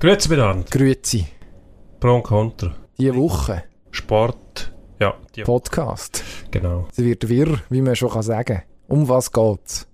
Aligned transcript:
Grüezi 0.00 0.30
miteinander. 0.30 0.64
Grüezi. 0.70 1.26
Pro 2.00 2.14
und 2.14 2.22
Contra. 2.22 2.74
Diese 2.98 3.14
Woche. 3.14 3.64
Sport. 3.90 4.72
Ja, 4.98 5.14
die 5.36 5.42
Podcast. 5.42 6.24
Genau. 6.50 6.88
Sie 6.90 7.04
wird 7.04 7.28
wirr, 7.28 7.58
wie 7.68 7.82
man 7.82 7.94
schon 7.94 8.22
sagen 8.22 8.44
kann. 8.44 8.62
Um 8.88 9.06
was 9.10 9.30
geht's? 9.30 9.86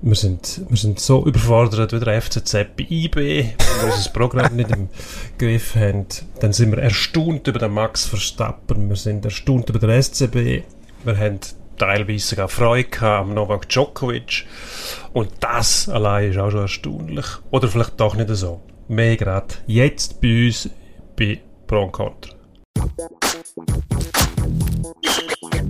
Wir 0.00 0.14
sind, 0.14 0.62
wir 0.68 0.76
sind 0.76 1.00
so 1.00 1.26
überfordert 1.26 1.92
wie 1.92 1.98
der 1.98 2.22
FCZ 2.22 2.52
bei 2.76 2.86
IB, 2.88 3.16
weil 3.16 3.54
wir 3.82 3.94
unser 3.96 4.10
Programm 4.10 4.54
nicht 4.54 4.70
im 4.70 4.90
Griff 5.38 5.74
haben. 5.74 6.06
Dann 6.38 6.52
sind 6.52 6.70
wir 6.70 6.78
erstaunt 6.78 7.48
über 7.48 7.58
den 7.58 7.72
Max 7.72 8.06
Verstappen, 8.06 8.88
wir 8.88 8.94
sind 8.94 9.24
erstaunt 9.24 9.68
über 9.70 9.80
den 9.80 10.00
SCB. 10.00 10.62
Wir 11.04 11.16
haben 11.18 11.40
teilweise 11.78 12.28
sogar 12.28 12.48
Freude 12.48 12.90
gehabt 12.90 13.22
am 13.22 13.34
Novak 13.34 13.68
Djokovic. 13.68 14.46
Und 15.12 15.30
das 15.40 15.88
allein 15.88 16.30
ist 16.30 16.38
auch 16.38 16.52
schon 16.52 16.60
erstaunlich. 16.60 17.26
Oder 17.50 17.66
vielleicht 17.66 17.98
doch 17.98 18.14
nicht 18.14 18.28
so. 18.30 18.60
Mehr 18.88 19.18
gerade 19.18 19.54
jetzt 19.66 20.18
bei 20.18 20.46
uns 20.46 20.70
bei 21.14 21.42
Pro 21.66 21.82
und 21.82 21.92
Contra. 21.92 22.34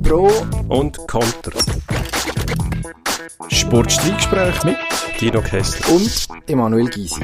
Pro 0.04 0.30
Und 0.68 0.96
Contra. 1.08 1.58
Sportstreitgespräch 3.48 4.62
mit 4.62 4.76
Dino 5.20 5.42
Kessler. 5.42 5.94
und 5.94 6.28
Emanuel 6.46 6.88
Gysi. 6.88 7.20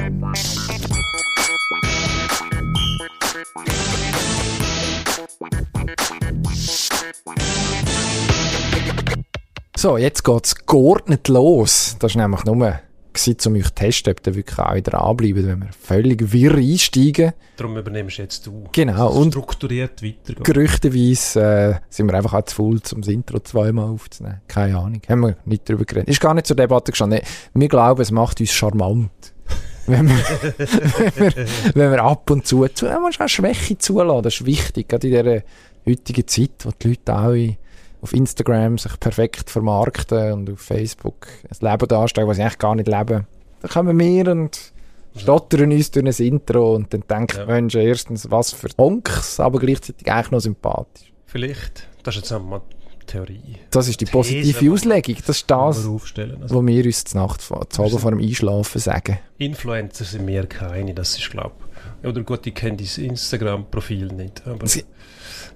So, 9.77 9.97
jetzt 9.97 10.23
geht's 10.23 10.65
geordnet 10.65 11.29
los. 11.29 11.95
Das 11.99 12.11
ist 12.11 12.17
nämlich 12.17 12.43
nur 12.43 12.79
gewesen, 13.15 13.37
um 13.47 13.55
euch 13.55 13.65
zu 13.65 13.73
testen, 13.75 14.13
ob 14.13 14.27
ihr 14.27 14.35
wirklich 14.35 14.59
auch 14.59 14.75
wieder 14.75 15.01
anbleiben, 15.01 15.47
wenn 15.47 15.59
wir 15.61 15.69
völlig 15.79 16.31
wirr 16.31 16.55
einsteigen. 16.55 17.33
Darum 17.57 17.77
übernimmst 17.77 18.17
jetzt 18.17 18.45
du. 18.45 18.65
Genau, 18.71 19.09
und- 19.11 19.31
strukturiert 19.31 20.03
weitergeht. 20.03 20.43
Gerüchteweise 20.43 21.41
äh, 21.41 21.75
sind 21.89 22.07
wir 22.07 22.13
einfach 22.15 22.33
auch 22.33 22.43
zu 22.45 22.55
faul, 22.55 22.79
um 22.93 23.01
das 23.01 23.07
Intro 23.09 23.39
zweimal 23.39 23.89
aufzunehmen. 23.89 24.41
Keine 24.47 24.77
Ahnung. 24.77 25.01
Haben 25.09 25.21
wir 25.21 25.37
nicht 25.45 25.67
drüber 25.67 25.85
geredet. 25.85 26.09
Ist 26.09 26.21
gar 26.21 26.33
nicht 26.33 26.45
zur 26.47 26.55
Debatte 26.55 26.91
gestanden. 26.91 27.21
Wir 27.53 27.67
glauben, 27.67 28.01
es 28.01 28.11
macht 28.11 28.39
uns 28.39 28.51
charmant. 28.51 29.09
wenn, 29.87 30.09
wir, 30.09 30.15
wenn, 30.57 31.35
wir, 31.35 31.45
wenn 31.75 31.91
wir 31.91 32.03
ab 32.03 32.29
und 32.31 32.47
zu, 32.47 32.67
zu 32.69 32.85
man 32.85 33.03
muss 33.03 33.19
auch 33.21 33.27
Schwäche 33.29 33.77
zulassen. 33.77 34.23
Das 34.23 34.33
ist 34.35 34.45
wichtig, 34.45 34.87
gerade 34.89 35.07
in 35.07 35.13
dieser 35.13 35.41
heutigen 35.87 36.27
Zeit, 36.27 36.51
wo 36.63 36.71
die 36.71 36.87
Leute 36.89 37.15
auch 37.15 37.31
in- 37.33 37.57
auf 38.05 38.13
Instagram 38.13 38.77
sich 38.77 38.99
perfekt 38.99 39.49
vermarkten 39.49 40.31
und 40.33 40.49
auf 40.51 40.59
Facebook 40.59 41.27
ein 41.49 41.71
Leben 41.71 41.87
darstellen, 41.87 42.27
was 42.27 42.37
sie 42.37 42.43
eigentlich 42.43 42.59
gar 42.59 42.75
nicht 42.75 42.87
leben. 42.87 43.25
Da 43.61 43.67
kommen 43.67 43.97
wir 43.99 44.31
und 44.31 44.71
stottern 45.17 45.71
uns 45.71 45.91
durch 45.91 46.05
ein 46.19 46.25
Intro 46.25 46.75
und 46.75 46.93
dann 46.93 47.03
denken 47.09 47.37
Ja. 47.37 47.45
die 47.45 47.51
Menschen 47.51 47.81
erstens, 47.81 48.29
was 48.29 48.51
für 48.53 48.67
Honks, 48.77 49.39
aber 49.39 49.59
gleichzeitig 49.59 50.09
eigentlich 50.11 50.31
noch 50.31 50.39
sympathisch. 50.39 51.11
Vielleicht. 51.25 51.87
Das 52.03 52.15
ist 52.15 52.21
jetzt 52.29 52.31
die 52.31 53.05
Theorie. 53.07 53.57
Das 53.71 53.87
ist 53.87 53.99
die 54.01 54.05
These, 54.05 54.11
positive 54.17 54.71
Auslegung. 54.71 55.15
Das 55.25 55.37
ist 55.37 55.49
das, 55.49 55.77
wir. 55.85 56.37
Also, 56.41 56.55
was 56.55 56.65
wir 56.67 56.85
uns 56.85 57.03
zur 57.03 57.21
Nacht, 57.21 57.41
Abend 57.51 57.99
vor 57.99 58.11
dem 58.11 58.19
Einschlafen 58.19 58.79
sagen. 58.81 59.19
Influencer 59.37 60.05
sind 60.05 60.25
mir 60.25 60.45
keine, 60.47 60.93
das 60.93 61.17
ist 61.17 61.29
glaube 61.31 61.55
ich. 62.01 62.07
Oder 62.09 62.21
gut, 62.23 62.45
ich 62.45 62.53
kenne 62.55 62.77
dein 62.77 63.05
Instagram-Profil 63.05 64.07
nicht. 64.07 64.45
Aber 64.47 64.67
Sie- 64.67 64.85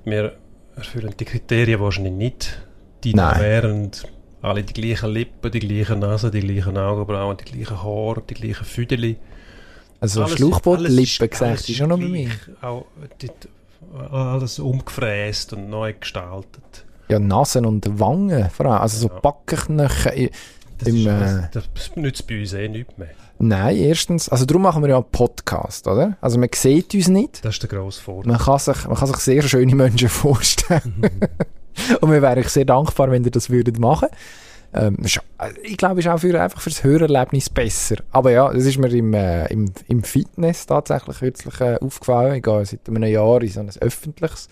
wir 0.05 0.33
erfüllen 0.79 1.13
die 1.19 1.25
Kriterien 1.25 1.79
wahrscheinlich 1.79 2.13
nicht. 2.13 2.59
Die 3.03 3.13
Nein. 3.13 3.39
wären 3.39 3.91
alle 4.41 4.63
die 4.63 4.73
gleichen 4.73 5.11
Lippen, 5.11 5.51
die 5.51 5.59
gleichen 5.59 5.99
Nase, 5.99 6.31
die 6.31 6.39
gleichen 6.41 6.77
Augenbrauen, 6.77 7.37
die 7.37 7.45
gleichen 7.51 7.81
Haare, 7.83 8.23
die 8.29 8.33
gleichen 8.33 8.65
Füdeli. 8.65 9.17
Also 9.99 10.23
Alles- 10.23 10.37
Schlauchboot, 10.37 10.79
alles 10.79 10.91
ist- 10.93 11.19
Lippen 11.19 11.21
alles 11.23 11.39
gesagt, 11.39 11.69
ist 11.69 11.75
schon 11.75 11.89
noch 11.89 11.99
bei 11.99 12.07
mir. 12.07 12.29
Auch 12.61 12.85
die, 13.21 13.29
alles 14.11 14.59
umgefräst 14.59 15.53
und 15.53 15.69
neu 15.69 15.93
gestaltet. 15.93 16.85
Ja, 17.09 17.19
Nasen 17.19 17.65
und 17.65 17.99
Wangen 17.99 18.49
vor 18.49 18.67
allem. 18.67 18.81
Also 18.81 19.07
so 19.07 19.13
Ja. 19.13 19.19
Backenknochen. 19.19 20.11
i- 20.15 20.31
Das, 20.77 20.87
ist, 20.87 21.05
äh, 21.05 21.09
alles- 21.09 21.49
das 21.51 21.95
nützt 21.95 22.27
bei 22.27 22.39
uns 22.39 22.53
eh 22.53 22.69
nichts 22.69 22.97
mehr. 22.97 23.09
Nein, 23.41 23.77
erstens, 23.77 24.27
also 24.27 24.45
darum 24.45 24.63
machen 24.63 24.83
wir 24.83 24.89
ja 24.89 24.97
einen 24.97 25.09
Podcast, 25.11 25.87
oder? 25.87 26.17
Also 26.19 26.37
man 26.37 26.49
sieht 26.53 26.93
uns 26.93 27.07
nicht. 27.07 27.43
Das 27.45 27.55
ist 27.55 27.63
der 27.63 27.69
grosse 27.69 28.01
Vorteil. 28.01 28.33
Man 28.33 28.41
kann 28.41 28.59
sich, 28.59 28.85
man 28.85 28.97
kann 28.97 29.07
sich 29.07 29.17
sehr 29.17 29.41
schöne 29.43 29.75
Menschen 29.75 30.09
vorstellen. 30.09 31.01
Und 32.01 32.11
wir 32.11 32.21
wären 32.21 32.39
euch 32.39 32.49
sehr 32.49 32.65
dankbar, 32.65 33.09
wenn 33.11 33.23
ihr 33.23 33.31
das 33.31 33.49
würdet 33.49 33.79
machen. 33.79 34.09
Ähm, 34.73 34.97
äh, 35.03 35.49
ich 35.63 35.77
glaube, 35.77 36.01
es 36.01 36.05
ist 36.05 36.11
auch 36.11 36.19
für, 36.19 36.39
einfach 36.39 36.59
fürs 36.59 36.83
Hörerlebnis 36.83 37.49
besser. 37.49 37.95
Aber 38.11 38.31
ja, 38.31 38.51
das 38.51 38.65
ist 38.65 38.77
mir 38.77 38.91
im, 38.91 39.13
äh, 39.13 39.45
im, 39.47 39.71
im 39.87 40.03
Fitness 40.03 40.65
tatsächlich 40.65 41.19
kürzlich 41.19 41.61
äh, 41.61 41.77
aufgefallen. 41.77 42.35
Ich 42.35 42.43
gehe 42.43 42.65
seit 42.65 42.89
einem 42.89 43.03
Jahr 43.03 43.41
in 43.41 43.49
so 43.49 43.61
ein 43.61 43.71
öffentliches. 43.79 44.49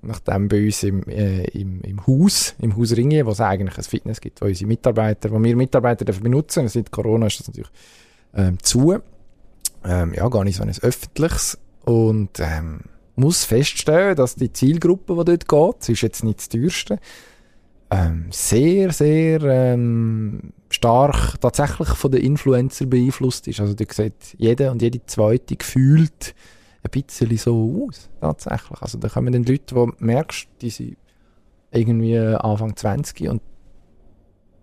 Nachdem 0.00 0.48
bei 0.48 0.64
uns 0.64 0.82
im, 0.82 1.02
äh, 1.08 1.44
im, 1.48 1.82
im 1.82 2.06
Haus, 2.06 2.54
im 2.58 2.74
Haus 2.76 2.96
Ringe, 2.96 3.24
wo 3.26 3.30
es 3.30 3.40
eigentlich 3.40 3.76
ein 3.76 3.84
Fitness 3.84 4.20
gibt, 4.20 4.40
wo 4.40 4.46
unsere 4.46 4.68
Mitarbeiter, 4.68 5.30
wo 5.30 5.42
wir 5.42 5.56
Mitarbeiter 5.56 6.06
dürfen 6.06 6.22
benutzen. 6.22 6.68
Seit 6.68 6.90
Corona 6.90 7.26
ist 7.26 7.40
das 7.40 7.48
natürlich 7.48 7.70
ähm, 8.34 8.58
zu. 8.62 8.98
Ähm, 9.84 10.14
ja, 10.14 10.28
gar 10.28 10.44
nicht 10.44 10.56
so 10.56 10.62
ein 10.62 10.72
öffentliches. 10.80 11.58
Und 11.84 12.40
ähm, 12.40 12.80
muss 13.16 13.44
feststellen, 13.44 14.16
dass 14.16 14.34
die 14.34 14.52
Zielgruppe, 14.52 15.14
die 15.24 15.36
dort 15.36 15.48
geht, 15.48 15.80
das 15.80 15.88
ist 15.88 16.00
jetzt 16.02 16.24
nicht 16.24 16.38
das 16.38 16.48
teuerste, 16.48 16.98
ähm, 17.90 18.26
sehr, 18.30 18.92
sehr 18.92 19.42
ähm, 19.42 20.52
stark 20.70 21.40
tatsächlich 21.40 21.88
von 21.90 22.10
den 22.10 22.22
Influencer 22.22 22.86
beeinflusst 22.86 23.46
ist. 23.46 23.60
Also 23.60 23.74
da 23.74 23.84
sieht 23.88 24.34
jeder 24.38 24.72
und 24.72 24.82
jede 24.82 25.04
zweite 25.06 25.56
gefühlt 25.56 26.34
ein 26.82 26.90
bisschen 26.90 27.36
so 27.36 27.86
aus, 27.88 28.08
tatsächlich. 28.20 28.82
Also 28.82 28.98
da 28.98 29.08
kommen 29.08 29.32
dann 29.32 29.44
Leute, 29.44 29.74
wo 29.76 29.86
du 29.86 29.92
merkst, 29.98 30.48
die 30.60 30.70
sind 30.70 30.96
irgendwie 31.70 32.18
Anfang 32.18 32.76
20 32.76 33.28
und 33.28 33.42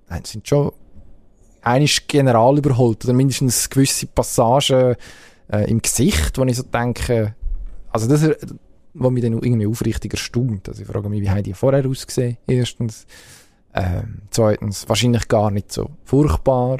nein, 0.09 0.23
sind 0.25 0.47
schon 0.47 0.71
eigentlich 1.61 2.07
general 2.07 2.57
überholt 2.57 3.03
oder 3.05 3.13
mindestens 3.13 3.69
gewisse 3.69 4.07
Passagen 4.07 4.95
äh, 5.51 5.69
im 5.69 5.81
Gesicht, 5.81 6.37
wo 6.37 6.43
ich 6.45 6.57
so 6.57 6.63
denke, 6.63 7.35
also 7.91 8.07
das, 8.07 8.27
was 8.93 9.11
mich 9.11 9.23
dann 9.23 9.33
irgendwie 9.33 9.67
aufrichtig 9.67 10.13
erstaunt. 10.13 10.67
Also 10.67 10.81
ich 10.81 10.87
frage 10.87 11.09
mich, 11.09 11.21
wie 11.21 11.29
haben 11.29 11.43
die 11.43 11.53
vorher 11.53 11.85
ausgesehen, 11.85 12.37
erstens. 12.47 13.05
Ähm, 13.73 14.23
zweitens, 14.31 14.89
wahrscheinlich 14.89 15.29
gar 15.29 15.49
nicht 15.49 15.71
so 15.71 15.91
furchtbar. 16.03 16.79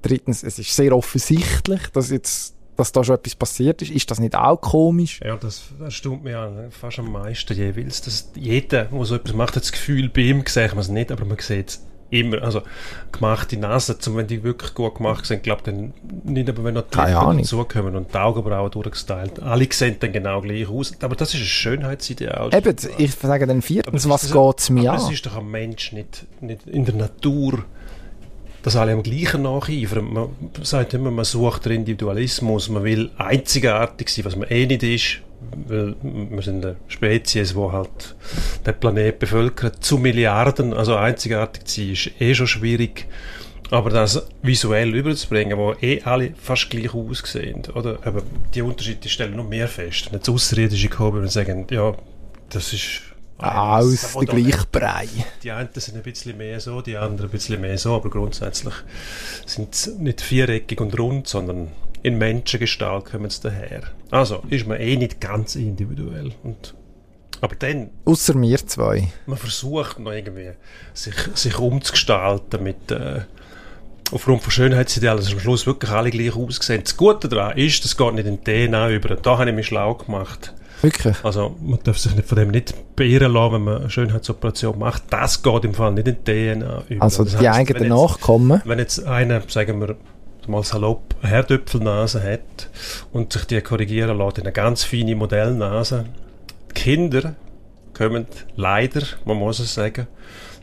Drittens, 0.00 0.42
es 0.42 0.58
ist 0.58 0.74
sehr 0.74 0.96
offensichtlich, 0.96 1.88
dass 1.92 2.10
jetzt 2.10 2.54
dass 2.80 2.92
da 2.92 3.04
schon 3.04 3.16
etwas 3.16 3.34
passiert 3.34 3.82
ist. 3.82 3.90
Ist 3.90 4.10
das 4.10 4.20
nicht 4.20 4.34
auch 4.34 4.58
komisch? 4.58 5.20
Ja, 5.22 5.36
das 5.36 5.64
erstaunt 5.80 6.24
mich 6.24 6.34
fast 6.70 6.98
am 6.98 7.12
meisten 7.12 7.54
jeweils, 7.54 8.00
dass 8.00 8.30
jeder, 8.34 8.86
der 8.86 9.04
so 9.04 9.16
etwas 9.16 9.34
macht, 9.34 9.56
hat 9.56 9.64
das 9.64 9.72
Gefühl, 9.72 10.08
bei 10.08 10.22
ihm 10.22 10.44
sieht 10.46 10.70
man 10.70 10.78
es 10.78 10.88
nicht, 10.88 11.12
aber 11.12 11.26
man 11.26 11.36
sieht 11.38 11.68
es 11.68 11.86
immer. 12.10 12.42
Also 12.42 12.62
gemachte 13.12 13.56
Nase, 13.56 13.98
zum, 13.98 14.16
wenn 14.16 14.26
die 14.26 14.42
wirklich 14.42 14.74
gut 14.74 14.96
gemacht 14.96 15.24
sind, 15.26 15.42
glaube 15.42 15.62
dann 15.64 15.92
nicht, 16.24 16.48
aber 16.48 16.64
wenn 16.64 16.74
noch 16.74 16.82
die 16.82 16.96
dazukommen 16.96 17.96
und 17.96 18.12
die 18.12 18.18
Augenbrauen 18.18 18.70
durchgestylt, 18.70 19.40
alle 19.40 19.66
sehen 19.70 19.96
dann 20.00 20.12
genau 20.12 20.40
gleich 20.40 20.68
aus. 20.68 20.92
Aber 21.02 21.16
das 21.16 21.34
ist 21.34 21.40
ein 21.40 21.46
Schönheitsideal. 21.46 22.50
Eben, 22.54 22.76
ich 22.98 23.12
sage 23.14 23.46
dann 23.46 23.62
viertens, 23.62 24.08
was 24.08 24.24
ist- 24.24 24.32
geht's 24.32 24.70
mir 24.70 24.90
aber 24.90 24.98
an? 24.98 25.04
es 25.06 25.10
ist 25.12 25.26
doch 25.26 25.36
am 25.36 25.50
Mensch 25.50 25.92
nicht, 25.92 26.26
nicht 26.40 26.66
in 26.66 26.84
der 26.84 26.94
Natur, 26.94 27.64
dass 28.62 28.76
alle 28.76 28.92
am 28.92 29.02
gleichen 29.02 29.42
nacheifern. 29.42 30.12
Man 30.12 30.28
sagt 30.62 30.92
immer, 30.94 31.10
man 31.10 31.24
sucht 31.24 31.64
den 31.64 31.72
Individualismus, 31.72 32.68
man 32.68 32.84
will 32.84 33.10
einzigartig 33.16 34.08
sein, 34.10 34.24
was 34.26 34.36
man 34.36 34.48
eh 34.50 34.66
nicht 34.66 34.82
ist. 34.82 35.20
Weil 35.66 35.94
wir 36.02 36.42
sind 36.42 36.64
eine 36.64 36.76
Spezies, 36.88 37.54
die 37.54 37.58
halt 37.58 38.14
den 38.66 38.78
Planet 38.78 39.18
bevölkert, 39.18 39.82
zu 39.82 39.98
Milliarden, 39.98 40.72
also 40.74 40.96
einzigartig 40.96 41.64
zu 41.64 41.80
sein, 41.80 41.92
ist 41.92 42.10
eh 42.20 42.34
schon 42.34 42.46
schwierig. 42.46 43.06
Aber 43.70 43.90
das 43.90 44.26
visuell 44.42 44.94
überzubringen, 44.94 45.56
wo 45.56 45.74
eh 45.80 46.02
alle 46.02 46.34
fast 46.36 46.70
gleich 46.70 46.92
aussehen, 46.92 47.62
oder? 47.74 47.98
Aber 48.04 48.22
die 48.52 48.62
Unterschiede 48.62 49.08
stellen 49.08 49.36
noch 49.36 49.48
mehr 49.48 49.68
fest. 49.68 50.06
Wenn 50.06 50.18
jetzt 50.18 50.28
Außerirdische 50.28 50.88
kommen 50.88 51.22
und 51.22 51.30
sagen, 51.30 51.66
ja, 51.70 51.94
das 52.48 52.72
ist 52.72 53.02
Aus 53.38 54.16
Oder- 54.16 54.34
der 54.34 54.42
gleichen 54.42 54.66
Brei. 54.72 55.06
die 55.42 55.50
einen 55.52 55.68
sind 55.74 55.96
ein 55.96 56.02
bisschen 56.02 56.36
mehr 56.36 56.58
so, 56.60 56.82
die 56.82 56.96
anderen 56.96 57.30
ein 57.30 57.32
bisschen 57.32 57.60
mehr 57.60 57.78
so, 57.78 57.94
aber 57.94 58.10
grundsätzlich 58.10 58.74
sind 59.46 59.74
sie 59.74 59.92
nicht 59.98 60.20
viereckig 60.20 60.80
und 60.80 60.98
rund, 60.98 61.26
sondern 61.28 61.68
in 62.02 62.18
Menschengestalt 62.18 63.06
kommen 63.06 63.30
sie 63.30 63.42
daher. 63.42 63.82
Also 64.10 64.42
ist 64.48 64.66
man 64.66 64.80
eh 64.80 64.96
nicht 64.96 65.20
ganz 65.20 65.54
individuell. 65.56 66.32
Und, 66.42 66.74
aber 67.40 67.54
dann, 67.56 67.90
Außer 68.04 68.34
mir 68.34 68.58
zwei. 68.66 69.08
man 69.26 69.38
versucht 69.38 69.98
noch 69.98 70.12
irgendwie, 70.12 70.50
sich, 70.94 71.14
sich 71.34 71.58
umzugestalten 71.58 72.62
mit, 72.62 72.90
äh, 72.90 73.20
aufgrund 74.12 74.42
von 74.42 74.50
Schönheitsidealen, 74.50 75.20
dass 75.22 75.32
am 75.32 75.40
Schluss 75.40 75.66
wirklich 75.66 75.90
alle 75.90 76.10
gleich 76.10 76.34
aussehen. 76.34 76.82
Das 76.82 76.96
Gute 76.96 77.28
daran 77.28 77.56
ist, 77.56 77.84
das 77.84 77.96
geht 77.96 78.14
nicht 78.14 78.26
in 78.26 78.38
die 78.42 78.66
DNA 78.68 78.90
über. 78.90 79.14
Da 79.16 79.38
habe 79.38 79.50
ich 79.50 79.56
mich 79.56 79.66
schlau 79.66 79.94
gemacht. 79.94 80.54
Wirklich? 80.82 81.16
Also 81.24 81.56
man 81.60 81.78
darf 81.84 81.98
sich 81.98 82.14
nicht 82.16 82.26
von 82.26 82.38
dem 82.38 82.48
nicht 82.50 82.74
beirren 82.96 83.32
lassen, 83.34 83.52
wenn 83.54 83.64
man 83.64 83.76
eine 83.82 83.90
Schönheitsoperation 83.90 84.78
macht. 84.78 85.02
Das 85.10 85.42
geht 85.42 85.64
im 85.64 85.74
Fall 85.74 85.92
nicht 85.92 86.08
in 86.08 86.16
die 86.24 86.54
DNA 86.56 86.84
über. 86.88 87.02
Also 87.02 87.24
Das 87.24 87.36
die 87.36 87.46
heisst, 87.46 87.58
eigenen 87.58 87.88
Nachkommen. 87.88 88.62
Wenn 88.64 88.78
jetzt 88.78 89.04
einer, 89.06 89.42
sagen 89.46 89.80
wir 89.80 89.96
mal 90.48 90.62
salopp, 90.62 91.14
eine 91.22 91.32
Herdöpfelnase 91.32 92.22
hat 92.22 92.70
und 93.12 93.32
sich 93.32 93.44
die 93.44 93.60
korrigieren 93.60 94.18
lässt 94.18 94.38
in 94.38 94.44
eine 94.44 94.52
ganz 94.52 94.84
feine 94.84 95.16
Modellnase. 95.16 96.06
Die 96.70 96.74
Kinder 96.74 97.34
kommen 97.94 98.26
leider, 98.56 99.02
man 99.24 99.36
muss 99.36 99.58
es 99.58 99.74
sagen, 99.74 100.06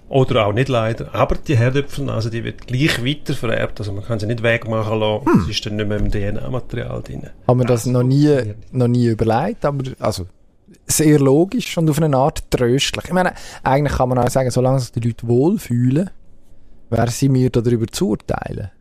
oder 0.10 0.48
auch 0.48 0.54
nicht 0.54 0.70
leider, 0.70 1.14
aber 1.14 1.36
die 1.36 1.58
Herdöpfelnase, 1.58 2.30
die 2.30 2.44
wird 2.44 2.66
gleich 2.66 3.04
weiter 3.04 3.34
vererbt, 3.34 3.80
also 3.80 3.92
man 3.92 4.06
kann 4.06 4.20
sie 4.20 4.28
nicht 4.28 4.42
wegmachen 4.42 5.00
lassen, 5.00 5.26
hm. 5.26 5.44
sie 5.46 5.52
ist 5.52 5.66
dann 5.66 5.76
nicht 5.76 5.90
mehr 5.90 5.98
im 5.98 6.10
DNA-Material 6.10 7.02
drin. 7.02 7.30
Haben 7.48 7.60
wir 7.60 7.66
das, 7.66 7.84
das 7.84 7.92
noch 7.92 8.04
nie, 8.04 8.54
noch 8.72 8.88
nie 8.88 9.08
überlegt, 9.08 9.66
aber 9.66 9.84
also 10.00 10.28
sehr 10.86 11.20
logisch 11.20 11.78
und 11.78 11.90
auf 11.90 12.02
eine 12.02 12.16
Art 12.16 12.50
tröstlich. 12.50 13.06
Ich 13.06 13.14
meine, 13.14 13.34
eigentlich 13.64 13.98
kann 13.98 14.10
man 14.10 14.20
auch 14.20 14.30
sagen, 14.30 14.50
solange 14.50 14.80
sich 14.80 14.92
die 14.94 15.02
Leute 15.02 15.28
wohlfühlen, 15.28 16.10
wer 16.90 17.08
sind 17.08 17.34
wir 17.34 17.50
darüber 17.50 17.88
zu 17.88 18.10
urteilen? 18.10 18.72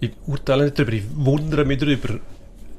Ich 0.00 0.12
urteile 0.26 0.64
nicht 0.64 0.78
darüber, 0.78 0.92
ich 0.92 1.04
wundere 1.14 1.64
mich 1.64 1.78
darüber, 1.78 2.18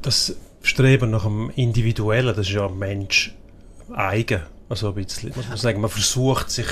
das 0.01 0.35
Streben 0.63 1.11
nach 1.11 1.23
dem 1.23 1.51
Individuellen, 1.55 2.35
das 2.35 2.47
ist 2.47 2.53
ja 2.53 2.67
Mensch 2.67 3.33
eigen. 3.93 4.41
Also 4.69 4.89
ein 4.89 4.95
bisschen, 4.95 5.33
muss 5.35 5.47
man 5.47 5.57
sagen, 5.57 5.81
man 5.81 5.89
versucht 5.89 6.49
sich 6.49 6.67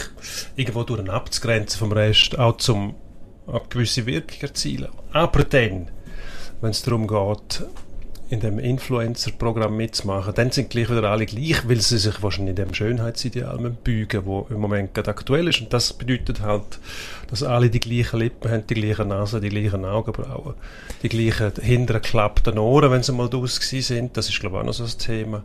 irgendwo 0.56 0.84
durch 0.84 1.08
abzugrenzen 1.10 1.78
vom 1.80 1.92
Rest, 1.92 2.40
auch 2.40 2.58
zum 2.58 2.96
eine 3.46 3.62
gewisse 3.70 4.06
Wirkung 4.06 4.42
erzielen. 4.42 4.90
Aber 5.12 5.44
dann, 5.44 5.90
wenn 6.62 6.72
es 6.72 6.82
darum 6.82 7.08
geht, 7.08 7.64
in 8.30 8.40
dem 8.40 8.60
Influencer-Programm 8.60 9.76
mitzumachen, 9.76 10.34
dann 10.36 10.52
sind 10.52 10.70
gleich 10.70 10.90
wieder 10.90 11.04
alle 11.06 11.26
gleich, 11.26 11.68
weil 11.68 11.82
sie 11.82 11.98
sich 11.98 12.22
wahrscheinlich 12.22 12.52
in 12.52 12.68
dem 12.68 12.74
Schönheitsideal 12.74 13.58
beugen, 13.84 14.26
wo 14.26 14.46
im 14.52 14.60
Moment 14.60 14.94
gerade 14.94 15.10
aktuell 15.10 15.48
ist. 15.48 15.62
Und 15.62 15.74
das 15.74 15.94
bedeutet 15.94 16.42
halt, 16.42 16.80
dass 17.30 17.42
alle 17.42 17.72
die 17.72 17.80
gleichen 17.80 18.20
Lippen 18.20 18.52
haben, 18.52 18.68
die 18.68 18.76
gleichen 18.76 19.08
Nase, 19.08 19.42
die 19.42 19.50
gleichen 19.50 19.84
Augenbrauen, 19.84 20.54
die 21.02 21.10
gleichen 21.10 21.54
hinteren 21.60 22.02
klappten 22.02 22.60
Ohren, 22.60 22.92
wenn 22.92 23.02
sie 23.02 23.14
mal 23.14 23.30
draus 23.30 23.56
sind. 23.56 24.16
Das 24.16 24.30
ist, 24.30 24.40
glaube 24.40 24.58
ich, 24.58 24.62
auch 24.62 24.66
noch 24.66 24.74
so 24.74 24.84
ein 24.84 24.98
Thema. 25.00 25.44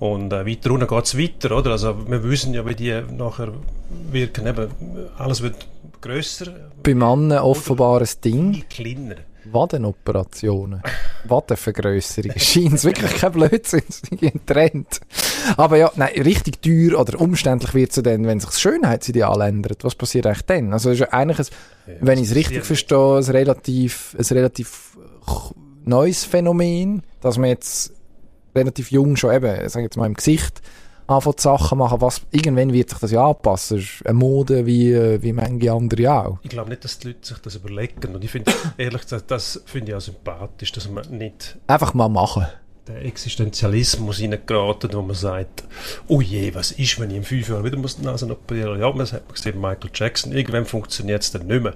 Und 0.00 0.32
äh, 0.32 0.46
weiter 0.46 0.72
unten 0.72 0.88
geht 0.88 1.04
es 1.04 1.16
weiter, 1.16 1.56
oder? 1.56 1.72
Also 1.72 2.08
wir 2.08 2.24
wissen 2.24 2.54
ja, 2.54 2.66
wie 2.66 2.74
die 2.74 3.02
nachher 3.12 3.52
wirken. 4.10 4.46
Eben, 4.46 4.68
alles 5.16 5.42
wird 5.42 5.66
grösser. 6.00 6.46
Bei 6.82 6.94
Männern 6.94 7.38
offenbar 7.38 8.00
ein 8.00 8.08
Ding. 8.24 8.64
Kleiner. 8.68 9.16
Wadenoperationen. 9.44 10.82
Wadenvergrösserung. 11.24 12.32
Scheint 12.36 12.84
wirklich 12.84 13.16
kein 13.16 13.32
Blödsinn, 13.32 13.82
ein 14.22 14.40
Trend. 14.46 15.00
Aber 15.56 15.76
ja, 15.76 15.90
nein, 15.96 16.12
richtig 16.22 16.62
teuer 16.62 16.98
oder 16.98 17.20
umständlich 17.20 17.74
wird 17.74 17.96
es 17.96 18.02
dann, 18.02 18.26
wenn 18.26 18.40
sich 18.40 18.50
das 18.50 18.60
Schönheitsideal 18.60 19.40
ändert. 19.40 19.84
Was 19.84 19.94
passiert 19.94 20.26
eigentlich 20.26 20.46
dann? 20.46 20.72
Also 20.72 20.90
ist 20.90 21.00
ja 21.00 21.08
eigentlich, 21.10 21.38
ein, 21.38 21.46
ja, 21.86 21.94
wenn 22.00 22.18
ich 22.18 22.30
es 22.30 22.34
richtig 22.34 22.64
verstehe, 22.64 23.18
ein 23.18 23.24
relativ, 23.24 24.16
ein 24.18 24.36
relativ 24.36 24.96
neues 25.84 26.24
Phänomen, 26.24 27.02
dass 27.20 27.38
man 27.38 27.48
jetzt 27.48 27.92
relativ 28.54 28.90
jung 28.90 29.16
schon 29.16 29.34
eben, 29.34 29.68
sag 29.68 29.82
jetzt 29.82 29.96
mal 29.96 30.06
im 30.06 30.14
Gesicht, 30.14 30.60
anfangen 31.10 31.38
Sachen 31.38 31.78
machen, 31.78 32.00
was, 32.00 32.22
irgendwann 32.30 32.72
wird 32.72 32.90
sich 32.90 32.98
das 32.98 33.10
ja 33.10 33.28
anpassen. 33.28 33.78
Das 33.78 33.86
ist 33.86 34.06
eine 34.06 34.14
Mode 34.14 34.66
wie, 34.66 34.92
äh, 34.92 35.22
wie 35.22 35.32
manche 35.32 35.72
andere 35.72 36.12
auch. 36.12 36.38
Ich 36.42 36.50
glaube 36.50 36.70
nicht, 36.70 36.84
dass 36.84 36.98
die 36.98 37.08
Leute 37.08 37.26
sich 37.26 37.38
das 37.38 37.56
überlegen. 37.56 38.14
Und 38.14 38.24
ich 38.24 38.30
finde, 38.30 38.52
ehrlich 38.76 39.02
gesagt, 39.02 39.30
das 39.30 39.62
finde 39.66 39.92
ich 39.92 39.96
auch 39.96 40.00
sympathisch, 40.00 40.72
dass 40.72 40.88
man 40.88 41.08
nicht... 41.10 41.58
Einfach 41.66 41.94
mal 41.94 42.08
machen. 42.08 42.46
Der 42.86 43.04
Existenzialismus 43.04 44.20
reingeraten, 44.20 44.92
wo 44.92 45.02
man 45.02 45.14
sagt, 45.14 45.64
oh 46.08 46.20
je, 46.20 46.54
was 46.54 46.72
ist, 46.72 46.98
wenn 46.98 47.10
ich 47.10 47.16
in 47.16 47.24
fünf 47.24 47.48
Jahren 47.48 47.64
wieder 47.64 47.76
muss 47.76 47.96
die 47.96 48.04
Nase 48.04 48.30
operieren 48.30 48.80
Ja, 48.80 48.90
man 48.90 49.06
hat 49.06 49.32
gesehen, 49.32 49.60
Michael 49.60 49.90
Jackson, 49.94 50.32
irgendwann 50.32 50.64
funktioniert 50.64 51.22
es 51.22 51.30
dann 51.30 51.46
nicht 51.46 51.62
mehr. 51.62 51.74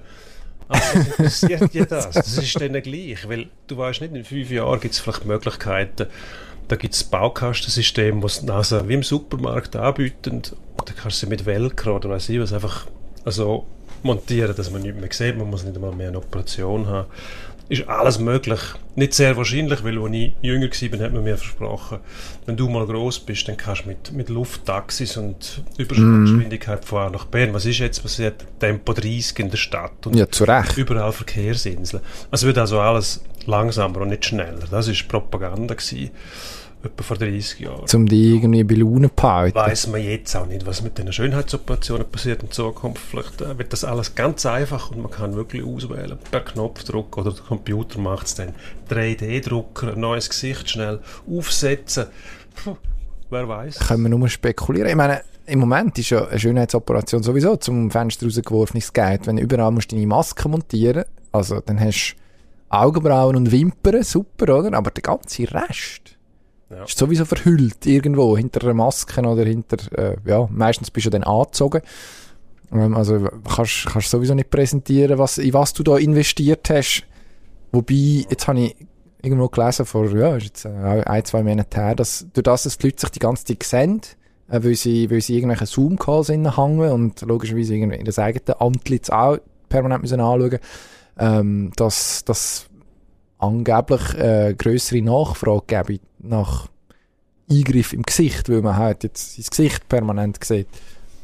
Aber 0.67 0.79
was 0.79 1.07
interessiert 1.07 1.73
dir 1.73 1.85
das? 1.85 2.09
Das 2.09 2.37
ist 2.37 2.59
dann 2.59 2.73
gleich, 2.81 3.29
weil 3.29 3.47
du 3.67 3.77
weißt 3.77 4.01
nicht, 4.01 4.15
in 4.15 4.23
fünf 4.23 4.49
Jahren 4.49 4.79
gibt 4.79 4.93
es 4.93 4.99
vielleicht 4.99 5.25
Möglichkeiten, 5.25 6.07
da 6.67 6.75
gibt 6.75 6.93
es 6.93 7.03
Baukastensystem, 7.03 8.21
die 8.21 8.45
NASA 8.45 8.87
wie 8.87 8.93
im 8.93 9.03
Supermarkt 9.03 9.75
anbieten. 9.75 10.41
Da 10.77 10.93
kannst 10.93 11.21
du 11.21 11.25
sie 11.25 11.29
mit 11.29 11.45
Velcro 11.45 11.95
oder 11.95 12.09
weiß 12.09 12.29
ich 12.29 12.39
was 12.39 12.53
einfach 12.53 12.87
also 13.23 13.65
montieren, 14.03 14.55
dass 14.55 14.71
man 14.71 14.81
nichts 14.81 14.99
mehr 14.99 15.09
sieht. 15.11 15.37
Man 15.37 15.49
muss 15.49 15.63
nicht 15.63 15.75
einmal 15.75 15.93
mehr 15.93 16.09
eine 16.09 16.17
Operation 16.17 16.87
haben. 16.87 17.07
Ist 17.67 17.87
alles 17.87 18.19
möglich. 18.19 18.59
Nicht 18.95 19.13
sehr 19.13 19.35
wahrscheinlich, 19.37 19.83
weil 19.83 19.97
als 19.97 20.13
ich 20.13 20.33
jünger 20.41 20.67
war, 20.67 20.99
hat 20.99 21.13
man 21.13 21.23
mir 21.23 21.37
versprochen, 21.37 21.99
wenn 22.45 22.55
du 22.55 22.69
mal 22.69 22.85
groß 22.85 23.21
bist, 23.21 23.47
dann 23.47 23.57
kannst 23.57 23.85
du 23.85 23.89
mit, 23.89 24.11
mit 24.13 24.29
Lufttaxis 24.29 25.17
und 25.17 25.63
Überschallgeschwindigkeit 25.77 26.83
mm. 26.83 26.85
von 26.85 27.01
A 27.01 27.09
nach 27.09 27.25
B. 27.25 27.51
Was 27.51 27.65
ist 27.65 27.79
jetzt 27.79 28.01
passiert? 28.03 28.45
Tempo 28.59 28.93
30 28.93 29.39
in 29.39 29.49
der 29.49 29.57
Stadt 29.57 30.05
und 30.05 30.15
ja, 30.15 30.29
zu 30.29 30.43
Recht. 30.43 30.77
überall 30.77 31.11
Verkehrsinseln. 31.11 32.03
Also 32.29 32.45
wird 32.45 32.59
also 32.59 32.79
alles 32.79 33.23
langsamer 33.47 34.01
und 34.01 34.09
nicht 34.09 34.25
schneller. 34.25 34.65
Das 34.69 34.87
war 34.87 35.07
Propaganda 35.07 35.73
gewesen 35.73 36.11
etwa 36.83 37.03
vor 37.03 37.17
30 37.17 37.59
Jahren. 37.59 37.85
Um 37.93 38.05
die 38.07 38.35
irgendwie 38.35 38.63
bei 38.63 38.75
Laune 38.75 39.09
behalten. 39.09 39.55
Weiß 39.55 39.87
man 39.87 40.01
jetzt 40.01 40.35
auch 40.35 40.45
nicht, 40.45 40.65
was 40.65 40.81
mit 40.81 40.97
den 40.97 41.11
Schönheitsoperationen 41.11 42.09
passiert 42.09 42.43
in 42.43 42.51
Zukunft. 42.51 43.01
Vielleicht 43.01 43.41
äh, 43.41 43.57
wird 43.57 43.73
das 43.73 43.83
alles 43.83 44.15
ganz 44.15 44.45
einfach 44.45 44.91
und 44.91 45.01
man 45.01 45.11
kann 45.11 45.35
wirklich 45.35 45.63
auswählen 45.63 46.17
per 46.29 46.41
Knopfdruck 46.41 47.17
oder 47.17 47.31
der 47.31 47.43
Computer 47.43 47.99
macht 47.99 48.27
es 48.27 48.35
dann. 48.35 48.53
3D-Drucker, 48.89 49.93
ein 49.93 49.99
neues 49.99 50.29
Gesicht 50.29 50.69
schnell 50.69 50.99
aufsetzen. 51.27 52.05
Puh, 52.63 52.77
wer 53.29 53.47
weiß. 53.47 53.79
Können 53.79 54.03
wir 54.03 54.09
nur 54.09 54.29
spekulieren. 54.29 54.89
Ich 54.89 54.95
meine, 54.95 55.21
im 55.47 55.59
Moment 55.59 55.97
ist 55.97 56.11
ja 56.11 56.27
eine 56.27 56.39
Schönheitsoperation 56.39 57.23
sowieso 57.23 57.55
zum 57.55 57.89
Fenster 57.89 58.25
rausgeworfenes 58.25 58.93
Geld. 58.93 59.27
Wenn 59.27 59.37
du 59.37 59.43
überall 59.43 59.71
musst 59.71 59.91
deine 59.91 60.07
Maske 60.07 60.47
montieren 60.49 61.05
also 61.35 61.59
dann 61.59 61.79
hast 61.79 62.15
du 62.15 62.23
Augenbrauen 62.69 63.35
und 63.35 63.51
Wimpern, 63.51 64.03
super, 64.03 64.57
oder? 64.57 64.75
Aber 64.77 64.89
der 64.89 65.01
ganze 65.01 65.43
Rest 65.53 66.14
ja. 66.69 66.83
Ist 66.83 66.97
sowieso 66.97 67.25
verhüllt 67.25 67.85
irgendwo, 67.85 68.35
hinter 68.35 68.63
einer 68.63 68.73
Maske 68.73 69.21
oder 69.21 69.43
hinter, 69.43 69.77
äh, 69.97 70.17
ja, 70.25 70.47
meistens 70.51 70.89
bist 70.89 71.05
du 71.05 71.11
dann 71.11 71.23
angezogen. 71.23 71.81
Ähm, 72.71 72.95
also 72.95 73.29
kannst, 73.55 73.85
kannst 73.85 74.09
sowieso 74.09 74.33
nicht 74.33 74.49
präsentieren, 74.49 75.17
was, 75.17 75.37
in 75.37 75.53
was 75.53 75.73
du 75.73 75.83
da 75.83 75.97
investiert 75.97 76.69
hast. 76.69 77.03
Wobei, 77.71 78.25
jetzt 78.29 78.47
habe 78.47 78.61
ich 78.61 78.75
irgendwo 79.21 79.47
gelesen, 79.47 79.85
vor, 79.85 80.09
ja, 80.15 80.35
ist 80.35 80.45
jetzt 80.45 80.65
äh, 80.65 80.69
ein, 80.69 81.25
zwei 81.25 81.43
Monaten 81.43 81.75
her, 81.75 81.95
dass 81.95 82.25
durch 82.33 82.43
das, 82.43 82.63
dass 82.63 82.77
die 82.77 82.87
Leute 82.87 83.01
sich 83.01 83.09
die 83.11 83.19
ganze 83.19 83.45
Zeit 83.45 83.63
sehen, 83.63 84.01
äh, 84.49 84.63
weil 84.63 84.75
sie, 84.75 85.09
weil 85.11 85.21
sie 85.21 85.35
irgendwelche 85.35 85.65
Zoom-Calls 85.65 86.29
hängen 86.29 86.47
und 86.47 87.21
logischerweise 87.21 87.75
irgendwie 87.75 87.97
in 87.97 88.05
das 88.05 88.19
eigene 88.19 88.59
Antlitz 88.59 89.09
auch 89.09 89.37
permanent 89.69 90.01
müssen 90.01 90.19
anschauen, 90.19 90.59
ähm, 91.17 91.71
dass, 91.75 92.23
dass 92.25 92.67
angeblich 93.37 94.13
äh, 94.15 94.55
größere 94.57 95.01
Nachfrage 95.01 95.63
gäbe 95.67 95.99
nach 96.27 96.67
Eingriff 97.49 97.93
im 97.93 98.03
Gesicht, 98.03 98.49
weil 98.49 98.61
man 98.61 98.75
halt 98.75 99.03
jetzt 99.03 99.35
sein 99.35 99.45
Gesicht 99.49 99.87
permanent 99.87 100.43
sieht. 100.43 100.67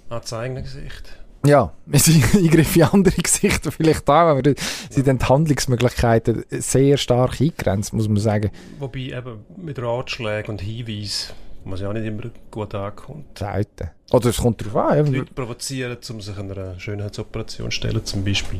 Ah, 0.10 0.20
das 0.20 0.34
eigene 0.34 0.62
Gesicht. 0.62 1.18
Ja, 1.46 1.74
Eingriff 2.36 2.76
in 2.76 2.84
andere 2.84 3.22
Gesichter 3.22 3.72
vielleicht 3.72 4.08
auch, 4.08 4.14
aber 4.14 4.44
da 4.44 4.52
sind 4.90 5.08
dann 5.08 5.18
die 5.18 5.26
Handlungsmöglichkeiten 5.26 6.46
sehr 6.50 6.98
stark 6.98 7.42
eingegrenzt, 7.42 7.94
muss 7.94 8.08
man 8.08 8.18
sagen. 8.18 8.52
Wobei 8.80 9.00
eben 9.00 9.40
mit 9.58 9.80
Ratschlägen 9.80 10.52
und 10.52 10.62
Hinweisen 10.62 11.34
was 11.66 11.82
ja 11.82 11.90
auch 11.90 11.94
nicht 11.94 12.06
immer 12.06 12.24
gut 12.50 12.74
ankommt. 12.76 13.38
Selten. 13.38 13.90
Oder 14.12 14.30
es 14.30 14.38
kommt 14.38 14.62
darauf 14.62 14.92
an. 14.92 15.06
Die 15.06 15.20
Leute 15.20 15.34
provozieren, 15.34 15.98
um 16.10 16.22
sich 16.22 16.38
einer 16.38 16.80
Schönheitsoperation 16.80 17.72
zu 17.72 17.72
stellen, 17.72 18.04
zum 18.06 18.26
Beispiel. 18.26 18.60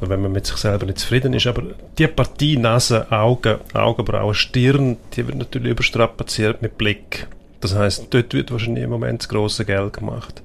Oder 0.00 0.10
wenn 0.10 0.22
man 0.22 0.32
mit 0.32 0.46
sich 0.46 0.56
selber 0.56 0.84
nicht 0.84 0.98
zufrieden 0.98 1.32
ist. 1.32 1.46
Aber 1.46 1.62
die 1.96 2.06
Partie 2.06 2.56
Nase, 2.56 3.10
Augen, 3.10 3.58
Augenbrauen, 3.72 4.34
Stirn, 4.34 4.98
die 5.14 5.26
wird 5.26 5.38
natürlich 5.38 5.70
überstrapaziert 5.70 6.60
mit 6.60 6.76
Blick. 6.76 7.28
Das 7.60 7.74
heißt, 7.74 8.08
dort 8.10 8.34
wird 8.34 8.52
wahrscheinlich 8.52 8.84
im 8.84 8.90
Moment 8.90 9.22
das 9.22 9.28
grosse 9.28 9.64
Geld 9.64 9.94
gemacht. 9.94 10.42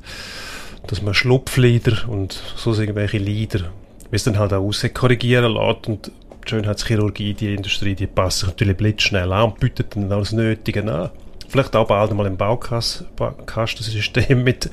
Dass 0.87 1.01
man 1.01 1.13
Schlupflider 1.13 2.07
und 2.07 2.41
so 2.55 2.73
irgendwelche 2.73 3.17
Lieder, 3.17 3.71
wie 4.09 4.15
es 4.15 4.23
dann 4.23 4.39
halt 4.39 4.53
auch 4.53 4.63
aussieht, 4.63 4.95
korrigieren 4.95 5.53
lässt 5.53 5.87
und 5.87 6.11
die 6.45 6.49
Schönheitschirurgie, 6.49 7.33
die 7.33 7.53
Industrie, 7.53 7.93
die 7.93 8.07
passt 8.07 8.39
sich 8.39 8.47
natürlich 8.47 8.77
blitzschnell 8.77 9.33
an 9.33 9.51
und 9.51 9.59
bietet 9.59 9.95
dann 9.95 10.11
alles 10.11 10.31
Nötige 10.31 10.81
an. 10.89 11.09
Vielleicht 11.49 11.75
auch 11.75 11.87
bald 11.87 12.13
mal 12.13 12.27
im 12.27 12.37
Baukastensystem 12.37 14.43
mit, 14.43 14.69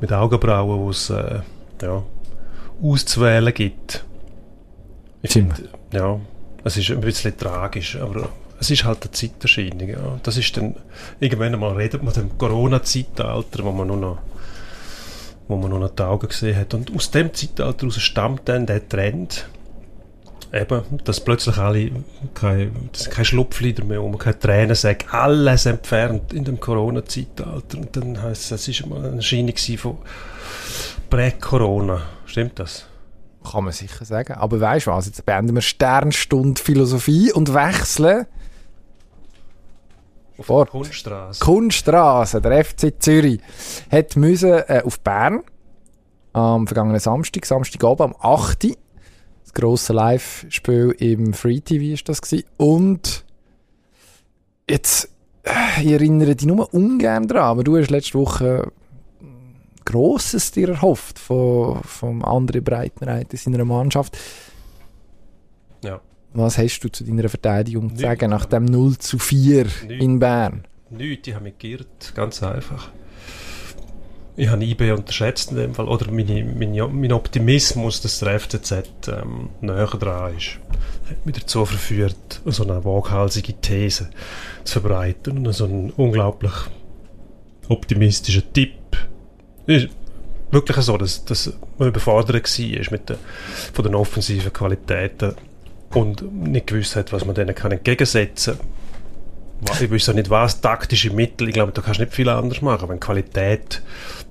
mit 0.00 0.12
Augenbrauen, 0.12 0.80
wo 0.80 0.90
es 0.90 1.10
äh, 1.10 1.40
ja, 1.82 2.02
auszuwählen 2.82 3.52
gibt. 3.52 4.04
Ich 5.22 5.32
finde, 5.32 5.54
ja, 5.92 6.20
es 6.64 6.76
ist 6.76 6.90
ein 6.90 7.00
bisschen 7.00 7.36
tragisch, 7.36 7.96
aber 7.96 8.28
es 8.58 8.70
ist 8.70 8.84
halt 8.84 9.02
eine 9.02 9.10
Zeiterscheinung. 9.10 9.88
Ja. 9.88 10.20
Das 10.22 10.36
ist 10.36 10.56
dann, 10.56 10.76
irgendwann 11.20 11.54
einmal 11.54 11.74
redet 11.74 12.02
man 12.02 12.14
dem 12.14 12.38
Corona-Zeitalter, 12.38 13.64
wo 13.64 13.72
man 13.72 13.88
nur 13.88 13.96
noch 13.96 14.18
wo 15.48 15.56
man 15.56 15.70
nur 15.70 15.78
noch 15.78 15.90
die 15.90 16.02
Augen 16.02 16.28
gesehen 16.28 16.56
hat. 16.56 16.74
Und 16.74 16.94
aus 16.94 17.10
dem 17.10 17.32
Zeitalter 17.32 17.90
stammt 17.90 18.48
dann 18.48 18.66
der 18.66 18.88
Trend, 18.88 19.48
eben, 20.52 20.82
dass 21.04 21.20
plötzlich 21.20 21.58
alle 21.58 21.90
kein, 22.34 22.90
kein 23.10 23.24
Schlupflieder 23.24 23.84
mehr 23.84 24.02
um, 24.02 24.16
keine 24.18 24.38
Tränen 24.38 24.74
sagen, 24.74 25.06
alles 25.10 25.66
entfernt 25.66 26.32
in 26.32 26.44
dem 26.44 26.60
Corona-Zeitalter. 26.60 27.78
Und 27.78 27.96
dann 27.96 28.22
heisst 28.22 28.52
es, 28.52 28.68
es 28.68 28.82
war 28.82 28.88
mal 28.88 29.06
eine 29.06 29.16
Erscheinung 29.16 29.56
von 29.78 29.98
Prä-Corona. 31.10 32.02
Stimmt 32.26 32.58
das? 32.58 32.86
Kann 33.50 33.64
man 33.64 33.72
sicher 33.72 34.04
sagen. 34.04 34.34
Aber 34.34 34.60
weißt 34.60 34.86
du 34.86 34.90
was, 34.90 35.06
jetzt 35.06 35.24
beenden 35.24 35.54
wir 35.54 35.62
Sternstunde 35.62 36.60
Philosophie 36.60 37.32
und 37.32 37.54
wechseln 37.54 38.26
Auf 40.38 40.46
der 40.46 40.66
Kunststraße. 40.66 41.44
Kunststraße, 41.44 42.40
der 42.40 42.64
FC 42.64 42.94
Zürich, 42.98 43.40
hat 43.90 44.16
müssen 44.16 44.50
äh, 44.66 44.82
auf 44.84 45.00
Bern 45.00 45.42
am 46.32 46.66
vergangenen 46.66 47.00
Samstag, 47.00 47.46
Samstagabend 47.46 48.14
am 48.14 48.16
8. 48.20 48.64
Das 48.64 48.76
grosse 49.56 49.94
Live-Spiel 49.94 50.94
im 50.98 51.32
Free 51.32 51.60
TV 51.60 51.94
ist 51.94 52.08
das 52.08 52.20
gewesen. 52.20 52.44
Und 52.58 53.24
jetzt, 54.68 55.08
äh, 55.44 55.82
ich 55.82 55.92
erinnere 55.92 56.36
dich 56.36 56.46
nur 56.46 56.72
ungern 56.72 57.26
dran, 57.26 57.42
aber 57.42 57.64
du 57.64 57.76
hast 57.78 57.90
letzte 57.90 58.18
Woche 58.18 58.70
Grosses 59.86 60.50
dir 60.50 60.68
erhofft 60.68 61.18
von, 61.18 61.80
vom 61.84 62.24
anderen 62.24 62.62
Breitenreiter 62.62 63.36
seiner 63.36 63.64
Mannschaft. 63.64 64.18
Ja. 65.82 66.00
Was 66.34 66.58
hast 66.58 66.80
du 66.80 66.88
zu 66.90 67.04
deiner 67.04 67.28
Verteidigung 67.28 67.94
zu 67.94 68.02
sagen 68.02 68.30
nach 68.30 68.44
dem 68.44 68.66
0 68.66 68.98
zu 68.98 69.18
4 69.18 69.64
Nichts. 69.64 70.04
in 70.04 70.18
Bern? 70.18 70.66
Nichts, 70.90 71.28
ich 71.28 71.34
habe 71.34 71.44
mich 71.44 71.58
geirrt, 71.58 72.12
ganz 72.14 72.42
einfach. 72.42 72.90
Ich 74.38 74.48
habe 74.50 74.62
IB 74.62 74.92
unterschätzt 74.92 75.50
in 75.50 75.56
dem 75.56 75.74
Fall, 75.74 75.88
oder 75.88 76.10
meine, 76.10 76.44
meine, 76.44 76.86
mein 76.88 77.12
Optimismus, 77.12 78.02
dass 78.02 78.18
der 78.18 78.38
FCZ 78.38 78.72
ähm, 79.08 79.48
näher 79.62 79.86
dran 79.86 80.36
ist, 80.36 80.58
hat 81.08 81.24
mich 81.24 81.36
dazu 81.36 81.64
verführt, 81.64 82.42
so 82.44 82.62
eine 82.64 82.84
waghalsige 82.84 83.54
These 83.54 84.10
zu 84.64 84.80
verbreiten 84.80 85.46
und 85.46 85.52
so 85.54 85.64
einen 85.64 85.90
unglaublich 85.90 86.52
optimistischen 87.68 88.52
Tipp. 88.52 88.74
Ist 89.66 89.88
wirklich 90.50 90.76
so, 90.76 90.98
dass, 90.98 91.24
dass 91.24 91.52
man 91.78 91.88
überfordert 91.88 92.34
war 92.34 92.90
mit 92.90 93.08
der, 93.08 93.18
von 93.72 93.84
den 93.84 93.94
offensiven 93.94 94.52
Qualitäten 94.52 95.34
und 95.94 96.30
nicht 96.30 96.66
gewusst 96.66 96.94
hat, 96.94 97.10
was 97.10 97.24
man 97.24 97.34
denen 97.34 97.56
entgegensetzen 97.56 98.58
kann 98.58 98.66
ich 99.80 99.90
weiß 99.90 100.10
auch 100.10 100.14
nicht 100.14 100.30
was, 100.30 100.60
taktische 100.60 101.10
Mittel, 101.10 101.48
ich 101.48 101.54
glaube, 101.54 101.72
da 101.72 101.80
kannst 101.80 101.98
du 101.98 102.04
nicht 102.04 102.14
viel 102.14 102.28
anders 102.28 102.60
machen. 102.62 102.88
Wenn 102.88 103.00
Qualität 103.00 103.82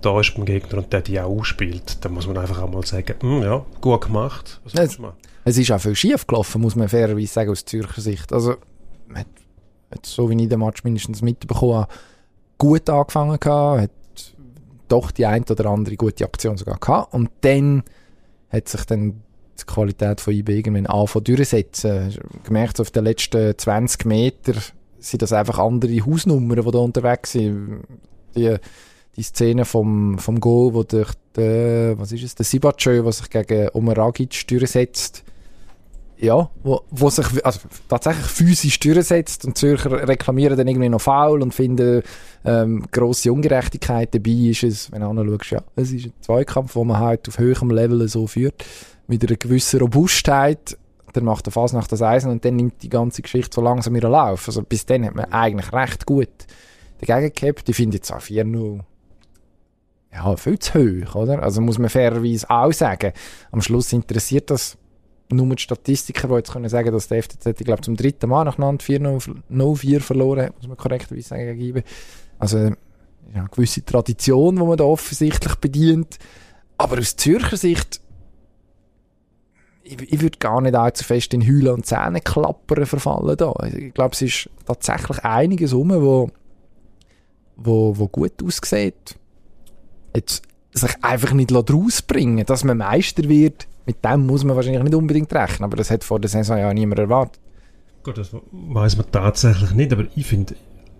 da 0.01 0.19
ist 0.19 0.35
beim 0.35 0.45
Gegner 0.45 0.79
und 0.79 0.93
der 0.93 1.01
die 1.01 1.19
auch 1.19 1.29
ausspielt, 1.29 2.03
dann 2.03 2.13
muss 2.13 2.27
man 2.27 2.37
einfach 2.37 2.61
auch 2.61 2.71
mal 2.71 2.85
sagen, 2.85 3.15
«Hm, 3.19 3.41
ja, 3.41 3.65
gut 3.81 4.01
gemacht. 4.01 4.61
Machen? 4.99 5.17
Es 5.43 5.57
ist 5.57 5.71
auch 5.71 5.79
viel 5.79 5.95
schief 5.95 6.25
gelaufen, 6.25 6.61
muss 6.61 6.75
man 6.75 6.89
fairerweise 6.89 7.27
sagen, 7.27 7.51
aus 7.51 7.65
Zürcher 7.65 8.01
Sicht. 8.01 8.33
Also, 8.33 8.55
man 9.07 9.19
hat, 9.19 9.27
hat 9.91 10.05
so 10.05 10.29
wie 10.29 10.41
ich 10.41 10.49
den 10.49 10.59
Match 10.59 10.83
mindestens 10.83 11.21
mitbekommen 11.21 11.75
habe, 11.75 11.93
gut 12.57 12.89
angefangen 12.89 13.39
gehabt, 13.39 13.81
hat 13.81 13.91
doch 14.87 15.11
die 15.11 15.25
ein 15.25 15.43
oder 15.43 15.67
andere 15.67 15.95
gute 15.95 16.25
Aktion 16.25 16.57
sogar 16.57 16.77
gehabt. 16.77 17.13
Und 17.13 17.29
dann 17.41 17.83
hat 18.49 18.67
sich 18.69 18.85
dann 18.85 19.21
die 19.59 19.65
Qualität 19.65 20.21
von 20.21 20.33
IB 20.33 20.57
irgendwann 20.57 20.87
angefangen 20.87 21.25
durchzusetzen. 21.25 22.17
Gemerkt, 22.43 22.79
auf 22.79 22.91
den 22.91 23.05
letzten 23.05 23.57
20 23.57 24.05
Meter 24.05 24.53
sind 24.99 25.21
das 25.21 25.33
einfach 25.33 25.59
andere 25.59 26.05
Hausnummern, 26.05 26.63
die 26.63 26.71
da 26.71 26.79
unterwegs 26.79 27.31
sind. 27.33 27.83
Die, 28.35 28.55
die 29.17 29.24
Szene 29.24 29.65
vom, 29.65 30.17
vom 30.17 30.39
Goal, 30.39 30.74
wo 30.74 30.84
durch 30.84 31.13
den, 31.36 31.98
was 31.98 32.12
ist 32.12 32.24
es, 32.24 32.36
der 32.36 32.45
Sibachö, 32.45 33.01
der 33.03 33.12
sich 33.12 33.29
gegen 33.29 33.69
Omeragic 33.74 34.48
durchsetzt, 34.48 35.24
ja, 36.17 36.50
wo, 36.63 36.81
wo 36.91 37.10
sich 37.10 37.45
also 37.45 37.60
tatsächlich 37.89 38.25
physisch 38.25 38.79
durchsetzt 38.79 39.45
und 39.45 39.57
Zürcher 39.57 40.07
reklamieren 40.07 40.57
dann 40.57 40.67
irgendwie 40.67 40.89
noch 40.89 41.01
faul 41.01 41.41
und 41.41 41.53
finden 41.53 42.03
ähm, 42.45 42.86
grosse 42.91 43.34
Ungerechtigkeit 43.34 44.13
dabei 44.15 44.31
ist 44.31 44.63
es, 44.63 44.91
wenn 44.91 45.01
du 45.01 45.07
anschaust, 45.07 45.51
ja, 45.51 45.62
es 45.75 45.91
ist 45.91 46.05
ein 46.05 46.13
Zweikampf, 46.22 46.75
wo 46.75 46.84
man 46.84 47.00
halt 47.00 47.27
auf 47.27 47.38
höherem 47.38 47.69
Level 47.69 48.07
so 48.07 48.27
führt, 48.27 48.63
mit 49.07 49.27
einer 49.27 49.38
gewissen 49.38 49.79
Robustheit, 49.79 50.77
dann 51.13 51.25
macht 51.25 51.45
der 51.45 51.53
Fasnacht 51.53 51.91
das 51.91 52.01
Eisen 52.01 52.31
und 52.31 52.43
dann 52.45 52.55
nimmt 52.55 52.81
die 52.81 52.89
ganze 52.89 53.22
Geschichte 53.22 53.55
so 53.55 53.62
langsam 53.62 53.95
ihren 53.95 54.12
Lauf. 54.12 54.48
Also 54.48 54.62
bis 54.63 54.86
dann 54.86 55.05
hat 55.05 55.15
man 55.15 55.31
eigentlich 55.31 55.72
recht 55.72 56.05
gut 56.05 56.29
dagegen 57.00 57.34
gehabt. 57.34 57.69
Ich 57.69 57.75
finde 57.75 57.98
jetzt 57.98 58.12
auch 58.12 58.19
4-0 58.19 58.81
ja, 60.15 60.36
viel 60.38 60.57
zu 60.60 60.79
hoch, 60.79 61.15
oder? 61.15 61.43
Also 61.43 61.62
muss 61.62 61.77
man 61.77 61.89
fairerweise 61.89 62.50
auch 62.50 62.72
sagen, 62.72 63.12
am 63.51 63.62
Schluss 63.62 63.91
interessiert 63.91 64.50
das 64.50 64.77
nur 65.29 65.55
die 65.55 65.62
Statistiker, 65.62 66.27
die 66.27 66.36
jetzt 66.36 66.53
können 66.53 66.69
sagen, 66.69 66.91
dass 66.91 67.07
der 67.07 67.22
FCZ, 67.22 67.48
ich 67.48 67.65
glaube, 67.65 67.81
zum 67.81 67.95
dritten 67.95 68.29
Mal 68.29 68.45
nacheinander 68.45 68.84
4-0-4 68.84 70.00
verloren 70.00 70.45
hat, 70.45 70.55
muss 70.55 70.67
man 70.67 70.77
korrekterweise 70.77 71.27
sagen, 71.27 71.57
geben. 71.57 71.84
Also, 72.39 72.57
ja, 72.60 72.75
eine 73.34 73.50
gewisse 73.50 73.84
Tradition, 73.84 74.55
die 74.55 74.63
man 74.63 74.77
da 74.77 74.84
offensichtlich 74.84 75.55
bedient. 75.55 76.17
Aber 76.77 77.00
aus 77.00 77.15
Zürcher 77.15 77.57
Sicht, 77.57 78.01
ich, 79.84 80.00
ich 80.00 80.22
würde 80.22 80.38
gar 80.38 80.62
nicht 80.62 80.75
allzu 80.75 81.03
fest 81.03 81.34
in 81.34 81.45
Heulen 81.45 81.74
und 81.74 81.86
Zähneklappern 81.86 82.86
verfallen 82.86 83.38
da. 83.38 83.53
Ich 83.75 83.93
glaube, 83.93 84.13
es 84.13 84.22
ist 84.22 84.50
tatsächlich 84.65 85.24
einiges 85.24 85.74
rum, 85.74 85.89
wo, 85.89 86.29
wo, 87.55 87.98
wo 87.98 88.07
gut 88.07 88.43
aussieht. 88.43 89.17
Jetzt 90.15 90.43
sich 90.74 90.91
einfach 91.01 91.31
nicht 91.31 91.53
rausbringen 91.53 92.45
dass 92.45 92.63
man 92.63 92.77
Meister 92.77 93.29
wird, 93.29 93.67
mit 93.86 94.03
dem 94.03 94.25
muss 94.25 94.43
man 94.43 94.55
wahrscheinlich 94.55 94.84
nicht 94.84 94.95
unbedingt 94.95 95.34
rechnen, 95.34 95.63
aber 95.63 95.77
das 95.77 95.91
hat 95.91 96.03
vor 96.03 96.19
der 96.19 96.29
Saison 96.29 96.57
ja 96.57 96.74
niemand 96.74 97.00
erwartet. 97.00 97.39
Gut, 98.03 98.17
das 98.17 98.31
weiß 98.51 98.98
man 98.98 99.12
tatsächlich 99.12 99.72
nicht, 99.72 99.93
aber 99.93 100.05
ich 100.15 100.25
finde, 100.25 100.55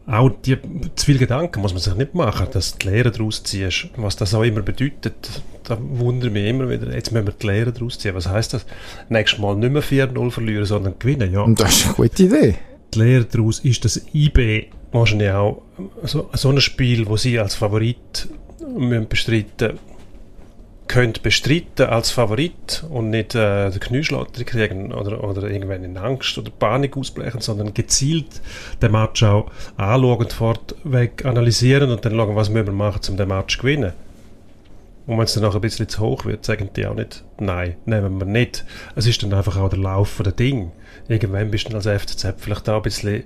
auch 0.08 0.30
die, 0.30 0.58
zu 0.96 1.06
viel 1.06 1.18
Gedanken 1.18 1.62
muss 1.62 1.74
man 1.74 1.82
sich 1.82 1.96
nicht 1.96 2.14
machen, 2.14 2.48
dass 2.52 2.74
du 2.74 2.80
die 2.80 2.90
Lehre 2.90 3.12
daraus 3.12 3.44
ziehst. 3.44 3.90
Was 3.98 4.16
das 4.16 4.34
auch 4.36 4.44
immer 4.44 4.62
bedeutet, 4.62 5.42
da 5.64 5.78
wundere 5.82 6.28
ich 6.28 6.34
mich 6.34 6.46
immer 6.46 6.70
wieder. 6.70 6.94
Jetzt 6.94 7.12
müssen 7.12 7.26
wir 7.26 7.34
die 7.34 7.48
Lehre 7.48 7.72
daraus 7.72 7.98
ziehen. 7.98 8.14
Was 8.14 8.30
heisst 8.30 8.54
das? 8.54 8.66
Nächstes 9.10 9.40
Mal 9.40 9.56
nicht 9.56 9.72
mehr 9.72 9.82
4-0 9.82 10.32
verlieren, 10.32 10.66
sondern 10.66 11.00
gewinnen, 11.00 11.34
ja. 11.34 11.42
Und 11.42 11.60
das 11.60 11.78
ist 11.78 11.86
eine 11.86 11.96
gute 11.96 12.24
Idee. 12.24 12.56
Die 12.94 13.00
Lehre 13.00 13.26
daraus 13.26 13.60
ist, 13.60 13.84
dass 13.84 14.02
IB 14.14 14.68
wahrscheinlich 14.92 15.32
auch 15.32 15.64
so, 16.04 16.30
so 16.34 16.50
ein 16.50 16.62
Spiel, 16.62 17.08
wo 17.08 17.18
sie 17.18 17.40
als 17.40 17.56
Favorit 17.56 18.30
müssen 18.68 19.08
bestreiten 19.08 19.80
könnt 20.88 21.24
bestreiten 21.24 21.88
als 21.88 22.12
Favorit 22.12 22.86
und 22.90 23.10
nicht 23.10 23.34
äh, 23.34 23.70
den 23.70 23.80
Knieschlatter 23.80 24.44
kriegen 24.44 24.94
oder, 24.94 25.24
oder 25.24 25.50
irgendwann 25.50 25.84
in 25.84 25.98
Angst 25.98 26.38
oder 26.38 26.52
Panik 26.52 26.96
ausbrechen, 26.96 27.42
sondern 27.42 27.74
gezielt 27.74 28.42
den 28.82 28.92
Match 28.92 29.24
auch 29.24 29.52
anschauen 29.78 30.30
fortweg 30.30 31.26
analysieren 31.26 31.92
und 31.92 32.06
dann 32.06 32.16
schauen, 32.16 32.36
was 32.36 32.50
müssen 32.50 32.68
wir 32.68 32.74
machen, 32.74 33.02
um 33.10 33.18
den 33.18 33.28
Match 33.28 33.56
zu 33.56 33.62
gewinnen. 33.62 33.94
Und 35.08 35.18
wenn 35.18 35.26
es 35.26 35.34
dann 35.34 35.44
noch 35.44 35.54
ein 35.54 35.62
bisschen 35.62 35.88
zu 35.88 36.00
hoch 36.02 36.26
wird, 36.26 36.46
sagen 36.46 36.70
die 36.76 36.86
auch 36.88 36.96
nicht, 36.96 37.24
nein, 37.40 37.76
nehmen 37.86 38.20
wir 38.20 38.26
nicht. 38.26 38.66
Es 38.96 39.06
ist 39.06 39.22
dann 39.22 39.34
einfach 39.34 39.58
auch 39.58 39.70
der 39.70 39.80
Lauf 39.80 40.20
der 40.24 40.34
Ding. 40.34 40.72
Irgendwann 41.08 41.52
bist 41.52 41.72
du 41.72 41.76
als 41.76 41.86
FCZ 41.86 42.36
vielleicht 42.38 42.68
auch 42.70 42.78
ein 42.78 42.82
bisschen 42.82 43.24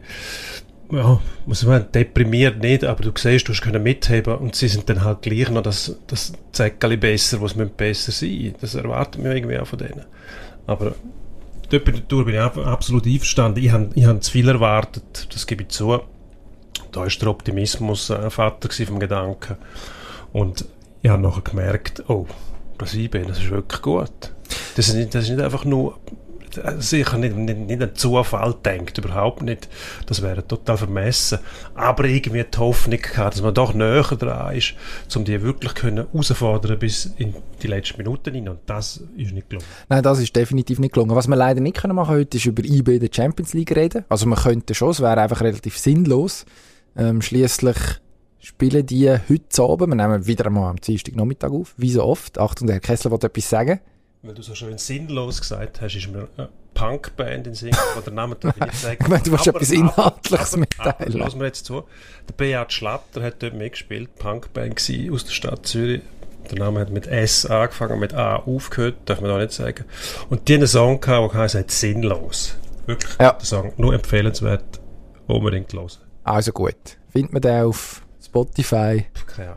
ja, 0.91 1.19
muss 1.45 1.63
man 1.65 1.91
deprimiert 1.91 2.61
nicht, 2.61 2.83
aber 2.83 3.03
du 3.03 3.11
siehst, 3.15 3.47
du 3.47 3.53
hast 3.53 3.79
mitheben 3.79 4.35
und 4.37 4.55
sie 4.55 4.67
sind 4.67 4.89
dann 4.89 5.03
halt 5.03 5.21
gleich 5.21 5.49
noch 5.49 5.61
das, 5.61 5.95
das 6.07 6.33
Zäckeli 6.51 6.97
besser, 6.97 7.41
was 7.41 7.55
müssen 7.55 7.75
besser 7.75 8.11
sein. 8.11 8.55
Das 8.59 8.75
erwarten 8.75 9.23
wir 9.23 9.35
irgendwie 9.35 9.59
auch 9.59 9.67
von 9.67 9.79
denen. 9.79 10.05
Aber 10.65 10.95
dort 11.69 11.85
bin 11.85 11.95
ich 11.95 12.39
absolut 12.39 13.05
einverstanden. 13.05 13.63
Ich 13.63 13.71
habe 13.71 13.89
ich 13.93 14.05
hab 14.05 14.23
zu 14.23 14.31
viel 14.31 14.49
erwartet, 14.49 15.27
das 15.33 15.45
gebe 15.45 15.63
ich 15.63 15.69
zu. 15.69 15.99
Da 16.91 17.05
ist 17.05 17.21
der 17.21 17.29
Optimismus 17.29 18.09
äh, 18.09 18.29
Vater 18.31 18.69
vom 18.85 18.99
Gedanken. 18.99 19.57
Und 20.33 20.65
ich 21.01 21.09
habe 21.09 21.21
nachher 21.21 21.41
gemerkt, 21.41 22.03
oh, 22.09 22.25
das 22.79 22.95
IB, 22.95 23.25
das 23.27 23.39
ist 23.39 23.51
wirklich 23.51 23.81
gut. 23.81 24.33
Das 24.75 24.87
ist 24.87 24.95
nicht, 24.95 25.13
das 25.13 25.25
ist 25.25 25.29
nicht 25.29 25.41
einfach 25.41 25.65
nur 25.65 25.99
sicher 26.79 27.17
nicht, 27.17 27.35
nicht, 27.35 27.57
nicht 27.59 27.81
an 27.81 27.95
Zufall 27.95 28.55
denkt, 28.65 28.97
überhaupt 28.97 29.41
nicht. 29.41 29.67
Das 30.05 30.21
wäre 30.21 30.45
total 30.45 30.77
vermessen. 30.77 31.39
Aber 31.75 32.05
irgendwie 32.05 32.43
die 32.43 32.57
Hoffnung 32.57 32.99
gehabt, 32.99 33.35
dass 33.35 33.41
man 33.41 33.53
doch 33.53 33.73
näher 33.73 34.03
dran 34.03 34.55
ist, 34.55 34.75
um 35.15 35.25
die 35.25 35.41
wirklich 35.41 35.73
können 35.75 36.07
herausfordern 36.11 36.79
bis 36.79 37.05
in 37.17 37.35
die 37.61 37.67
letzten 37.67 37.97
Minuten 37.97 38.33
hinein. 38.33 38.49
Und 38.49 38.59
das 38.65 39.03
ist 39.17 39.33
nicht 39.33 39.49
gelungen. 39.49 39.67
Nein, 39.89 40.03
das 40.03 40.19
ist 40.19 40.35
definitiv 40.35 40.79
nicht 40.79 40.93
gelungen. 40.93 41.15
Was 41.15 41.27
wir 41.27 41.35
leider 41.35 41.61
nicht 41.61 41.77
können 41.77 41.95
machen 41.95 42.15
heute, 42.15 42.37
ist 42.37 42.45
über 42.45 42.63
IB 42.63 42.95
in 42.95 42.99
der 42.99 43.09
Champions 43.13 43.53
League 43.53 43.75
reden. 43.75 44.05
Also 44.09 44.25
man 44.25 44.39
könnte 44.39 44.73
schon, 44.73 44.91
es 44.91 45.01
wäre 45.01 45.21
einfach 45.21 45.41
relativ 45.41 45.77
sinnlos. 45.77 46.45
Ähm, 46.95 47.21
Schließlich 47.21 47.77
spielen 48.39 48.85
die 48.85 49.09
heute 49.09 49.63
Abend, 49.63 49.89
wir 49.89 49.95
nehmen 49.95 50.25
wieder 50.25 50.45
einmal 50.45 50.69
am 50.69 50.77
Dienstag 50.77 51.15
Nachmittag 51.15 51.51
auf, 51.51 51.73
wie 51.77 51.91
so 51.91 52.03
oft. 52.03 52.39
Achtung, 52.39 52.67
der 52.67 52.75
Herr 52.75 52.81
Kessler 52.81 53.11
wollte 53.11 53.27
etwas 53.27 53.49
sagen. 53.49 53.79
Weil 54.21 54.33
du 54.33 54.41
so 54.41 54.53
schön 54.53 54.77
sinnlos 54.77 55.39
gesagt 55.39 55.79
hast, 55.79 55.95
ist 55.95 56.09
mir 56.11 56.27
eine 56.35 56.49
Punkband 56.73 57.47
in 57.47 57.55
Sinn, 57.55 57.71
wo 57.95 58.01
der 58.01 58.11
Name 58.11 58.35
darf 58.35 58.55
ich 58.57 58.63
nicht 58.65 58.75
sagen. 58.75 58.97
Ich 59.03 59.07
meine, 59.07 59.23
du 59.23 59.31
willst 59.31 59.47
etwas 59.47 59.71
Inhaltliches 59.71 60.57
mitteilen. 60.57 61.13
Lass 61.13 61.35
mir 61.35 61.45
jetzt 61.45 61.63
zu. 61.65 61.83
Der 62.27 62.33
Beat 62.35 62.73
Schlatter 62.73 63.23
hat 63.23 63.41
dort 63.41 63.53
mitgespielt, 63.53 64.13
Punkband 64.15 64.75
gsi 64.75 65.09
aus 65.13 65.23
der 65.23 65.31
Stadt 65.31 65.65
Zürich. 65.65 66.01
Der 66.51 66.57
Name 66.59 66.81
hat 66.81 66.89
mit 66.89 67.07
S 67.07 67.45
angefangen, 67.45 67.99
mit 67.99 68.13
A 68.13 68.37
aufgehört, 68.37 68.95
darf 69.05 69.21
man 69.21 69.29
da 69.29 69.37
nicht 69.37 69.53
sagen. 69.53 69.85
Und 70.29 70.47
die 70.49 70.55
einen 70.55 70.67
Song 70.67 70.99
gehabt, 70.99 71.33
der 71.33 71.41
heisst 71.41 71.71
«Sinnlos». 71.71 72.55
Wirklich 72.87 73.17
Ja. 73.19 73.31
guter 73.31 73.45
Song, 73.45 73.73
nur 73.77 73.93
empfehlenswert, 73.93 74.81
unbedingt 75.27 75.71
hören. 75.71 75.87
Also 76.25 76.51
gut. 76.51 76.75
Findet 77.09 77.31
man 77.33 77.41
den 77.41 77.63
auf 77.63 78.01
Spotify, 78.29 79.05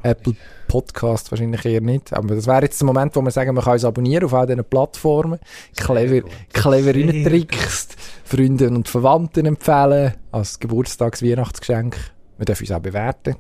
Apple 0.03 0.35
Podcast 0.67 1.31
wahrscheinlich 1.31 1.65
eher 1.67 1.83
nicht. 1.83 2.13
Aber 2.15 2.35
das 2.35 2.47
wäre 2.47 2.63
jetzt 2.63 2.81
der 2.81 2.87
Moment, 2.87 3.15
wo 3.15 3.21
wir 3.21 3.31
sagen, 3.31 3.55
man 3.55 3.63
kann 3.63 3.75
uns 3.75 3.85
abonnieren 3.85 4.25
auf 4.25 4.33
all 4.33 4.47
diesen 4.47 4.65
Plattformen. 4.65 5.39
Clever, 5.77 6.27
clever 6.53 6.95
reintrickst, 6.95 7.97
Freunden 8.25 8.77
und 8.77 8.89
Verwandten 8.89 9.45
empfehlen, 9.45 10.15
als 10.31 10.59
Geburtstags-Weihnachtsgeschenk. 10.59 11.97
Wir 12.39 12.47
dürfen 12.47 12.63
uns 12.63 12.73
auch 12.73 12.81
bewerten. 12.81 13.37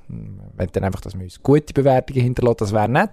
Wenn 0.56 0.68
dann 0.72 0.84
einfach, 0.84 1.00
dass 1.00 1.14
wir 1.14 1.24
uns 1.24 1.42
gute 1.42 1.72
Bewertungen 1.72 2.20
hinterlassen, 2.20 2.58
das 2.58 2.72
wäre 2.72 2.88
nett. 2.88 3.10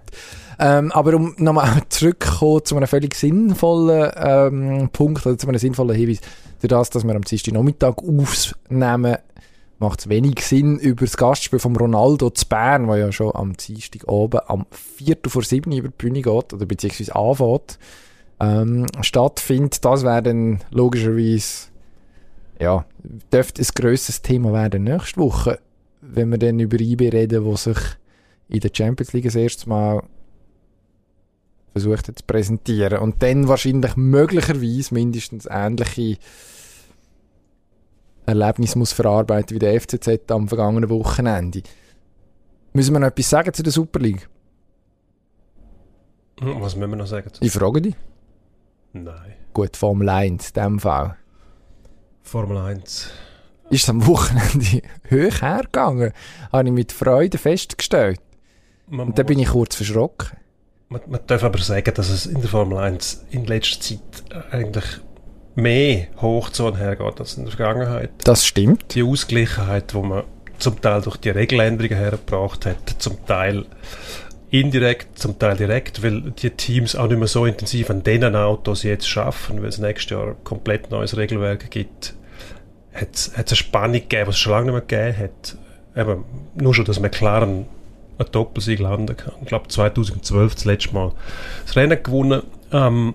Ähm, 0.58 0.92
aber 0.92 1.14
um 1.14 1.34
nochmal 1.38 1.80
zurückzukommen 1.88 2.64
zu 2.64 2.76
einem 2.76 2.86
völlig 2.86 3.14
sinnvollen 3.14 4.12
ähm, 4.16 4.90
Punkt, 4.92 5.24
oder 5.24 5.38
zu 5.38 5.48
einem 5.48 5.58
sinnvollen 5.58 5.96
Hinweis, 5.96 6.20
durch 6.60 6.68
das, 6.68 6.90
dass 6.90 7.04
wir 7.04 7.14
am 7.14 7.22
Dienstag 7.22 7.54
Nachmittag 7.54 7.96
aufnehmen, 7.98 9.16
macht 9.80 10.00
es 10.00 10.08
wenig 10.08 10.44
Sinn, 10.44 10.78
über 10.78 11.06
das 11.06 11.16
Gastspiel 11.16 11.58
von 11.58 11.74
Ronaldo 11.74 12.30
zu 12.30 12.46
Bern, 12.46 12.86
wo 12.86 12.94
ja 12.94 13.10
schon 13.10 13.34
am 13.34 13.56
Dienstag 13.56 14.06
oben 14.06 14.40
am 14.46 14.66
4. 14.70 15.16
vor 15.26 15.42
7 15.42 15.72
über 15.72 15.88
die 15.88 15.94
Bühne 15.96 16.20
geht, 16.20 16.52
oder 16.52 16.66
beziehungsweise 16.66 17.16
anfängt, 17.16 17.78
ähm, 18.40 18.86
stattfindet. 19.00 19.82
Das 19.82 20.04
wäre 20.04 20.22
dann 20.22 20.60
logischerweise, 20.70 21.68
ja, 22.60 22.84
dürfte 23.32 23.62
ein 23.62 23.68
grösseres 23.74 24.20
Thema 24.20 24.52
werden 24.52 24.84
nächste 24.84 25.18
Woche, 25.18 25.58
wenn 26.02 26.30
wir 26.30 26.38
dann 26.38 26.60
über 26.60 26.78
IB 26.78 27.08
reden, 27.08 27.44
wo 27.44 27.56
sich 27.56 27.78
in 28.48 28.60
der 28.60 28.70
Champions 28.74 29.14
League 29.14 29.24
das 29.24 29.34
erste 29.34 29.66
Mal 29.68 30.02
versucht 31.72 32.08
hat 32.08 32.18
zu 32.18 32.24
präsentieren 32.26 32.98
und 32.98 33.22
dann 33.22 33.48
wahrscheinlich 33.48 33.96
möglicherweise 33.96 34.92
mindestens 34.92 35.46
ähnliche 35.50 36.18
Erlebnis 38.30 38.76
muss 38.76 38.92
verarbeiten 38.92 39.54
wie 39.54 39.58
der 39.58 39.78
FCZ 39.80 40.30
am 40.30 40.48
vergangenen 40.48 40.88
Wochenende. 40.90 41.62
Müssen 42.72 42.94
wir 42.94 43.00
noch 43.00 43.08
etwas 43.08 43.30
sagen 43.30 43.52
zu 43.52 43.62
der 43.62 43.72
Super 43.72 43.98
League? 43.98 44.28
Hm, 46.40 46.60
was 46.60 46.76
müssen 46.76 46.90
wir 46.90 46.96
noch 46.96 47.06
sagen? 47.06 47.30
Ich 47.40 47.52
frage 47.52 47.82
dich. 47.82 47.94
Nein. 48.92 49.34
Gut, 49.52 49.76
Formel 49.76 50.08
1 50.08 50.50
in 50.50 50.62
dem 50.62 50.78
Fall. 50.80 51.16
Formel 52.22 52.56
1. 52.56 53.10
Ist 53.70 53.82
es 53.82 53.88
am 53.88 54.06
Wochenende 54.06 54.82
hoch 55.10 55.42
hergegangen? 55.42 56.12
Habe 56.52 56.68
ich 56.68 56.74
mit 56.74 56.92
Freude 56.92 57.38
festgestellt. 57.38 58.20
Man 58.88 59.08
Und 59.08 59.18
dann 59.18 59.26
bin 59.26 59.38
ich 59.38 59.48
kurz 59.48 59.76
verschrocken. 59.76 60.30
Man, 60.88 61.02
man 61.06 61.20
darf 61.26 61.44
aber 61.44 61.58
sagen, 61.58 61.94
dass 61.94 62.10
es 62.10 62.26
in 62.26 62.40
der 62.40 62.50
Formel 62.50 62.78
1 62.78 63.26
in 63.30 63.46
letzter 63.46 63.80
Zeit 63.80 64.44
eigentlich 64.50 64.84
mehr 65.60 66.06
Hochzone 66.20 66.76
hergeht 66.76 67.20
als 67.20 67.36
in 67.36 67.44
der 67.44 67.54
Vergangenheit. 67.54 68.10
Das 68.24 68.46
stimmt. 68.46 68.94
Die 68.94 69.02
Ausgleichheit, 69.02 69.92
die 69.92 69.98
man 69.98 70.24
zum 70.58 70.80
Teil 70.80 71.00
durch 71.02 71.16
die 71.16 71.30
Regeländerungen 71.30 71.96
hergebracht 71.96 72.66
hat, 72.66 72.96
zum 72.98 73.24
Teil 73.26 73.64
indirekt, 74.50 75.18
zum 75.18 75.38
Teil 75.38 75.56
direkt, 75.56 76.02
weil 76.02 76.32
die 76.32 76.50
Teams 76.50 76.96
auch 76.96 77.08
nicht 77.08 77.18
mehr 77.18 77.28
so 77.28 77.46
intensiv 77.46 77.88
an 77.90 78.02
diesen 78.02 78.34
Autos 78.34 78.82
jetzt 78.82 79.08
schaffen, 79.08 79.62
weil 79.62 79.68
es 79.68 79.78
nächstes 79.78 80.10
Jahr 80.10 80.28
ein 80.28 80.44
komplett 80.44 80.90
neues 80.90 81.16
Regelwerk 81.16 81.70
gibt, 81.70 82.14
hat 82.92 83.14
es 83.14 83.34
eine 83.34 83.56
Spannung 83.56 84.00
gegeben, 84.00 84.28
was 84.28 84.34
es 84.34 84.40
schon 84.40 84.52
lange 84.52 84.72
nicht 84.72 84.90
mehr 84.90 85.12
gegeben 85.12 85.18
hat. 85.18 85.56
Eben, 85.96 86.24
nur 86.56 86.74
schon, 86.74 86.84
dass 86.84 87.00
McLaren 87.00 87.66
einen 88.18 88.32
Doppelsieg 88.32 88.80
landen 88.80 89.16
kann. 89.16 89.34
Ich 89.40 89.48
glaube 89.48 89.68
2012 89.68 90.54
das 90.54 90.64
letzte 90.64 90.94
Mal 90.94 91.12
das 91.64 91.76
Rennen 91.76 92.02
gewonnen. 92.02 92.42
Ähm, 92.72 93.14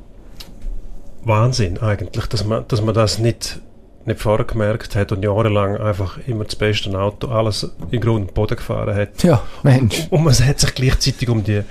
Wahnsinn 1.25 1.79
eigentlich, 1.79 2.27
dass 2.27 2.45
man, 2.45 2.65
dass 2.67 2.81
man 2.81 2.93
das 2.93 3.19
nicht, 3.19 3.59
nicht 4.05 4.19
vorher 4.19 4.45
gemerkt 4.45 4.95
hat 4.95 5.11
und 5.11 5.23
jahrelang 5.23 5.77
einfach 5.77 6.19
immer 6.27 6.45
das 6.45 6.55
beste 6.55 6.97
Auto, 6.97 7.27
alles 7.27 7.69
in 7.91 7.99
Grund 7.99 8.27
und 8.27 8.33
Boden 8.33 8.55
gefahren 8.55 8.95
hat. 8.95 9.23
Ja, 9.23 9.41
Mensch. 9.63 10.07
Und, 10.09 10.23
man 10.23 10.33
hat 10.33 10.59
sich 10.59 10.73
gleichzeitig 10.73 11.27
um 11.29 11.43
die 11.43 11.63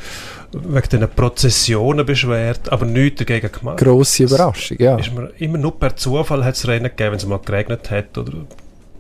wegen 0.53 0.89
diesen 0.89 1.09
Prozessionen 1.09 2.07
beschwert, 2.07 2.71
aber 2.71 2.87
nichts 2.87 3.19
dagegen 3.19 3.51
gemacht. 3.51 3.79
Grosse 3.79 4.25
Überraschung, 4.25 4.77
ja. 4.79 4.97
Ist 4.97 5.13
man 5.13 5.31
immer 5.39 5.59
nur 5.59 5.79
per 5.79 5.97
Zufall 5.97 6.45
hat 6.45 6.55
es 6.55 6.69
Rennen 6.69 6.85
gegeben, 6.85 7.13
wenn 7.13 7.19
es 7.19 7.27
mal 7.27 7.41
geregnet 7.41 7.91
hat 7.91 8.17
oder 8.17 8.33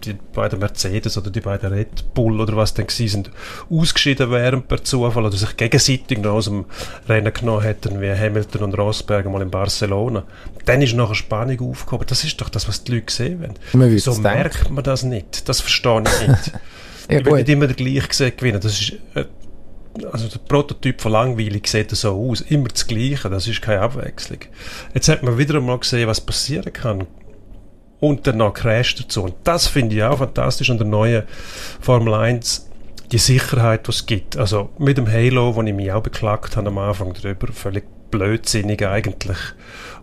die 0.04 0.16
beiden 0.34 0.58
Mercedes 0.58 1.16
oder 1.18 1.30
die 1.30 1.40
beiden 1.40 1.72
Red 1.72 2.14
Bull 2.14 2.40
oder 2.40 2.56
was 2.56 2.74
dann 2.74 2.86
gewesen 2.86 3.24
sind, 3.24 3.30
ausgeschieden 3.70 4.30
wären 4.30 4.62
per 4.62 4.82
Zufall 4.82 5.24
oder 5.24 5.36
sich 5.36 5.56
gegenseitig 5.56 6.18
noch 6.18 6.32
aus 6.32 6.46
dem 6.46 6.66
Rennen 7.08 7.32
genommen 7.32 7.62
hätten, 7.62 8.00
wie 8.00 8.10
Hamilton 8.10 8.62
und 8.62 8.78
Rosberg 8.78 9.26
mal 9.26 9.42
in 9.42 9.50
Barcelona. 9.50 10.24
Dann 10.64 10.82
ist 10.82 10.94
noch 10.94 11.08
eine 11.08 11.14
Spannung 11.14 11.70
aufgekommen. 11.70 12.06
Das 12.08 12.24
ist 12.24 12.40
doch 12.40 12.48
das, 12.48 12.68
was 12.68 12.84
die 12.84 12.92
Leute 12.94 13.12
sehen 13.12 13.40
wollen. 13.40 13.98
So 13.98 14.14
merkt 14.14 14.60
denken. 14.60 14.74
man 14.74 14.84
das 14.84 15.02
nicht. 15.02 15.48
Das 15.48 15.60
verstehe 15.60 16.02
ich 16.02 16.28
nicht. 16.28 16.52
ja, 17.10 17.18
ich 17.18 17.24
will 17.24 17.34
nicht 17.34 17.48
immer 17.48 17.66
der 17.66 17.76
gleiche 17.76 18.08
gesehen 18.08 18.32
gewinnen. 18.36 18.60
Das 18.60 18.80
ist, 18.80 18.92
äh, 19.14 19.24
also 20.10 20.28
der 20.28 20.38
Prototyp 20.38 21.00
von 21.00 21.12
langweilig 21.12 21.68
sieht 21.68 21.90
so 21.90 22.30
aus. 22.30 22.40
Immer 22.40 22.68
das 22.68 22.86
Gleiche. 22.86 23.30
Das 23.30 23.46
ist 23.46 23.62
keine 23.62 23.80
Abwechslung. 23.80 24.40
Jetzt 24.94 25.08
hat 25.08 25.22
man 25.22 25.38
wieder 25.38 25.56
einmal 25.56 25.78
gesehen, 25.78 26.08
was 26.08 26.20
passieren 26.20 26.72
kann 26.72 27.06
und 28.08 28.26
dann 28.26 28.38
noch 28.38 28.52
Crash 28.52 28.94
dazu. 28.96 29.24
Und 29.24 29.34
das 29.44 29.66
finde 29.66 29.96
ich 29.96 30.02
auch 30.02 30.18
fantastisch 30.18 30.70
an 30.70 30.78
der 30.78 30.86
neuen 30.86 31.22
Formel 31.80 32.14
1, 32.14 32.68
die 33.12 33.18
Sicherheit, 33.18 33.86
die 33.86 33.90
es 33.90 34.06
gibt. 34.06 34.36
Also 34.36 34.70
mit 34.78 34.98
dem 34.98 35.10
Halo, 35.10 35.54
wo 35.56 35.62
ich 35.62 35.72
mich 35.72 35.92
auch 35.92 36.02
beklagt 36.02 36.56
habe 36.56 36.68
am 36.68 36.78
Anfang 36.78 37.14
darüber, 37.14 37.52
völlig 37.52 37.84
blödsinnig 38.14 38.86
eigentlich 38.86 39.38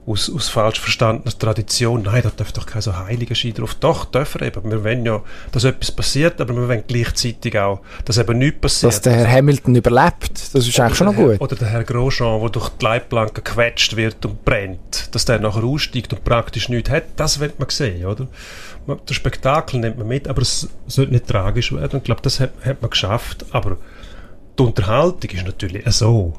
aus, 0.05 0.31
aus 0.33 0.49
falsch 0.49 0.79
verstandener 0.79 1.37
Tradition. 1.37 2.03
Nein, 2.03 2.23
da 2.23 2.31
darf 2.35 2.51
doch 2.51 2.65
kein 2.65 2.81
so 2.81 2.95
heiliger 2.97 3.35
Schein 3.35 3.53
drauf. 3.53 3.75
Doch, 3.75 4.05
dürfen 4.05 4.43
eben. 4.43 4.69
Wir 4.69 4.83
wollen 4.83 5.05
ja, 5.05 5.21
dass 5.51 5.63
etwas 5.63 5.91
passiert, 5.91 6.41
aber 6.41 6.55
wir 6.55 6.67
wollen 6.67 6.83
gleichzeitig 6.87 7.57
auch, 7.57 7.81
dass 8.05 8.17
eben 8.17 8.39
nichts 8.39 8.59
passiert. 8.59 8.93
Dass 8.93 9.01
der 9.01 9.13
Herr 9.13 9.31
Hamilton 9.31 9.75
überlebt, 9.75 10.53
das 10.53 10.67
ist 10.67 10.79
eigentlich 10.79 10.97
schon 10.97 11.07
noch 11.07 11.15
gut. 11.15 11.33
Herr, 11.33 11.41
oder 11.41 11.55
der 11.55 11.69
Herr 11.69 11.83
Grosjean, 11.83 12.41
der 12.41 12.49
durch 12.49 12.69
die 12.69 12.83
Leitplanke 12.85 13.41
gequetscht 13.41 13.95
wird 13.95 14.25
und 14.25 14.43
brennt, 14.43 15.13
dass 15.13 15.25
der 15.25 15.39
nachher 15.39 15.63
aussteigt 15.63 16.11
und 16.13 16.23
praktisch 16.23 16.67
nichts 16.69 16.89
hat, 16.89 17.03
das 17.15 17.39
wird 17.39 17.59
man 17.59 17.69
sehen, 17.69 18.05
oder? 18.05 18.27
Das 19.05 19.15
Spektakel 19.15 19.79
nimmt 19.79 19.99
man 19.99 20.07
mit, 20.07 20.27
aber 20.27 20.41
es 20.41 20.67
sollte 20.87 21.11
nicht 21.11 21.27
tragisch 21.27 21.71
werden. 21.71 21.97
Ich 21.97 22.03
glaube, 22.03 22.21
das 22.23 22.39
hat, 22.39 22.53
hat 22.65 22.81
man 22.81 22.89
geschafft, 22.89 23.45
aber 23.51 23.77
die 24.57 24.63
Unterhaltung 24.63 25.29
ist 25.29 25.45
natürlich 25.45 25.83
so 25.93 26.33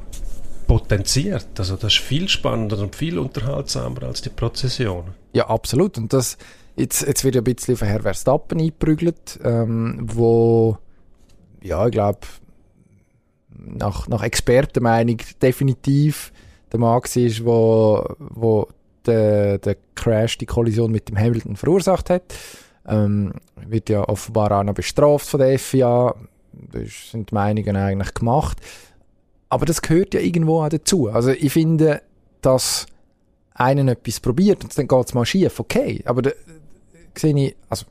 potenziert. 0.72 1.48
Also 1.58 1.76
das 1.76 1.92
ist 1.92 2.00
viel 2.00 2.30
spannender 2.30 2.78
und 2.78 2.96
viel 2.96 3.18
unterhaltsamer 3.18 4.04
als 4.04 4.22
die 4.22 4.30
Prozession. 4.30 5.04
Ja, 5.34 5.48
absolut. 5.48 5.98
Und 5.98 6.14
das, 6.14 6.38
jetzt, 6.76 7.06
jetzt 7.06 7.24
wird 7.24 7.34
ja 7.34 7.42
ein 7.42 7.44
bisschen 7.44 7.76
von 7.76 7.88
Herr 7.88 8.00
Verstappen 8.00 8.58
eingeprügelt, 8.58 9.38
ähm, 9.44 9.98
wo, 10.00 10.78
ja, 11.62 11.84
ich 11.84 11.92
glaube, 11.92 12.20
nach, 13.50 14.08
nach 14.08 14.22
Expertenmeinung 14.22 15.18
definitiv 15.42 16.32
der 16.72 16.80
Mann 16.80 17.02
war, 17.02 17.44
wo, 17.44 18.16
wo 18.18 18.68
der, 19.04 19.58
der 19.58 19.76
Crash, 19.94 20.38
die 20.38 20.46
Kollision 20.46 20.90
mit 20.90 21.10
dem 21.10 21.18
Hamilton 21.18 21.56
verursacht 21.56 22.08
hat. 22.08 22.34
Ähm, 22.86 23.34
wird 23.56 23.90
ja 23.90 24.08
offenbar 24.08 24.52
auch 24.52 24.64
noch 24.64 24.72
bestraft 24.72 25.28
von 25.28 25.40
der 25.40 25.58
FIA. 25.58 26.14
Da 26.52 26.78
sind 27.10 27.30
die 27.30 27.34
Meinungen 27.34 27.76
eigentlich 27.76 28.14
gemacht. 28.14 28.56
Aber 29.52 29.66
das 29.66 29.82
gehört 29.82 30.14
ja 30.14 30.20
irgendwo 30.20 30.62
auch 30.62 30.70
dazu. 30.70 31.10
Also 31.10 31.28
ich 31.28 31.52
finde, 31.52 32.00
dass 32.40 32.86
einen 33.52 33.86
etwas 33.88 34.18
probiert 34.18 34.64
und 34.64 34.78
dann 34.78 34.88
geht 34.88 35.06
es 35.06 35.12
mal 35.12 35.26
schief, 35.26 35.60
okay. 35.60 36.00
Aber 36.06 36.22
da 36.22 36.30
sehe 37.14 37.36
ich, 37.36 37.54
also 37.68 37.84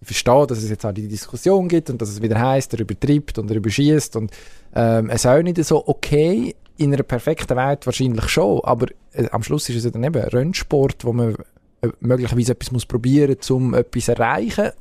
ich 0.00 0.08
verstehe, 0.08 0.46
dass 0.48 0.58
es 0.58 0.68
jetzt 0.68 0.84
auch 0.84 0.90
die 0.90 1.06
Diskussion 1.06 1.68
gibt 1.68 1.88
und 1.88 2.02
dass 2.02 2.08
es 2.08 2.20
wieder 2.20 2.40
heißt, 2.40 2.74
er 2.74 2.80
übertreibt 2.80 3.38
und 3.38 3.48
er 3.48 3.58
überschießt 3.58 4.16
und 4.16 4.32
ähm, 4.74 5.08
es 5.10 5.24
ist 5.24 5.26
auch 5.26 5.40
nicht 5.40 5.64
so 5.64 5.86
okay, 5.86 6.56
in 6.78 6.92
einer 6.92 7.04
perfekten 7.04 7.56
Welt 7.56 7.86
wahrscheinlich 7.86 8.28
schon, 8.28 8.60
aber 8.64 8.88
äh, 9.12 9.28
am 9.30 9.44
Schluss 9.44 9.68
ist 9.68 9.76
es 9.76 9.84
ja 9.84 9.90
dann 9.90 10.02
eben 10.02 10.20
Rennsport, 10.20 11.04
wo 11.04 11.12
man 11.12 11.36
äh, 11.80 11.90
möglicherweise 12.00 12.54
etwas 12.54 12.72
muss 12.72 12.86
probieren, 12.86 13.36
um 13.50 13.72
etwas 13.72 14.06
zu 14.06 14.12
erreichen 14.16 14.72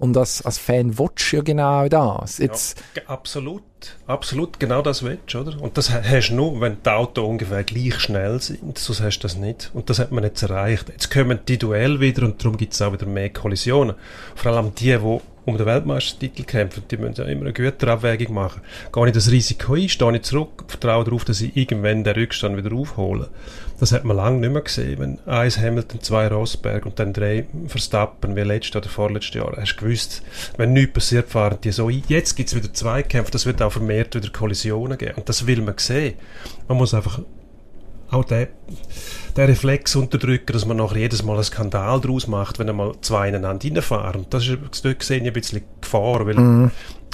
und 0.00 0.16
als, 0.16 0.44
als 0.44 0.58
Fan 0.58 0.96
du 0.96 1.08
ja 1.30 1.42
genau 1.42 1.88
das. 1.88 2.38
Jetzt, 2.38 2.82
ja, 2.96 3.02
absolut, 3.06 3.62
absolut, 4.06 4.60
genau 4.60 4.82
das 4.82 5.02
willst 5.02 5.34
oder? 5.34 5.60
Und 5.60 5.76
das 5.78 5.90
hast 5.90 6.28
du 6.30 6.34
nur, 6.34 6.60
wenn 6.60 6.76
die 6.84 6.90
Autos 6.90 7.24
ungefähr 7.24 7.64
gleich 7.64 8.00
schnell 8.00 8.40
sind, 8.40 8.78
sonst 8.78 9.00
hast 9.00 9.18
du 9.18 9.22
das 9.22 9.36
nicht. 9.36 9.70
Und 9.74 9.90
das 9.90 9.98
hat 9.98 10.12
man 10.12 10.24
jetzt 10.24 10.42
erreicht. 10.42 10.88
Jetzt 10.88 11.10
kommen 11.10 11.40
die 11.48 11.58
Duell 11.58 12.00
wieder 12.00 12.24
und 12.24 12.42
darum 12.42 12.56
gibt 12.56 12.72
es 12.72 12.82
auch 12.82 12.92
wieder 12.92 13.06
mehr 13.06 13.30
Kollisionen. 13.30 13.96
Vor 14.34 14.52
allem 14.52 14.74
die, 14.74 14.96
die 14.96 15.20
um 15.46 15.56
den 15.56 15.66
Weltmeistertitel 15.66 16.44
kämpfen, 16.44 16.84
die 16.90 16.96
müssen 16.96 17.16
ja 17.16 17.24
immer 17.24 17.42
eine 17.42 17.52
gute 17.52 17.90
Abwägung 17.90 18.34
machen. 18.34 18.62
Gehe 18.92 19.06
ich 19.06 19.12
das 19.12 19.30
Risiko 19.30 19.74
ein, 19.74 19.88
stehe 19.88 20.16
ich 20.16 20.22
zurück, 20.22 20.64
vertraue 20.68 21.04
darauf, 21.04 21.24
dass 21.24 21.40
ich 21.40 21.56
irgendwann 21.56 22.04
den 22.04 22.14
Rückstand 22.14 22.56
wieder 22.56 22.74
aufhole. 22.74 23.28
Das 23.80 23.92
hat 23.92 24.04
man 24.04 24.16
lange 24.16 24.38
nicht 24.38 24.52
mehr 24.52 24.62
gesehen. 24.62 24.98
Wenn 24.98 25.18
eins 25.26 25.58
Hamilton, 25.58 26.00
zwei 26.00 26.28
Rosberg 26.28 26.86
und 26.86 26.98
dann 26.98 27.12
drei 27.12 27.46
Verstappen, 27.66 28.36
wie 28.36 28.40
letztes 28.40 28.76
oder 28.76 28.88
vorletztes 28.88 29.34
Jahr, 29.34 29.54
hast 29.56 29.74
du 29.74 29.84
gewusst, 29.84 30.22
wenn 30.56 30.72
nichts 30.72 30.94
passiert, 30.94 31.28
fahren 31.28 31.58
die 31.62 31.72
so 31.72 31.88
ein. 31.88 32.02
Jetzt 32.08 32.36
gibt 32.36 32.48
es 32.48 32.56
wieder 32.56 32.72
Zweikämpfe, 32.72 33.32
das 33.32 33.46
wird 33.46 33.60
auch 33.60 33.72
vermehrt 33.72 34.14
wieder 34.14 34.30
Kollisionen 34.30 34.96
geben. 34.96 35.14
Und 35.16 35.28
das 35.28 35.46
will 35.46 35.60
man 35.60 35.74
sehen. 35.78 36.14
Man 36.68 36.78
muss 36.78 36.94
einfach 36.94 37.20
auch 38.10 38.24
den, 38.24 38.48
den 39.36 39.46
Reflex 39.46 39.96
unterdrücken, 39.96 40.52
dass 40.52 40.66
man 40.66 40.76
nachher 40.76 40.98
jedes 40.98 41.22
Mal 41.22 41.34
einen 41.34 41.44
Skandal 41.44 42.00
daraus 42.00 42.26
macht, 42.26 42.58
wenn 42.58 42.68
einmal 42.68 42.94
zwei 43.00 43.28
ineinander 43.28 43.68
reinfahren. 43.68 44.26
Das 44.30 44.46
ist 44.46 44.58
dort 44.84 44.98
gesehen 44.98 45.26
ein 45.26 45.32
bisschen 45.32 45.62
Gefahr, 45.80 46.26
weil 46.26 46.34
mhm. 46.34 46.70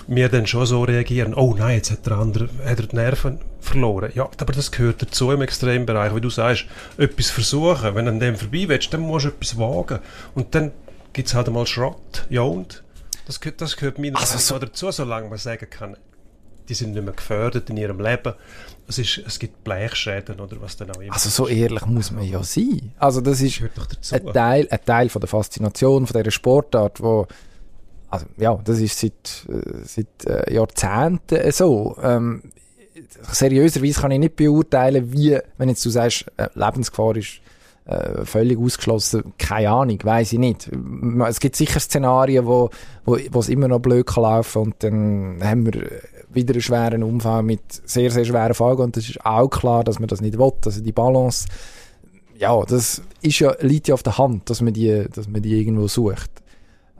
wir 0.06 0.28
dann 0.28 0.46
schon 0.46 0.66
so 0.66 0.82
reagieren, 0.82 1.34
oh 1.34 1.54
nein, 1.56 1.76
jetzt 1.76 1.90
hat 1.90 2.06
der 2.06 2.18
andere 2.18 2.48
hat 2.64 2.80
er 2.80 2.86
die 2.86 2.96
Nerven 2.96 3.40
verloren. 3.60 4.12
Ja, 4.14 4.28
aber 4.38 4.52
das 4.52 4.70
gehört 4.70 5.02
dazu 5.02 5.30
im 5.30 5.42
Extrembereich, 5.42 6.14
wie 6.14 6.20
du 6.20 6.30
sagst, 6.30 6.66
etwas 6.98 7.30
versuchen. 7.30 7.94
Wenn 7.94 8.06
du 8.06 8.10
an 8.12 8.20
dem 8.20 8.36
vorbei 8.36 8.64
willst, 8.66 8.92
dann 8.92 9.00
musst 9.00 9.26
du 9.26 9.30
etwas 9.30 9.58
wagen. 9.58 10.00
Und 10.34 10.54
dann 10.54 10.72
gibt 11.12 11.28
es 11.28 11.34
halt 11.34 11.48
einmal 11.48 11.66
Schrott. 11.66 12.26
Ja 12.28 12.42
und? 12.42 12.82
Das, 13.26 13.40
gehört, 13.40 13.60
das 13.60 13.76
gehört 13.76 13.98
meiner 13.98 14.18
also 14.18 14.38
so 14.38 14.58
dazu, 14.58 14.90
solange 14.90 15.28
man 15.28 15.38
sagen 15.38 15.68
kann, 15.70 15.96
die 16.70 16.74
sind 16.74 16.92
nicht 16.92 17.04
mehr 17.04 17.12
gefördert 17.12 17.68
in 17.68 17.76
ihrem 17.76 18.00
Leben. 18.00 18.32
Es, 18.88 18.98
ist, 18.98 19.22
es 19.26 19.38
gibt 19.38 19.62
Blechschäden 19.64 20.40
oder 20.40 20.56
was 20.60 20.76
dann 20.76 20.90
auch 20.90 21.00
immer. 21.00 21.12
Also 21.12 21.28
so 21.28 21.48
ehrlich 21.48 21.84
muss 21.86 22.10
man 22.12 22.24
ja 22.24 22.42
sein. 22.42 22.92
Also 22.98 23.20
das 23.20 23.40
ist 23.40 23.60
ein 24.12 24.26
Teil, 24.32 24.68
ein 24.70 24.84
Teil 24.84 25.08
von 25.08 25.20
der 25.20 25.28
Faszination 25.28 26.06
von 26.06 26.16
dieser 26.16 26.30
Sportart, 26.30 27.02
wo 27.02 27.26
also 28.08 28.26
ja, 28.36 28.58
das 28.64 28.80
ist 28.80 28.98
seit, 28.98 29.46
äh, 29.48 29.84
seit 29.84 30.26
äh, 30.26 30.52
Jahrzehnten 30.52 31.52
so. 31.52 31.96
Ähm, 32.02 32.42
seriöserweise 33.30 34.00
kann 34.00 34.10
ich 34.10 34.18
nicht 34.18 34.36
beurteilen, 34.36 35.12
wie, 35.12 35.38
wenn 35.58 35.68
jetzt 35.68 35.84
du 35.84 35.90
sagst, 35.90 36.26
äh, 36.36 36.48
Lebensgefahr 36.54 37.16
ist 37.16 37.40
äh, 37.86 38.24
völlig 38.24 38.58
ausgeschlossen, 38.58 39.32
keine 39.38 39.70
Ahnung, 39.70 39.98
weiß 40.02 40.32
ich 40.32 40.38
nicht. 40.38 40.70
Es 41.28 41.40
gibt 41.40 41.56
sicher 41.56 41.78
Szenarien, 41.78 42.46
wo, 42.46 42.70
wo, 43.04 43.16
wo 43.30 43.38
es 43.38 43.48
immer 43.48 43.68
noch 43.68 43.80
blöd 43.80 44.06
kann 44.06 44.24
laufen 44.24 44.62
und 44.62 44.74
dann 44.82 45.38
haben 45.42 45.66
wir 45.66 46.00
wieder 46.32 46.52
einen 46.52 46.62
schweren 46.62 47.02
Unfall 47.02 47.42
mit 47.42 47.60
sehr, 47.70 48.10
sehr 48.10 48.24
schweren 48.24 48.54
Folgen 48.54 48.82
und 48.82 48.96
das 48.96 49.08
ist 49.08 49.24
auch 49.24 49.48
klar, 49.48 49.84
dass 49.84 49.98
man 49.98 50.08
das 50.08 50.20
nicht 50.20 50.38
will. 50.38 50.52
Also 50.64 50.82
die 50.82 50.92
Balance, 50.92 51.48
ja, 52.38 52.64
das 52.64 53.02
ist 53.20 53.38
ja, 53.38 53.54
liegt 53.60 53.88
ja 53.88 53.94
auf 53.94 54.02
der 54.02 54.18
Hand, 54.18 54.48
dass 54.50 54.60
man 54.60 54.72
die, 54.72 55.06
dass 55.12 55.28
man 55.28 55.42
die 55.42 55.58
irgendwo 55.58 55.88
sucht. 55.88 56.30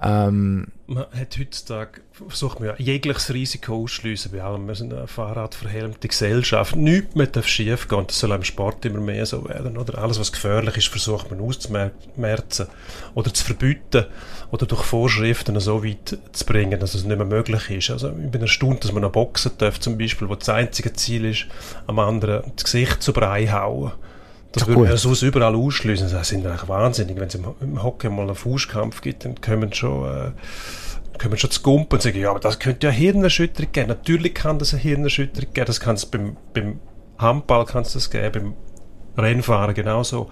Ähm, 0.03 0.69
man 0.87 1.07
hat 1.13 1.39
heutzutage, 1.39 2.01
versucht 2.29 2.61
man 2.61 2.71
ja 2.71 2.75
jegliches 2.79 3.33
Risiko 3.33 3.83
ausschliessen 3.83 4.33
bei 4.33 4.43
allem. 4.43 4.67
Wir 4.67 4.75
sind 4.75 4.93
eine 4.93 5.07
fahrradverhelmte 5.07 6.09
Gesellschaft. 6.09 6.77
Nichts 6.77 7.15
mehr 7.15 7.27
darf 7.27 7.47
schief 7.47 7.89
gehen. 7.89 8.05
Das 8.07 8.19
soll 8.19 8.33
im 8.33 8.45
Sport 8.45 8.85
immer 8.85 9.01
mehr 9.01 9.27
so 9.27 9.49
werden. 9.49 9.79
Oder 9.79 9.99
alles, 9.99 10.21
was 10.21 10.33
gefährlich 10.33 10.77
ist, 10.77 10.89
versucht 10.89 11.31
man 11.31 11.41
auszumerzen 11.41 12.67
oder 13.15 13.33
zu 13.33 13.45
verbieten 13.45 14.07
oder 14.51 14.67
durch 14.67 14.83
Vorschriften 14.83 15.59
so 15.61 15.85
weit 15.85 16.19
zu 16.33 16.45
bringen, 16.45 16.79
dass 16.79 16.95
es 16.95 17.05
nicht 17.05 17.17
mehr 17.17 17.27
möglich 17.27 17.71
ist. 17.71 17.91
Also 17.91 18.09
ich 18.11 18.31
bin 18.31 18.43
erstaunt, 18.43 18.85
dass 18.85 18.93
man 18.93 19.03
noch 19.03 19.13
boxen 19.13 19.53
darf, 19.59 19.81
zum 19.81 19.99
Beispiel, 19.99 20.29
wo 20.29 20.35
das 20.35 20.49
einzige 20.49 20.93
Ziel 20.93 21.25
ist, 21.25 21.47
am 21.87 21.99
anderen 21.99 22.53
das 22.57 22.65
Gesicht 22.65 23.03
zu 23.03 23.13
Brei 23.13 23.47
hauen. 23.47 23.93
Das 24.53 24.67
würde 24.67 24.83
man 24.83 24.97
sonst 24.97 25.23
überall 25.23 25.55
ausschließen. 25.55 26.11
Das 26.11 26.29
sind 26.29 26.47
eigentlich 26.47 26.69
wahnsinnig. 26.69 27.17
Wenn 27.17 27.29
es 27.29 27.37
im, 27.37 27.83
Hockey 27.83 28.09
mal 28.09 28.23
einen 28.23 28.35
Fußkampf 28.35 29.01
gibt, 29.01 29.25
dann 29.25 29.41
können 29.41 29.73
schon, 29.73 30.09
äh, 30.09 30.31
können 31.21 31.37
schon 31.37 31.51
zu 31.51 31.63
Gumpen 31.63 31.97
und 31.97 32.03
sagen, 32.03 32.19
ja, 32.19 32.31
aber 32.31 32.41
das 32.41 32.59
könnte 32.59 32.87
ja 32.87 32.93
Hirnerschütterung 32.93 33.71
geben. 33.73 33.89
Natürlich 33.89 34.35
kann 34.35 34.59
das 34.59 34.73
eine 34.73 34.83
Hirnerschütterung 34.83 35.53
geben. 35.53 35.67
Das 35.67 35.79
kann 35.79 35.95
es 35.95 36.07
beim, 36.07 36.37
beim 36.55 36.81
Handball 37.19 37.67
kann's 37.67 37.93
das 37.93 38.11
geben, 38.11 38.33
beim 38.33 39.23
Rennfahren 39.23 39.75
genauso. 39.75 40.31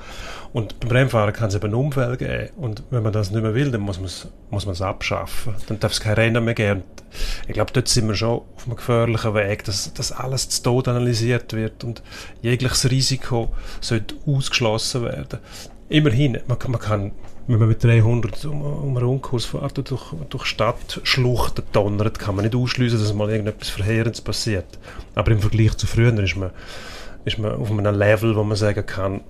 Und 0.55 0.81
beim 0.81 0.91
Rennfahren 0.91 1.35
kann 1.35 1.49
es 1.49 1.55
eben 1.55 1.75
Unfälle 1.75 2.17
geben. 2.17 2.49
Und 2.57 2.85
wenn 2.91 3.03
man 3.03 3.13
das 3.13 3.31
nicht 3.31 3.43
mehr 3.43 3.55
will, 3.55 3.71
dann 3.71 3.83
muss 3.83 3.99
man 3.99 4.07
es 4.07 4.67
muss 4.67 4.81
abschaffen. 4.81 5.55
Dann 5.67 5.79
darf 5.79 5.93
es 5.93 6.01
kein 6.01 6.15
Rennen 6.15 6.43
mehr 6.43 6.55
geben. 6.55 6.81
Und 6.81 7.03
ich 7.47 7.53
glaube, 7.53 7.73
dort 7.73 7.89
sind 7.89 8.09
wir 8.09 8.15
schon 8.15 8.41
auf 8.57 8.65
einem 8.65 8.77
gefährlichen 8.77 9.35
Weg, 9.35 9.65
dass, 9.65 9.93
dass 9.93 10.11
alles 10.11 10.49
zu 10.49 10.63
Tod 10.63 10.89
analysiert 10.89 11.53
wird 11.53 11.85
und 11.85 12.03
jegliches 12.41 12.91
Risiko 12.91 13.55
sollte 13.83 14.15
ausgeschlossen 14.27 15.05
werden. 15.05 15.39
Immerhin, 15.91 16.39
man, 16.47 16.57
man 16.67 16.81
kann 16.81 17.13
wenn 17.49 17.59
man 17.59 17.69
mit 17.69 17.83
300 17.83 18.45
um, 18.45 18.63
um 18.63 18.97
einen 18.97 19.07
Rundkurs 19.07 19.47
fährt 19.47 19.79
und 19.79 19.91
durch, 19.91 20.13
durch 20.29 20.45
Stadtschluchten 20.45 21.65
donnert, 21.73 22.19
kann 22.19 22.37
man 22.37 22.45
nicht 22.45 22.55
ausschließen, 22.55 22.99
dass 22.99 23.15
mal 23.15 23.31
irgendetwas 23.31 23.71
Verheerendes 23.71 24.21
passiert. 24.21 24.79
Aber 25.15 25.33
im 25.33 25.41
Vergleich 25.41 25.77
zu 25.77 25.87
früher 25.87 26.17
ist 26.23 26.37
man 26.37 26.51
ist 27.25 27.39
man 27.39 27.53
auf 27.53 27.71
einem 27.71 27.95
Level, 27.95 28.37
wo 28.37 28.45
man 28.45 28.57
sagen 28.57 28.87
kann, 28.87 29.21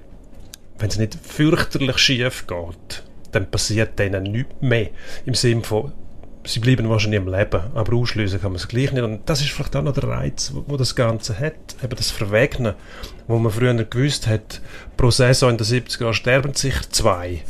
wenn 0.79 0.89
es 0.89 0.99
nicht 0.99 1.15
fürchterlich 1.21 1.99
schief 1.99 2.47
geht, 2.47 3.03
dann 3.33 3.51
passiert 3.51 3.99
denen 3.99 4.25
nichts 4.25 4.55
mehr. 4.61 4.91
Im 5.27 5.35
Sinne 5.35 5.63
von, 5.63 5.93
sie 6.45 6.61
bleiben 6.61 6.89
wahrscheinlich 6.89 7.21
im 7.21 7.33
Leben, 7.33 7.61
aber 7.75 7.97
ausschließen 7.97 8.41
kann 8.41 8.53
man 8.53 8.61
es 8.61 8.69
gleich 8.69 8.93
nicht. 8.93 9.03
Und 9.03 9.29
das 9.29 9.41
ist 9.41 9.51
vielleicht 9.51 9.75
auch 9.77 9.83
noch 9.83 9.95
der 9.95 10.05
Reiz, 10.05 10.53
wo, 10.55 10.65
wo 10.67 10.77
das 10.77 10.95
Ganze 10.95 11.39
hat. 11.39 11.77
Eben 11.83 11.97
das 11.97 12.11
Verwegnen, 12.11 12.75
wo 13.27 13.39
man 13.39 13.53
früher 13.53 13.75
gewusst 13.75 14.27
hat, 14.27 14.61
pro 14.97 15.11
Saison 15.11 15.51
in 15.51 15.59
den 15.59 15.67
70er 15.67 16.03
Jahren 16.03 16.15
sterben 16.15 16.55
sicher 16.55 16.89
zwei. 16.91 17.43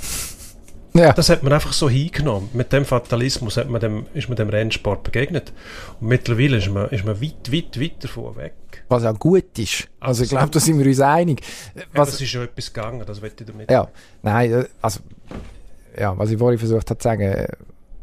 Ja. 0.98 1.12
Das 1.12 1.28
hat 1.28 1.42
man 1.42 1.52
einfach 1.52 1.72
so 1.72 1.88
hingenommen. 1.88 2.50
Mit 2.52 2.72
dem 2.72 2.84
Fatalismus 2.84 3.56
hat 3.56 3.68
man 3.68 3.80
dem, 3.80 4.06
ist 4.14 4.28
man 4.28 4.36
dem 4.36 4.48
Rennsport 4.48 5.04
begegnet. 5.04 5.52
Und 6.00 6.08
mittlerweile 6.08 6.56
ist 6.56 6.68
man, 6.70 6.88
ist 6.90 7.04
man 7.04 7.20
weit, 7.20 7.52
weit, 7.52 7.80
weit 7.80 8.04
davon 8.04 8.36
weg. 8.36 8.54
Was 8.88 9.04
auch 9.04 9.18
gut 9.18 9.58
ist. 9.58 9.88
Also, 10.00 10.24
ich 10.24 10.30
glaube, 10.30 10.50
da 10.50 10.60
sind 10.60 10.78
wir 10.78 10.86
uns 10.86 11.00
einig. 11.00 11.42
Was, 11.74 11.82
ja, 11.82 12.04
das 12.04 12.20
ist 12.20 12.28
schon 12.28 12.42
etwas 12.42 12.72
gegangen, 12.72 13.02
das 13.06 13.22
wollte 13.22 13.44
ich 13.44 13.50
damit 13.50 13.70
Ja, 13.70 13.88
nein, 14.22 14.52
äh, 14.52 14.64
also, 14.82 15.00
ja, 15.98 16.16
was 16.16 16.30
ich 16.30 16.38
vorhin 16.38 16.58
versucht 16.58 16.88
habe 16.90 16.98
zu 16.98 17.04
sagen, 17.04 17.22
äh, 17.22 17.48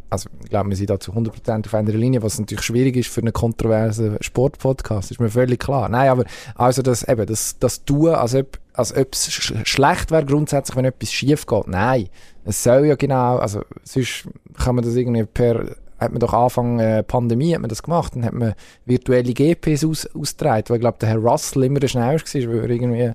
also 0.10 0.30
ich 0.44 0.50
glaube, 0.50 0.70
wir 0.70 0.78
sind 0.78 0.90
da 0.90 1.00
zu 1.00 1.12
100% 1.12 1.66
auf 1.66 1.74
einer 1.74 1.92
Linie, 1.92 2.22
was 2.22 2.40
natürlich 2.40 2.64
schwierig 2.64 2.96
ist 2.96 3.10
für 3.10 3.22
einen 3.22 3.34
kontroversen 3.34 4.18
Sportpodcast, 4.22 5.12
ist 5.12 5.20
mir 5.20 5.30
völlig 5.30 5.60
klar. 5.60 5.90
Nein, 5.90 6.10
aber 6.10 6.26
also 6.54 6.82
das 6.82 7.08
eben, 7.08 7.26
das, 7.26 7.58
das 7.60 7.84
Tun, 7.84 8.10
als 8.10 8.36
ob, 8.36 8.60
als 8.74 8.96
ob 8.96 9.14
es 9.14 9.32
sch 9.32 9.54
schlecht 9.64 10.12
wäre 10.12 10.26
grundsätzlich, 10.26 10.76
wenn 10.76 10.86
etwas 10.86 11.12
schief 11.12 11.46
geht. 11.46 11.68
Nein, 11.68 12.10
es 12.46 12.64
soll 12.64 12.86
ja 12.86 12.96
genau, 12.96 13.38
also 13.38 13.62
sonst 13.84 14.28
kann 14.58 14.76
man 14.76 14.86
das 14.86 14.96
irgendwie 14.96 15.26
per 15.26 15.76
hat 15.98 16.12
man 16.12 16.20
doch 16.20 16.34
Anfang 16.34 16.80
äh, 16.80 17.04
Pandemie 17.04 17.54
hat 17.54 17.62
man 17.62 17.70
das 17.70 17.82
gemacht, 17.82 18.16
dann 18.16 18.26
hat 18.26 18.34
man 18.34 18.54
virtuelle 18.86 19.34
GPs 19.34 19.86
aus, 19.86 20.06
ausgetragen, 20.14 20.66
weil 20.68 20.78
ich 20.78 20.82
glaube, 20.82 20.98
der 21.00 21.10
Herr 21.10 21.18
Russell 21.18 21.64
immer 21.64 21.80
der 21.80 21.88
schnellste 21.88 22.46
war, 22.48 22.56
weil 22.56 22.64
er 22.64 22.70
irgendwie 22.70 23.12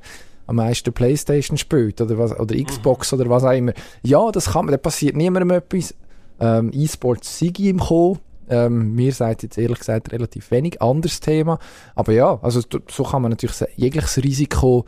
am 0.46 0.56
meisten 0.56 0.92
Playstation 0.92 1.58
spielt 1.58 2.00
oder, 2.00 2.18
was, 2.18 2.38
oder 2.38 2.56
Xbox 2.56 3.12
mhm. 3.12 3.20
oder 3.20 3.30
was 3.30 3.44
auch 3.44 3.52
immer. 3.52 3.72
Ja, 4.02 4.30
das 4.32 4.52
kann 4.52 4.64
man, 4.64 4.72
da 4.72 4.78
passiert 4.78 5.16
niemandem 5.16 5.50
etwas. 5.50 5.94
Ähm, 6.40 6.70
E-Sports 6.72 7.38
Sigi 7.38 7.68
im 7.68 7.78
Kommen. 7.78 8.18
Ähm, 8.48 8.96
mir 8.96 9.12
sagt 9.12 9.44
jetzt 9.44 9.58
ehrlich 9.58 9.78
gesagt 9.78 10.10
relativ 10.10 10.50
wenig. 10.50 10.82
Anderes 10.82 11.20
Thema. 11.20 11.58
Aber 11.94 12.12
ja, 12.12 12.40
also 12.42 12.62
so 12.88 13.04
kann 13.04 13.22
man 13.22 13.30
natürlich 13.30 13.62
jegliches 13.76 14.16
Risiko 14.24 14.86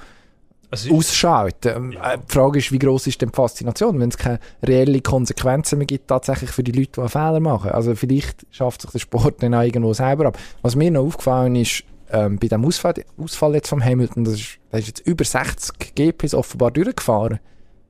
also 0.72 0.96
ausschalten. 0.96 1.92
Ja. 1.92 2.14
Äh, 2.14 2.18
die 2.18 2.32
Frage 2.32 2.58
ist, 2.58 2.72
wie 2.72 2.78
groß 2.78 3.06
ist 3.06 3.20
denn 3.20 3.28
die 3.28 3.36
Faszination, 3.36 4.00
wenn 4.00 4.08
es 4.08 4.16
keine 4.16 4.40
reellen 4.62 5.02
Konsequenzen 5.02 5.78
mehr 5.78 5.86
gibt, 5.86 6.08
tatsächlich 6.08 6.50
für 6.50 6.64
die 6.64 6.72
Leute, 6.72 6.92
die 6.92 7.00
einen 7.00 7.10
Fehler 7.10 7.40
machen. 7.40 7.72
Also 7.72 7.94
vielleicht 7.94 8.46
schafft 8.50 8.82
sich 8.82 8.90
der 8.90 8.98
Sport 8.98 9.42
dann 9.42 9.54
auch 9.54 9.62
irgendwo 9.62 9.92
selber 9.92 10.26
ab. 10.26 10.38
Was 10.62 10.74
mir 10.74 10.90
noch 10.90 11.04
aufgefallen 11.04 11.56
ist, 11.56 11.84
ähm, 12.10 12.38
bei 12.38 12.48
dem 12.48 12.64
Ausfall, 12.64 12.94
Ausfall 13.18 13.54
jetzt 13.54 13.68
vom 13.68 13.84
Hamilton, 13.84 14.24
das 14.24 14.34
ist, 14.34 14.58
das 14.70 14.80
ist 14.80 14.86
jetzt 14.88 15.06
über 15.06 15.24
60 15.24 15.94
GPs 15.94 16.34
offenbar 16.34 16.70
durchgefahren. 16.70 17.38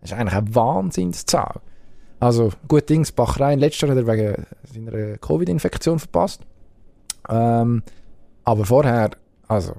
Das 0.00 0.10
ist 0.10 0.18
eigentlich 0.18 0.34
eine 0.34 0.54
Wahnsinnszahl. 0.54 1.60
Also 2.18 2.50
gut 2.66 2.88
Dings, 2.88 3.12
Bachrein, 3.12 3.60
letztes 3.60 3.82
Jahr 3.82 3.96
hat 3.96 4.04
er 4.04 4.06
wegen 4.06 4.46
seiner 4.72 5.18
Covid-Infektion 5.18 6.00
verpasst. 6.00 6.40
Ähm, 7.28 7.84
aber 8.44 8.64
vorher, 8.64 9.10
also 9.46 9.74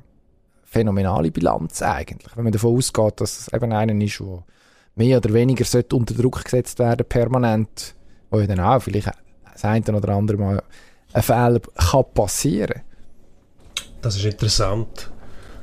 phänomenale 0.74 1.32
Bilanz 1.32 1.82
eigentlich, 1.82 2.36
wenn 2.36 2.44
man 2.44 2.54
davon 2.54 2.76
ausgeht, 2.76 3.22
dass 3.22 3.40
es 3.40 3.54
eben 3.54 3.72
einer 3.72 4.04
ist, 4.04 4.20
der 4.20 4.44
mehr 4.96 5.18
oder 5.18 5.34
weniger 5.34 5.66
sollte 5.66 5.96
unter 5.96 6.14
Druck 6.14 6.44
gesetzt 6.44 6.80
werden 6.80 7.06
permanent, 7.08 7.96
wo 8.30 8.40
ja 8.40 8.48
dann 8.48 8.60
auch 8.60 8.82
vielleicht 8.82 9.12
das 9.52 9.64
eine 9.66 9.96
oder 9.96 10.10
andere 10.10 10.38
Mal 10.38 10.64
ein 11.14 11.22
Fehler 11.22 11.60
kann 11.60 12.06
passieren. 12.14 12.82
Das 14.02 14.16
ist 14.16 14.26
interessant, 14.26 15.12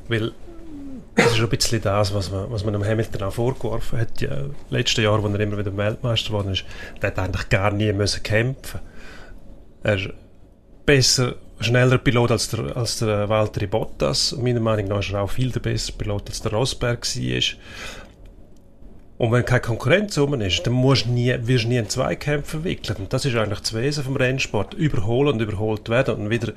weil 0.08 0.32
das 1.16 1.32
ist 1.32 1.40
ein 1.40 1.48
bisschen 1.48 1.82
das, 1.82 2.14
was 2.14 2.30
man, 2.30 2.50
was 2.50 2.64
man 2.64 2.72
dem 2.72 2.84
Hamilton 2.84 3.22
auch 3.24 3.32
vorgeworfen 3.32 3.98
hat. 3.98 4.20
Ja, 4.20 4.44
letzten 4.70 5.02
Jahr, 5.02 5.22
als 5.22 5.34
er 5.34 5.40
immer 5.40 5.58
wieder 5.58 5.76
Weltmeister 5.76 6.28
geworden 6.28 6.52
ist, 6.52 6.64
der 7.02 7.10
hat 7.10 7.18
eigentlich 7.18 7.48
gar 7.48 7.72
nie 7.72 7.92
müssen 7.92 8.22
kämpfen. 8.22 8.80
Er 9.82 9.96
ist 9.96 10.10
besser, 10.86 11.34
schneller 11.60 11.98
Pilot 11.98 12.30
als 12.30 12.48
der, 12.48 12.76
als 12.76 12.98
der 12.98 13.28
Valtteri 13.28 13.66
Bottas. 13.66 14.36
Meiner 14.36 14.60
Meinung 14.60 14.88
nach 14.88 15.00
ist 15.00 15.12
er 15.12 15.22
auch 15.22 15.30
viel 15.30 15.50
der 15.50 15.60
bessere 15.60 15.96
Pilot 15.96 16.28
als 16.28 16.42
der 16.42 16.52
Rosberg 16.52 17.06
war. 17.06 17.42
Und 19.18 19.32
wenn 19.32 19.44
keine 19.44 19.60
Konkurrenz 19.60 20.16
rum 20.16 20.40
ist, 20.40 20.66
dann 20.66 20.72
musst 20.72 21.06
nie, 21.06 21.34
wirst 21.42 21.64
du 21.64 21.68
nie 21.68 21.76
in 21.76 21.90
Zweikämpfe 21.90 22.52
verwickelt. 22.52 22.98
Und 22.98 23.12
das 23.12 23.26
ist 23.26 23.36
eigentlich 23.36 23.60
das 23.60 23.74
Wesen 23.74 24.02
vom 24.02 24.16
Rennsport. 24.16 24.72
Überholen 24.72 25.34
und 25.34 25.42
überholt 25.42 25.90
werden 25.90 26.14
und 26.14 26.30
wieder 26.30 26.54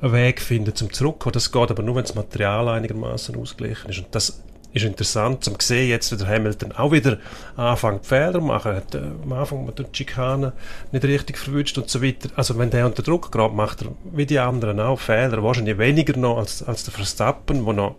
einen 0.00 0.12
Weg 0.12 0.40
finden 0.40 0.72
zum 0.72 0.92
Zurückkommen. 0.92 1.32
Das 1.32 1.50
geht 1.50 1.70
aber 1.70 1.82
nur, 1.82 1.96
wenn 1.96 2.04
das 2.04 2.14
Material 2.14 2.68
einigermaßen 2.68 3.34
ausgeglichen 3.34 3.90
ist. 3.90 3.98
Und 3.98 4.14
das 4.14 4.40
ist 4.76 4.84
interessant 4.84 5.42
zu 5.42 5.52
sehen, 5.58 5.88
jetzt 5.88 6.12
wie 6.12 6.16
der 6.16 6.28
Hamilton 6.28 6.72
auch 6.72 6.92
wieder 6.92 7.18
anfängt 7.56 8.04
Fehler 8.04 8.40
machen. 8.40 8.76
Hat 8.76 8.94
äh, 8.94 9.00
am 9.22 9.32
Anfang 9.32 9.64
mit 9.64 9.78
der 9.78 9.86
Schikane 9.90 10.52
nicht 10.92 11.04
richtig 11.04 11.38
verwünscht 11.38 11.78
und 11.78 11.88
so 11.88 12.02
weiter. 12.02 12.28
Also 12.36 12.58
wenn 12.58 12.70
der 12.70 12.86
unter 12.86 13.02
Druck 13.02 13.32
gerade 13.32 13.54
macht 13.54 13.82
er 13.82 13.88
wie 14.12 14.26
die 14.26 14.38
anderen 14.38 14.78
auch 14.80 15.00
Fehler, 15.00 15.42
wahrscheinlich 15.42 15.78
weniger 15.78 16.16
noch 16.18 16.38
als, 16.38 16.62
als 16.62 16.84
der 16.84 16.92
Verstappen, 16.92 17.64
wo 17.64 17.72
noch, 17.72 17.96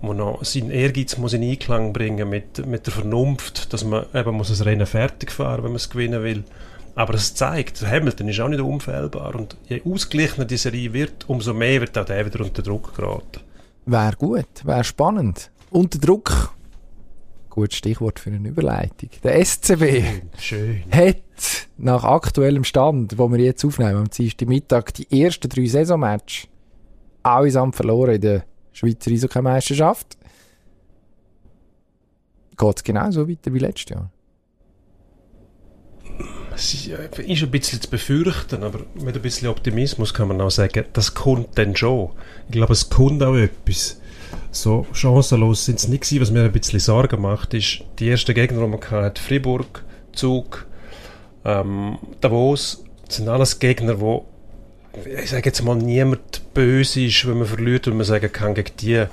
wo 0.00 0.12
noch 0.12 0.44
seinen 0.44 0.70
Ehrgeiz 0.70 1.16
muss 1.16 1.32
in 1.32 1.42
Einklang 1.42 1.92
bringen 1.92 2.28
mit, 2.28 2.66
mit 2.66 2.86
der 2.86 2.92
Vernunft, 2.92 3.72
dass 3.72 3.84
man 3.84 4.06
eben 4.12 4.34
muss 4.34 4.48
das 4.48 4.64
Rennen 4.64 4.86
fertig 4.86 5.30
fahren, 5.30 5.62
wenn 5.62 5.70
man 5.70 5.76
es 5.76 5.88
gewinnen 5.88 6.22
will. 6.22 6.44
Aber 6.96 7.14
es 7.14 7.32
zeigt, 7.32 7.80
Hamilton 7.86 8.28
ist 8.28 8.40
auch 8.40 8.48
nicht 8.48 8.60
unfehlbar 8.60 9.36
und 9.36 9.56
je 9.68 9.82
ausgeglichener 9.84 10.46
die 10.46 10.56
Serie 10.56 10.92
wird, 10.92 11.28
umso 11.28 11.54
mehr 11.54 11.80
wird 11.80 11.96
auch 11.96 12.04
der 12.04 12.26
wieder 12.26 12.44
unter 12.44 12.60
Druck 12.62 12.96
geraten. 12.96 13.40
Wäre 13.86 14.16
gut, 14.16 14.64
wäre 14.64 14.82
spannend. 14.82 15.50
Unter 15.70 15.98
Druck, 15.98 16.54
gutes 17.50 17.76
Stichwort 17.76 18.18
für 18.18 18.30
eine 18.30 18.48
Überleitung. 18.48 19.10
Der 19.22 19.44
SCB 19.44 20.02
Schön. 20.38 20.82
hat 20.90 21.18
nach 21.76 22.04
aktuellem 22.04 22.64
Stand, 22.64 23.18
wo 23.18 23.30
wir 23.30 23.38
jetzt 23.38 23.64
aufnehmen, 23.64 23.96
am 23.96 24.10
Dienstag 24.10 24.48
Mittag, 24.48 24.94
die 24.94 25.22
ersten 25.22 25.48
drei 25.48 25.66
Saisonmatches 25.66 26.48
allesamt 27.22 27.76
verloren 27.76 28.14
in 28.14 28.20
der 28.20 28.44
Schweizer 28.72 29.10
Eishockey-Meisterschaft. 29.10 30.16
Geht 32.56 32.76
es 32.76 32.84
genauso 32.84 33.28
weiter 33.28 33.52
wie 33.52 33.58
letztes 33.58 33.90
Jahr? 33.90 34.10
Es 36.54 36.74
ist 36.74 36.88
äh, 36.88 37.22
ist 37.22 37.42
ein 37.42 37.50
bisschen 37.50 37.80
zu 37.80 37.88
befürchten, 37.88 38.64
aber 38.64 38.80
mit 38.94 39.14
ein 39.14 39.22
bisschen 39.22 39.48
Optimismus 39.48 40.12
kann 40.14 40.28
man 40.28 40.40
auch 40.40 40.50
sagen, 40.50 40.86
das 40.92 41.14
kommt 41.14 41.56
dann 41.56 41.76
schon. 41.76 42.10
Ich 42.46 42.52
glaube, 42.52 42.72
es 42.72 42.88
kommt 42.88 43.22
auch 43.22 43.36
etwas. 43.36 43.97
So 44.50 44.86
chancenlos 44.92 45.64
sind 45.64 45.78
es 45.78 45.88
nicht 45.88 46.04
gewesen. 46.04 46.20
Was 46.22 46.30
mir 46.30 46.44
ein 46.44 46.52
bisschen 46.52 46.80
Sorgen 46.80 47.20
macht, 47.20 47.54
ist, 47.54 47.84
die 47.98 48.08
ersten 48.08 48.34
Gegner, 48.34 48.62
die 48.62 48.68
man 48.68 48.90
hatte, 48.90 49.20
Fribourg, 49.20 49.84
Zug, 50.12 50.66
ähm, 51.44 51.98
Davos, 52.20 52.84
sind 53.08 53.28
alles 53.28 53.58
Gegner, 53.58 54.00
wo 54.00 54.26
ich 55.04 55.30
sage 55.30 55.46
jetzt 55.46 55.62
mal, 55.62 55.76
niemand 55.76 56.54
böse 56.54 57.04
ist, 57.04 57.26
wenn 57.26 57.38
man 57.38 57.46
verliert 57.46 57.86
und 57.86 57.96
man 57.96 58.06
sagen 58.06 58.32
kann, 58.32 58.54
gegen 58.54 58.76
die 58.80 59.04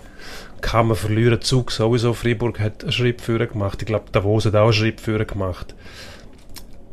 kann 0.61 0.87
man 0.87 0.95
verlieren. 0.95 1.41
Zug 1.41 1.71
sowieso, 1.71 2.13
Fribourg 2.13 2.59
hat 2.59 2.83
einen 2.83 2.91
Schritt 2.91 3.25
gemacht. 3.25 3.81
Ich 3.81 3.85
glaube, 3.85 4.05
Davos 4.11 4.45
hat 4.45 4.55
auch 4.55 4.63
einen 4.63 4.73
Schritt 4.73 5.27
gemacht. 5.27 5.75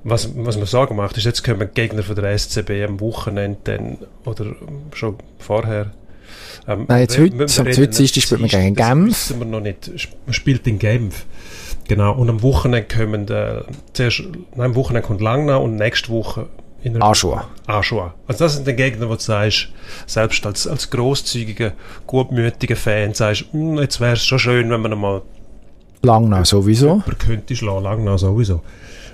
Was, 0.05 0.37
was 0.37 0.57
man 0.57 0.67
Sorgen 0.67 0.97
macht, 0.97 1.17
ist, 1.17 1.25
jetzt 1.25 1.45
kommen 1.45 1.71
Gegner 1.73 2.03
von 2.03 2.17
der 2.17 2.37
SCB 2.37 2.85
am 2.87 3.01
Wochenende 3.01 3.59
dann, 3.65 3.99
oder 4.25 4.57
schon 4.93 5.17
vorher. 5.39 5.93
Ähm, 6.69 6.85
Nein, 6.89 7.01
jetzt 7.01 7.17
wir- 7.19 7.25
heute, 7.25 7.35
am 7.61 7.67
reden 7.67 7.91
Dienstag 7.91 8.01
nicht 8.01 8.23
spielt 8.23 8.41
man 8.41 8.51
gegen 8.51 8.75
das 8.75 8.89
Genf. 8.89 9.07
wissen 9.09 9.39
wir 9.41 9.47
noch 9.47 9.61
nicht. 9.61 9.91
Man 10.27 10.33
spielt 10.35 10.67
in 10.67 10.79
Genf. 10.79 11.27
Genau. 11.89 12.13
Und 12.15 12.29
am 12.31 12.43
Wochenende 12.43 12.87
kommen, 12.87 13.29
äh, 13.29 13.63
zuerst, 13.93 14.23
nein, 14.55 14.67
am 14.67 14.75
Wochenende 14.77 15.07
kommt 15.07 15.21
Langnau 15.21 15.63
und 15.65 15.77
nächste 15.77 16.09
Woche 16.11 16.47
in 16.83 17.01
Aschua. 17.03 17.49
Aschua. 17.67 18.15
Also 18.27 18.45
das 18.45 18.55
sind 18.55 18.67
die 18.67 18.73
Gegner, 18.75 19.09
wo 19.09 19.15
du 19.15 19.21
sagst, 19.21 19.69
selbst 20.07 20.45
als, 20.47 20.67
als 20.67 20.91
grosszügiger, 20.91 21.73
gutmütiger 22.07 22.77
Fan 22.77 23.15
sagst, 23.15 23.45
«Hm, 23.53 23.79
jetzt 23.79 24.01
wäre 24.01 24.15
es 24.15 24.25
schon 24.25 24.39
schön, 24.39 24.71
wenn 24.71 24.81
man 24.81 24.99
mal 24.99 25.23
Langnau 26.03 26.43
sowieso. 26.45 26.87
jemanden 26.87 27.19
könnte 27.19 27.55
schlagen, 27.57 27.83
Langnau 27.85 28.17
sowieso. 28.17 28.63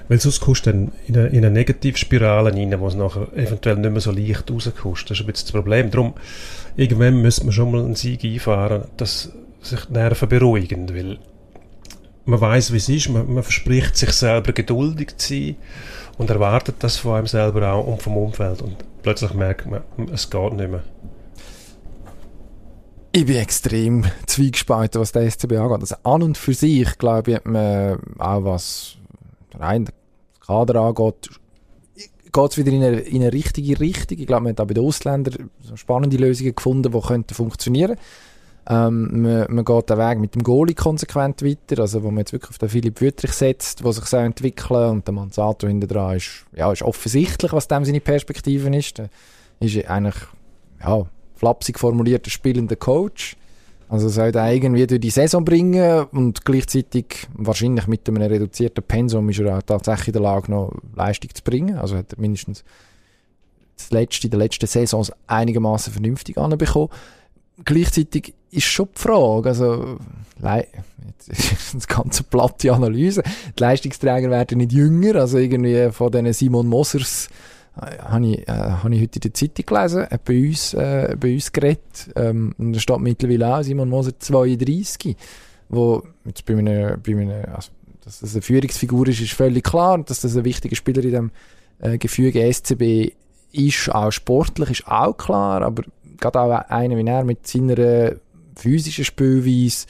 Weil 0.09 0.19
sonst 0.21 0.41
kommst 0.41 0.65
du 0.65 0.71
dann 0.73 0.93
in 1.07 1.19
eine, 1.19 1.27
in 1.29 1.37
eine 1.39 1.51
Negativspirale 1.51 2.51
rein, 2.55 2.75
wo 2.81 2.87
es 2.89 2.95
nachher 2.95 3.29
eventuell 3.37 3.77
nicht 3.77 3.91
mehr 3.91 4.01
so 4.01 4.11
leicht 4.11 4.51
rauskommst. 4.51 5.11
Das 5.11 5.19
ist 5.19 5.25
ein 5.25 5.27
bisschen 5.27 5.47
das 5.49 5.53
Problem. 5.53 5.91
Darum, 5.91 6.15
irgendwann 6.79 7.21
müsste 7.21 7.45
man 7.45 7.53
schon 7.53 7.73
mal 7.73 7.85
einen 7.85 7.97
Sieg 7.97 8.25
einfahren, 8.25 8.85
dass 8.97 9.33
sich 9.61 9.85
die 9.87 9.93
Nerven 9.95 10.29
beruhigen, 10.29 10.89
weil 10.95 11.19
man 12.25 12.41
weiß, 12.41 12.73
wie 12.73 12.77
es 12.77 12.89
ist, 12.89 13.09
man, 13.09 13.35
man 13.35 13.43
verspricht 13.43 13.97
sich 13.97 14.13
selber 14.13 14.53
geduldig 14.53 15.17
zu 15.17 15.35
sein 15.35 15.57
und 16.19 16.31
erwartet 16.31 16.77
das 16.79 16.97
von 16.97 17.17
einem 17.17 17.27
selber 17.27 17.73
auch 17.73 17.87
und 17.87 18.01
vom 18.01 18.17
Umfeld 18.17 18.63
und 18.63 18.77
plötzlich 19.03 19.35
merkt 19.35 19.67
man, 19.67 19.83
es 20.13 20.31
geht 20.31 20.53
nicht 20.53 20.71
mehr. 20.71 20.85
Ich 23.11 23.27
bin 23.27 23.37
extrem 23.37 24.05
zwiegespalten, 24.27 25.01
was 25.01 25.11
der 25.11 25.29
SCB 25.29 25.55
angeht. 25.55 25.81
Also 25.81 25.97
an 26.05 26.23
und 26.23 26.39
für 26.39 26.55
sich, 26.55 26.97
glaube 26.99 27.31
ich, 27.33 27.37
hat 27.39 27.47
man 27.47 27.99
auch 28.19 28.45
was 28.45 28.99
rein 29.55 29.89
Kader 30.47 30.81
angeht, 30.83 31.31
geht 32.33 32.51
es 32.51 32.59
wieder 32.59 32.73
in 32.73 32.83
eine, 32.83 33.01
in 33.01 33.23
eine 33.23 33.33
richtige 33.33 33.81
Richtung. 33.81 34.19
Ich 34.19 34.27
glaube, 34.27 34.45
man 34.45 34.53
hat 34.53 34.61
auch 34.61 34.67
bei 34.67 34.75
den 34.75 34.85
Ausländern 34.85 35.51
spannende 35.75 36.17
Lösungen 36.17 36.55
gefunden, 36.55 36.93
die 36.93 37.01
könnten 37.01 37.35
funktionieren. 37.35 37.97
Ähm, 38.71 39.23
man, 39.23 39.47
man 39.49 39.65
geht 39.65 39.89
den 39.89 39.99
Weg 39.99 40.19
mit 40.19 40.35
dem 40.35 40.43
Goalie 40.43 40.75
konsequent 40.75 41.43
weiter, 41.43 41.81
also 41.81 42.03
wo 42.03 42.09
man 42.09 42.19
jetzt 42.19 42.33
wirklich 42.33 42.51
auf 42.51 42.59
den 42.59 42.69
Philipp 42.69 43.01
Wüttrich 43.01 43.33
setzt, 43.33 43.83
der 43.83 43.93
sich 43.93 44.05
so 44.05 44.19
entwickeln 44.19 44.91
und 44.91 45.07
der 45.07 45.15
Manzato 45.15 45.67
hinter 45.67 45.87
dran 45.87 46.17
ist, 46.17 46.45
ja, 46.55 46.71
ist 46.71 46.83
offensichtlich, 46.83 47.53
was 47.53 47.69
dem 47.69 47.87
seine 47.87 48.01
Perspektiven 48.01 48.75
ist. 48.75 48.99
Der 48.99 49.09
ist 49.61 49.89
eigentlich, 49.89 50.17
ja, 50.83 51.07
flapsig 51.35 51.79
formulierter 51.79 52.31
spielender 52.31 52.77
Coach. 52.77 53.37
Also 53.89 54.09
soll 54.09 54.35
er 54.35 54.53
irgendwie 54.53 54.87
durch 54.87 55.01
die 55.01 55.11
Saison 55.11 55.45
bringen 55.45 56.05
und 56.13 56.45
gleichzeitig 56.45 57.27
wahrscheinlich 57.35 57.87
mit 57.87 58.07
einem 58.07 58.23
reduzierten 58.23 58.85
Pensum 58.85 59.31
ist 59.31 59.41
er 59.41 59.59
auch 59.59 59.63
tatsächlich 59.63 60.09
in 60.09 60.13
der 60.15 60.23
Lage, 60.23 60.51
noch 60.51 60.73
Leistung 60.95 61.31
zu 61.35 61.43
bringen. 61.43 61.79
Also 61.79 61.97
hat 61.97 62.13
er 62.13 62.21
mindestens 62.21 62.65
das 63.79 63.91
letzte, 63.91 64.27
in 64.27 64.33
der 64.33 64.41
letzten 64.41 64.67
Saison 64.67 65.07
einigermaßen 65.27 65.93
vernünftig 65.93 66.37
anbekommen. 66.37 66.91
Gleichzeitig 67.65 68.35
ist 68.51 68.67
schon 68.67 68.89
die 68.95 69.01
Frage, 69.01 69.49
also 69.49 69.99
jetzt 71.07 71.29
ist 71.29 71.75
das 71.75 71.89
ganze 71.89 72.25
platte 72.25 72.73
Analyse, 72.73 73.23
die 73.59 73.61
Leistungsträger 73.61 74.31
werden 74.31 74.59
nicht 74.59 74.73
jünger, 74.73 75.17
also 75.17 75.39
irgendwie 75.39 75.91
von 75.91 76.13
diesen 76.13 76.33
Simon 76.33 76.67
Mosers 76.67 77.29
habe 77.81 78.27
ich, 78.27 78.49
äh, 78.49 78.53
habe 78.53 78.95
ich 78.95 79.03
heute 79.03 79.17
in 79.17 79.21
der 79.21 79.35
Zeitung 79.35 79.67
gelesen, 79.67 80.03
hat 80.03 80.25
bei 80.25 80.49
uns, 80.49 80.75
äh, 80.75 81.17
bei 81.19 81.35
uns 81.35 81.53
geredet, 81.53 82.11
ähm, 82.17 82.55
und 82.59 82.73
da 82.73 82.81
steht 82.81 82.99
mittlerweile 82.99 83.57
auch 83.57 83.63
Simon 83.63 83.89
Moser 83.89 84.19
32, 84.19 85.17
wo 85.69 86.03
jetzt 86.25 86.45
bei 86.45 86.57
einem, 86.57 87.01
bei 87.03 87.13
einem 87.13 87.45
also, 87.55 87.71
dass 88.05 88.21
das 88.21 88.33
eine 88.33 88.43
Führungsfigur 88.43 89.09
ist, 89.09 89.21
ist 89.21 89.33
völlig 89.33 89.65
klar, 89.65 89.99
dass 89.99 90.21
das 90.21 90.37
ein 90.37 90.45
wichtiger 90.45 90.77
Spieler 90.77 91.05
in 91.05 91.13
dem 91.13 91.31
äh, 91.81 91.99
Gefüge 91.99 92.53
SCB 92.53 93.13
ist, 93.53 93.95
auch 93.95 94.11
sportlich, 94.11 94.71
ist 94.71 94.89
auch 94.89 95.17
klar, 95.17 95.63
aber 95.63 95.85
gerade 96.19 96.41
auch 96.41 96.51
einer 96.71 96.97
wie 96.97 97.07
er 97.07 97.25
mit 97.25 97.47
seiner 97.47 98.13
physischen 98.57 99.05
Spielweise 99.05 99.87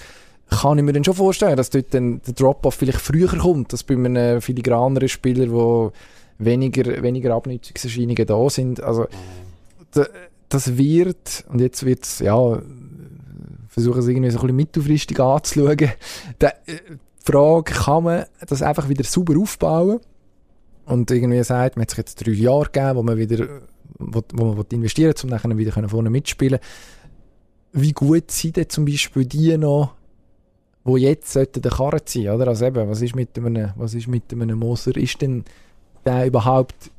kann 0.50 0.78
ich 0.78 0.84
mir 0.84 0.92
dann 0.92 1.04
schon 1.04 1.14
vorstellen, 1.14 1.56
dass 1.56 1.70
dort 1.70 1.92
dann 1.92 2.22
der 2.26 2.34
Drop-Off 2.34 2.74
vielleicht 2.74 3.00
früher 3.00 3.28
kommt, 3.28 3.72
als 3.72 3.84
bei 3.84 3.94
einem 3.94 4.40
filigraneren 4.40 5.08
Spieler, 5.08 5.50
wo 5.50 5.92
weniger, 6.38 7.02
weniger 7.02 7.34
Abnutzungserscheinungen 7.34 8.26
da 8.26 8.50
sind. 8.50 8.82
Also, 8.82 9.06
da, 9.92 10.06
das 10.48 10.76
wird, 10.78 11.44
und 11.48 11.60
jetzt 11.60 11.84
wird 11.84 12.04
es, 12.04 12.20
ja, 12.20 12.62
versuchen 13.68 14.00
es 14.00 14.08
irgendwie 14.08 14.30
so 14.30 14.38
ein 14.38 14.42
bisschen 14.42 14.56
mittelfristig 14.56 15.20
anzuschauen. 15.20 15.78
Äh, 15.78 16.50
die 16.66 17.32
Frage, 17.32 17.72
kann 17.72 18.04
man 18.04 18.24
das 18.46 18.62
einfach 18.62 18.88
wieder 18.88 19.04
sauber 19.04 19.38
aufbauen? 19.38 20.00
Und 20.86 21.10
irgendwie 21.10 21.42
sagt, 21.42 21.76
man 21.76 21.82
hat 21.82 21.90
sich 21.90 21.98
jetzt 21.98 22.26
drei 22.26 22.32
Jahre 22.32 22.64
gegeben, 22.64 22.96
wo 22.96 23.02
man 23.02 23.18
wieder, 23.18 23.46
wo, 23.98 24.22
wo 24.32 24.54
man 24.54 24.64
investieren 24.70 25.12
will, 25.14 25.24
um 25.24 25.30
nachher 25.30 25.58
wieder 25.58 25.72
können 25.72 25.90
vorne 25.90 26.08
mitspielen 26.08 26.58
Wie 27.72 27.92
gut 27.92 28.30
sind 28.30 28.56
denn 28.56 28.70
zum 28.70 28.86
Beispiel 28.86 29.26
die 29.26 29.58
noch, 29.58 29.94
wo 30.84 30.96
jetzt 30.96 31.30
sollten 31.30 31.60
der 31.60 31.72
Karren 31.72 32.00
ziehen, 32.06 32.32
oder? 32.32 32.48
Also 32.48 32.64
eben, 32.64 32.88
was 32.88 33.02
ist 33.02 33.14
mit 33.14 33.36
einem, 33.36 33.72
was 33.76 33.92
ist 33.92 34.08
mit 34.08 34.32
einem 34.32 34.58
Moser? 34.58 34.96
Ist 34.96 35.20
denn 35.20 35.44
der 36.08 36.26
überhaupt 36.26 36.90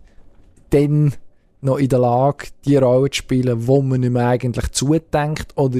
dann 0.70 1.14
noch 1.62 1.78
in 1.78 1.90
der 1.90 2.00
Lage, 2.00 2.48
die 2.66 2.78
Rolle 2.78 3.10
zu 3.10 3.18
spielen, 3.18 3.68
wo 3.68 3.82
man 3.82 4.04
ihm 4.04 4.18
eigentlich 4.18 4.72
zudenkt? 4.72 5.58
Oder 5.58 5.80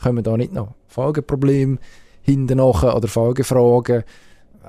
kommen 0.00 0.22
da 0.22 0.36
nicht 0.36 0.52
noch 0.52 0.74
Folgeprobleme 0.86 1.78
hinten 2.22 2.60
oder 2.60 3.08
Folgefragen? 3.08 4.04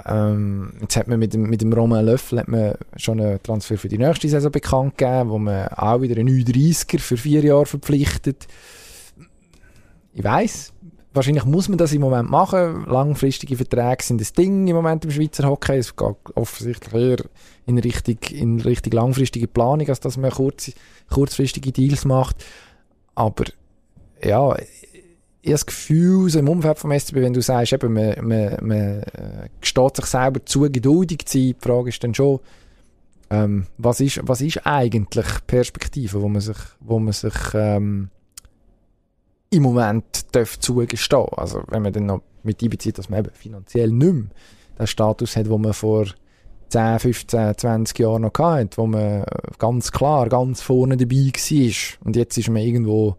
Ähm, 0.05 0.73
jetzt 0.81 0.97
hat 0.97 1.07
man 1.07 1.19
mit 1.19 1.33
dem, 1.33 1.43
mit 1.43 1.61
dem 1.61 1.71
Roman 1.71 2.05
Löffel 2.05 2.39
hat 2.39 2.47
man 2.47 2.73
schon 2.95 3.21
einen 3.21 3.41
Transfer 3.43 3.77
für 3.77 3.89
die 3.89 3.99
nächste 3.99 4.27
Saison 4.27 4.51
bekannt 4.51 4.97
gegeben, 4.97 5.29
wo 5.29 5.37
man 5.37 5.67
auch 5.67 6.01
wieder 6.01 6.19
einen 6.19 6.29
39er 6.29 6.99
für 6.99 7.15
vier 7.15 7.43
Jahre 7.43 7.67
verpflichtet. 7.67 8.47
Ich 10.13 10.23
weiß, 10.23 10.73
wahrscheinlich 11.13 11.45
muss 11.45 11.69
man 11.69 11.77
das 11.77 11.93
im 11.93 12.01
Moment 12.01 12.29
machen. 12.29 12.85
Langfristige 12.87 13.55
Verträge 13.55 14.03
sind 14.03 14.19
das 14.19 14.33
Ding 14.33 14.67
im 14.67 14.75
Moment 14.75 15.05
im 15.05 15.11
Schweizer 15.11 15.47
Hockey. 15.47 15.77
Es 15.77 15.95
geht 15.95 16.15
offensichtlich 16.33 16.93
eher 16.93 17.25
in 17.65 17.77
Richtung, 17.77 18.17
in 18.31 18.59
Richtung 18.59 18.93
langfristige 18.93 19.47
Planung, 19.47 19.87
als 19.89 19.99
dass 19.99 20.17
man 20.17 20.31
kurz, 20.31 20.71
kurzfristige 21.09 21.71
Deals 21.71 22.05
macht. 22.05 22.43
Aber 23.15 23.45
ja, 24.23 24.55
ich 24.55 25.49
habe 25.49 25.55
das 25.55 25.65
Gefühl, 25.65 26.29
so 26.29 26.39
im 26.39 26.49
Umfeld 26.49 26.79
vom 26.79 26.97
SCB, 26.97 27.15
wenn 27.15 27.33
du 27.33 27.41
sagst, 27.41 27.73
eben, 27.73 27.93
man, 27.93 28.15
man, 28.21 28.57
man 28.61 29.01
äh, 29.01 29.49
gesteht 29.59 29.97
sich 29.97 30.05
selber 30.05 30.45
zu, 30.45 30.61
geduldig 30.61 31.25
zu 31.25 31.37
sein, 31.37 31.47
die 31.47 31.55
Frage 31.59 31.89
ist 31.89 32.03
dann 32.03 32.13
schon, 32.13 32.39
ähm, 33.29 33.65
was, 33.77 33.99
ist, 33.99 34.19
was 34.23 34.41
ist 34.41 34.65
eigentlich 34.65 35.25
die 35.25 35.45
Perspektive, 35.47 36.21
wo 36.21 36.29
man 36.29 36.41
sich, 36.41 36.57
wo 36.79 36.99
man 36.99 37.13
sich 37.13 37.33
ähm, 37.53 38.09
im 39.49 39.63
Moment 39.63 40.33
darf 40.35 40.59
zugestehen 40.59 41.27
Also 41.31 41.63
wenn 41.67 41.81
man 41.81 41.93
dann 41.93 42.05
noch 42.05 42.21
mit 42.43 42.61
einbezieht, 42.61 42.97
dass 42.97 43.09
man 43.09 43.19
eben 43.19 43.33
finanziell 43.33 43.91
nicht 43.91 44.13
mehr 44.13 44.23
den 44.79 44.87
Status 44.87 45.35
hat, 45.35 45.49
wo 45.49 45.57
man 45.57 45.73
vor 45.73 46.05
10, 46.73 46.99
15, 46.99 47.57
20 47.57 47.99
Jahren 47.99 48.23
noch 48.23 48.33
hatte, 48.37 48.77
wo 48.77 48.87
man 48.87 49.25
ganz 49.59 49.91
klar 49.91 50.27
ganz 50.27 50.61
vorne 50.61 50.97
dabei 50.97 51.15
war. 51.15 52.05
Und 52.05 52.15
jetzt 52.15 52.37
ist 52.37 52.49
man 52.49 52.63
irgendwo 52.63 53.15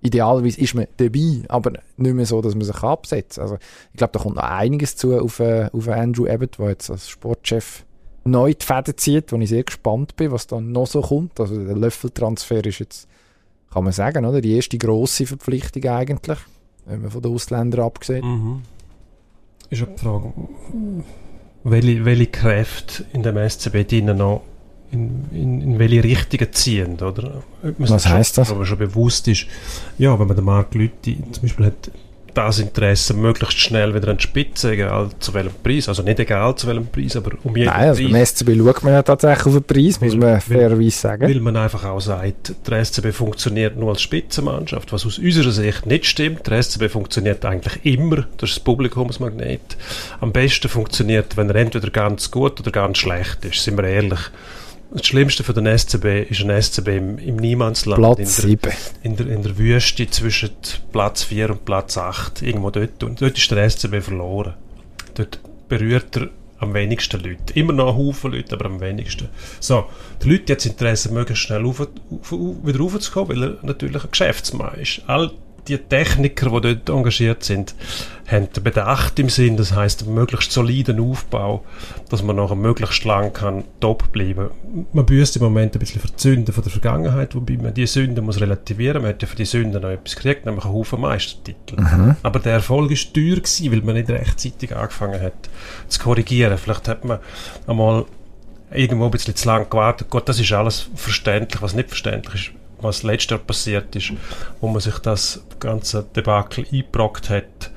idealerweise 0.00 0.60
ist 0.60 0.74
man 0.74 0.86
dabei, 0.96 1.42
aber 1.48 1.72
nicht 1.96 2.14
mehr 2.14 2.24
so, 2.24 2.40
dass 2.40 2.54
man 2.54 2.64
sich 2.64 2.82
absetzt. 2.82 3.38
Also 3.38 3.58
ich 3.92 3.98
glaube, 3.98 4.12
da 4.12 4.20
kommt 4.20 4.36
noch 4.36 4.42
einiges 4.42 4.96
zu 4.96 5.18
auf, 5.18 5.40
äh, 5.40 5.68
auf 5.72 5.88
Andrew 5.88 6.26
Abbott, 6.26 6.58
der 6.58 6.68
jetzt 6.70 6.90
als 6.90 7.08
Sportchef 7.08 7.84
neu 8.24 8.54
die 8.54 8.64
Fäden 8.64 8.96
zieht, 8.96 9.32
wo 9.32 9.36
ich 9.36 9.48
sehr 9.48 9.64
gespannt 9.64 10.16
bin, 10.16 10.30
was 10.30 10.46
dann 10.46 10.72
noch 10.72 10.86
so 10.86 11.00
kommt. 11.00 11.38
Also 11.40 11.62
der 11.62 11.76
Löffeltransfer 11.76 12.64
ist 12.64 12.78
jetzt, 12.78 13.08
kann 13.70 13.84
man 13.84 13.92
sagen, 13.92 14.24
oder? 14.24 14.40
die 14.40 14.54
erste 14.54 14.78
grosse 14.78 15.26
Verpflichtung 15.26 15.84
eigentlich, 15.84 16.38
wenn 16.86 17.02
man 17.02 17.10
von 17.10 17.22
den 17.22 17.34
Ausländern 17.34 17.84
abgesehen. 17.84 18.24
Mhm. 18.24 18.62
Ist 19.70 19.82
die 19.82 20.00
Frage, 20.00 20.32
welche, 21.64 22.04
welche 22.04 22.26
Kräfte 22.26 23.04
in 23.12 23.22
dem 23.22 23.36
SCB 23.36 23.88
drinnen 23.88 24.18
noch 24.18 24.42
in, 24.90 25.24
in, 25.32 25.60
in 25.60 25.78
welche 25.78 26.02
Richtungen 26.02 26.52
ziehen, 26.52 26.94
oder? 27.00 27.42
Was 27.78 28.06
heisst 28.06 28.38
das? 28.38 28.50
Aber 28.50 28.64
schon 28.64 28.78
bewusst 28.78 29.28
ist, 29.28 29.46
ja, 29.98 30.18
wenn 30.18 30.26
man 30.26 30.36
den 30.36 30.44
Markt 30.44 30.74
Leute 30.74 31.16
zum 31.30 31.42
Beispiel 31.42 31.66
hat, 31.66 31.90
das 32.38 32.60
Interesse 32.60 33.14
möglichst 33.14 33.58
schnell 33.58 33.94
wieder 33.94 34.08
an 34.08 34.16
die 34.16 34.22
Spitze, 34.22 34.70
egal 34.70 35.10
zu 35.18 35.34
welchem 35.34 35.54
Preis. 35.62 35.88
Also 35.88 36.02
nicht 36.02 36.20
egal 36.20 36.54
zu 36.54 36.68
welchem 36.68 36.86
Preis, 36.86 37.16
aber 37.16 37.32
um 37.42 37.56
jeden 37.56 37.70
Nein, 37.70 37.88
also 37.88 38.02
beim 38.02 38.24
SCB 38.24 38.56
schaut 38.56 38.84
man 38.84 38.92
ja 38.92 39.02
tatsächlich 39.02 39.46
auf 39.46 39.52
den 39.54 39.64
Preis, 39.64 40.00
muss 40.00 40.14
man 40.14 40.40
fairerweise 40.40 40.90
sagen. 40.90 41.28
Weil 41.28 41.40
man 41.40 41.56
einfach 41.56 41.84
auch 41.84 42.00
sagt, 42.00 42.54
der 42.66 42.84
SCB 42.84 43.12
funktioniert 43.12 43.76
nur 43.76 43.90
als 43.90 44.02
Spitzenmannschaft, 44.02 44.92
was 44.92 45.04
aus 45.04 45.18
unserer 45.18 45.50
Sicht 45.50 45.86
nicht 45.86 46.06
stimmt. 46.06 46.46
Der 46.46 46.62
SCB 46.62 46.88
funktioniert 46.88 47.44
eigentlich 47.44 47.84
immer, 47.84 48.26
das 48.36 48.50
ist 48.50 48.58
das 48.58 48.60
Publikumsmagnet. 48.60 49.76
Am 50.20 50.32
besten 50.32 50.68
funktioniert, 50.68 51.36
wenn 51.36 51.50
er 51.50 51.56
entweder 51.56 51.90
ganz 51.90 52.30
gut 52.30 52.60
oder 52.60 52.70
ganz 52.70 52.98
schlecht 52.98 53.44
ist, 53.44 53.64
sind 53.64 53.76
wir 53.76 53.84
ehrlich. 53.84 54.20
Das 54.90 55.06
Schlimmste 55.06 55.44
für 55.44 55.52
den 55.52 55.66
SCB 55.66 56.30
ist 56.30 56.42
ein 56.42 56.62
SCB 56.62 56.88
im, 56.88 57.18
im 57.18 57.36
Niemandsland. 57.36 57.98
Platz 57.98 58.36
7. 58.38 58.72
In 59.02 59.16
der, 59.16 59.26
in 59.26 59.42
der 59.42 59.58
Wüste 59.58 60.08
zwischen 60.08 60.50
Platz 60.92 61.24
4 61.24 61.50
und 61.50 61.64
Platz 61.64 61.98
8. 61.98 62.42
Irgendwo 62.42 62.70
dort. 62.70 63.02
Und 63.02 63.20
dort 63.20 63.36
ist 63.36 63.50
der 63.50 63.68
SCB 63.68 64.00
verloren. 64.00 64.54
Dort 65.14 65.40
berührt 65.68 66.16
er 66.16 66.28
am 66.58 66.74
wenigsten 66.74 67.20
Leute. 67.20 67.52
Immer 67.54 67.72
noch 67.72 67.88
ein 67.88 67.96
Haufen 67.96 68.32
Leute, 68.32 68.54
aber 68.54 68.66
am 68.66 68.80
wenigsten. 68.80 69.28
So, 69.60 69.86
die 70.22 70.30
Leute 70.30 70.54
jetzt 70.54 70.66
Interesse, 70.66 71.12
möglichst 71.12 71.44
schnell 71.44 71.64
auf, 71.66 71.80
auf, 71.80 72.32
wieder 72.32 72.78
raufzukommen, 72.78 73.28
weil 73.28 73.42
er 73.42 73.58
natürlich 73.62 74.02
ein 74.02 74.10
Geschäftsmann 74.10 74.74
ist. 74.78 75.02
All 75.06 75.30
die 75.68 75.78
Techniker, 75.78 76.50
die 76.50 76.74
dort 76.74 76.88
engagiert 76.88 77.44
sind, 77.44 77.74
haben 78.26 78.52
den 78.52 78.62
Bedacht 78.62 79.18
im 79.18 79.28
Sinn, 79.28 79.56
das 79.56 79.74
heißt 79.74 80.02
einen 80.02 80.14
möglichst 80.14 80.52
soliden 80.52 81.00
Aufbau, 81.00 81.64
dass 82.10 82.22
man 82.22 82.36
nachher 82.36 82.56
möglichst 82.56 83.04
lang 83.04 83.32
kann 83.32 83.64
top 83.80 84.12
bleiben. 84.12 84.50
Man 84.92 85.06
büßt 85.06 85.36
im 85.36 85.42
Moment 85.42 85.74
ein 85.74 85.78
bisschen 85.78 86.00
für 86.00 86.08
die 86.08 86.14
Sünden 86.16 86.52
von 86.52 86.62
der 86.62 86.72
Vergangenheit, 86.72 87.34
wobei 87.34 87.56
man 87.56 87.74
die 87.74 87.86
Sünden 87.86 88.24
muss 88.24 88.40
relativieren. 88.40 89.02
Man 89.02 89.10
hat 89.10 89.22
ja 89.22 89.28
für 89.28 89.36
die 89.36 89.44
Sünden 89.44 89.82
noch 89.82 89.90
etwas 89.90 90.16
gekriegt, 90.16 90.46
nämlich 90.46 90.64
einen 90.64 90.74
Haufen 90.74 91.00
Meistertitel. 91.00 91.80
Mhm. 91.80 92.16
Aber 92.22 92.38
der 92.38 92.54
Erfolg 92.54 92.90
ist 92.90 93.14
teuer 93.14 93.36
gewesen, 93.36 93.72
weil 93.72 93.82
man 93.82 93.94
nicht 93.94 94.10
rechtzeitig 94.10 94.74
angefangen 94.74 95.20
hat 95.20 95.48
zu 95.88 96.00
korrigieren. 96.00 96.58
Vielleicht 96.58 96.88
hat 96.88 97.04
man 97.04 97.18
einmal 97.66 98.04
irgendwo 98.72 99.06
ein 99.06 99.10
bisschen 99.10 99.34
zu 99.34 99.46
lang 99.46 99.68
gewartet. 99.70 100.08
Gott, 100.10 100.28
das 100.28 100.40
ist 100.40 100.52
alles 100.52 100.88
verständlich. 100.94 101.62
Was 101.62 101.74
nicht 101.74 101.88
verständlich 101.88 102.34
ist, 102.34 102.50
was 102.80 103.02
letztes 103.02 103.30
Jahr 103.30 103.40
passiert 103.40 103.94
ist, 103.96 104.12
wo 104.60 104.68
man 104.68 104.80
sich 104.80 104.98
das 104.98 105.42
ganze 105.60 106.04
Debakel 106.14 106.64
eingebrockt 106.64 107.30
hat, 107.30 107.70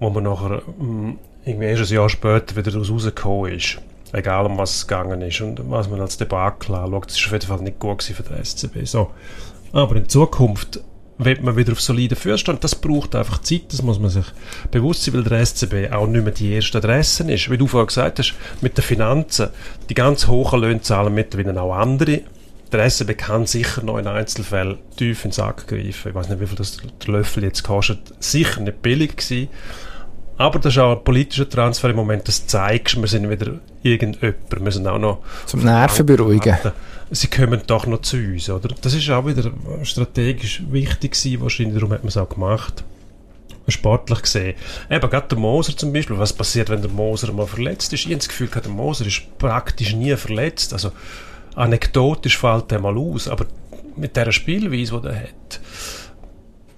wo 0.00 0.10
man 0.10 0.24
nachher 0.24 0.62
mh, 0.78 0.84
mm, 0.84 1.18
irgendwie 1.44 1.66
erst 1.66 1.90
ein 1.90 1.94
Jahr 1.94 2.08
später 2.08 2.56
wieder 2.56 2.76
rausgekommen 2.76 3.52
ist. 3.52 3.78
Egal 4.12 4.46
um 4.46 4.56
was 4.56 4.76
es 4.76 4.86
gegangen 4.86 5.20
ist 5.22 5.40
und 5.40 5.60
was 5.70 5.88
man 5.88 6.00
als 6.00 6.16
Debakel 6.16 6.74
anschaut, 6.74 7.06
das 7.06 7.18
ist 7.18 7.26
auf 7.26 7.32
jeden 7.32 7.46
Fall 7.46 7.60
nicht 7.60 7.78
gut 7.78 8.02
für 8.02 8.22
den 8.22 8.44
SCB. 8.44 8.84
So. 8.84 9.10
Aber 9.72 9.96
in 9.96 10.08
Zukunft 10.08 10.80
wird 11.18 11.42
man 11.42 11.56
wieder 11.56 11.72
auf 11.72 11.80
solide 11.80 12.16
Füße 12.16 12.38
stehen. 12.38 12.58
Das 12.60 12.74
braucht 12.74 13.14
einfach 13.14 13.42
Zeit, 13.42 13.64
das 13.70 13.82
muss 13.82 13.98
man 13.98 14.08
sich 14.08 14.24
bewusst 14.70 15.02
sein, 15.02 15.14
weil 15.14 15.24
der 15.24 15.44
SCB 15.44 15.92
auch 15.92 16.06
nicht 16.06 16.22
mehr 16.22 16.32
die 16.32 16.52
erste 16.52 16.78
Adresse 16.78 17.30
ist. 17.30 17.50
Wie 17.50 17.58
du 17.58 17.66
vorhin 17.66 17.88
gesagt 17.88 18.18
hast, 18.20 18.34
mit 18.60 18.76
den 18.76 18.84
Finanzen, 18.84 19.48
die 19.90 19.94
ganz 19.94 20.26
hohen 20.26 20.60
Löhne 20.60 20.80
zahlen 20.80 21.14
mittlerweile 21.14 21.60
auch 21.60 21.74
andere 21.74 22.22
der 22.72 22.88
SCB 22.88 23.16
kann 23.16 23.46
sicher 23.46 23.82
noch 23.82 23.98
in 23.98 24.06
Einzelfällen 24.06 24.78
tief 24.96 25.24
in 25.24 25.30
den 25.30 25.34
Sack 25.34 25.66
greifen. 25.66 26.08
Ich 26.08 26.14
weiß 26.14 26.28
nicht, 26.28 26.40
wie 26.40 26.46
viel 26.46 26.56
das 26.56 26.76
der 26.76 27.14
Löffel 27.14 27.44
jetzt 27.44 27.62
kostet. 27.62 27.98
Sicher 28.20 28.60
nicht 28.60 28.82
billig 28.82 29.16
gewesen. 29.16 29.48
Aber 30.36 30.58
das 30.60 30.74
ist 30.74 30.78
auch 30.78 30.96
ein 30.96 31.04
politischer 31.04 31.48
Transfer 31.48 31.90
im 31.90 31.96
Moment. 31.96 32.28
Das 32.28 32.46
zeigt, 32.46 33.00
wir 33.00 33.08
sind 33.08 33.28
wieder 33.28 33.54
irgendjemand. 33.82 34.36
Wir 34.50 34.72
sind 34.72 34.86
auch 34.86 34.98
noch... 34.98 35.18
Zum 35.46 35.64
Nerven 35.64 36.06
beruhigen. 36.06 36.56
Sie 37.10 37.26
kommen 37.26 37.60
doch 37.66 37.86
noch 37.86 38.02
zu 38.02 38.18
uns, 38.18 38.48
oder? 38.48 38.74
Das 38.80 38.94
ist 38.94 39.10
auch 39.10 39.26
wieder 39.26 39.50
strategisch 39.82 40.62
wichtig 40.70 41.12
gewesen, 41.12 41.40
wahrscheinlich. 41.40 41.74
Darum 41.74 41.92
hat 41.92 42.02
man 42.02 42.08
es 42.08 42.16
auch 42.16 42.28
gemacht 42.28 42.84
sportlich 43.70 44.22
gesehen. 44.22 44.54
Eben, 44.90 45.10
gerade 45.10 45.28
der 45.28 45.38
Moser 45.38 45.76
zum 45.76 45.92
Beispiel, 45.92 46.18
was 46.18 46.32
passiert, 46.32 46.70
wenn 46.70 46.82
der 46.82 46.90
Moser 46.90 47.32
mal 47.32 47.46
verletzt 47.46 47.92
ist? 47.92 48.00
Ich 48.00 48.06
habe 48.06 48.16
das 48.16 48.28
Gefühl, 48.28 48.48
der 48.48 48.70
Moser 48.70 49.06
ist 49.06 49.22
praktisch 49.38 49.94
nie 49.94 50.16
verletzt. 50.16 50.72
Also, 50.72 50.92
anekdotisch 51.54 52.38
fällt 52.38 52.72
er 52.72 52.80
mal 52.80 52.96
aus, 52.96 53.28
aber 53.28 53.46
mit 53.96 54.16
der 54.16 54.32
Spielweise, 54.32 55.00
die 55.00 55.08
er 55.08 55.22
hat, 55.22 55.60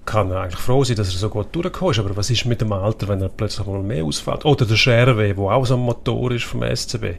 kann 0.05 0.31
er 0.31 0.41
eigentlich 0.41 0.59
froh 0.59 0.83
sein, 0.83 0.95
dass 0.95 1.13
er 1.13 1.19
so 1.19 1.29
gut 1.29 1.55
durchgekommen 1.55 1.91
ist. 1.91 1.99
Aber 1.99 2.15
was 2.17 2.29
ist 2.29 2.45
mit 2.45 2.61
dem 2.61 2.73
Alter, 2.73 3.07
wenn 3.07 3.21
er 3.21 3.29
plötzlich 3.29 3.65
mal 3.67 3.81
mehr 3.81 4.03
ausfällt? 4.03 4.45
Oder 4.45 4.65
der 4.65 4.75
Scherwe, 4.75 5.33
der 5.33 5.37
auch 5.37 5.65
so 5.65 5.75
ein 5.75 5.81
Motor 5.81 6.31
ist 6.31 6.45
vom 6.45 6.63
SCB. 6.63 7.17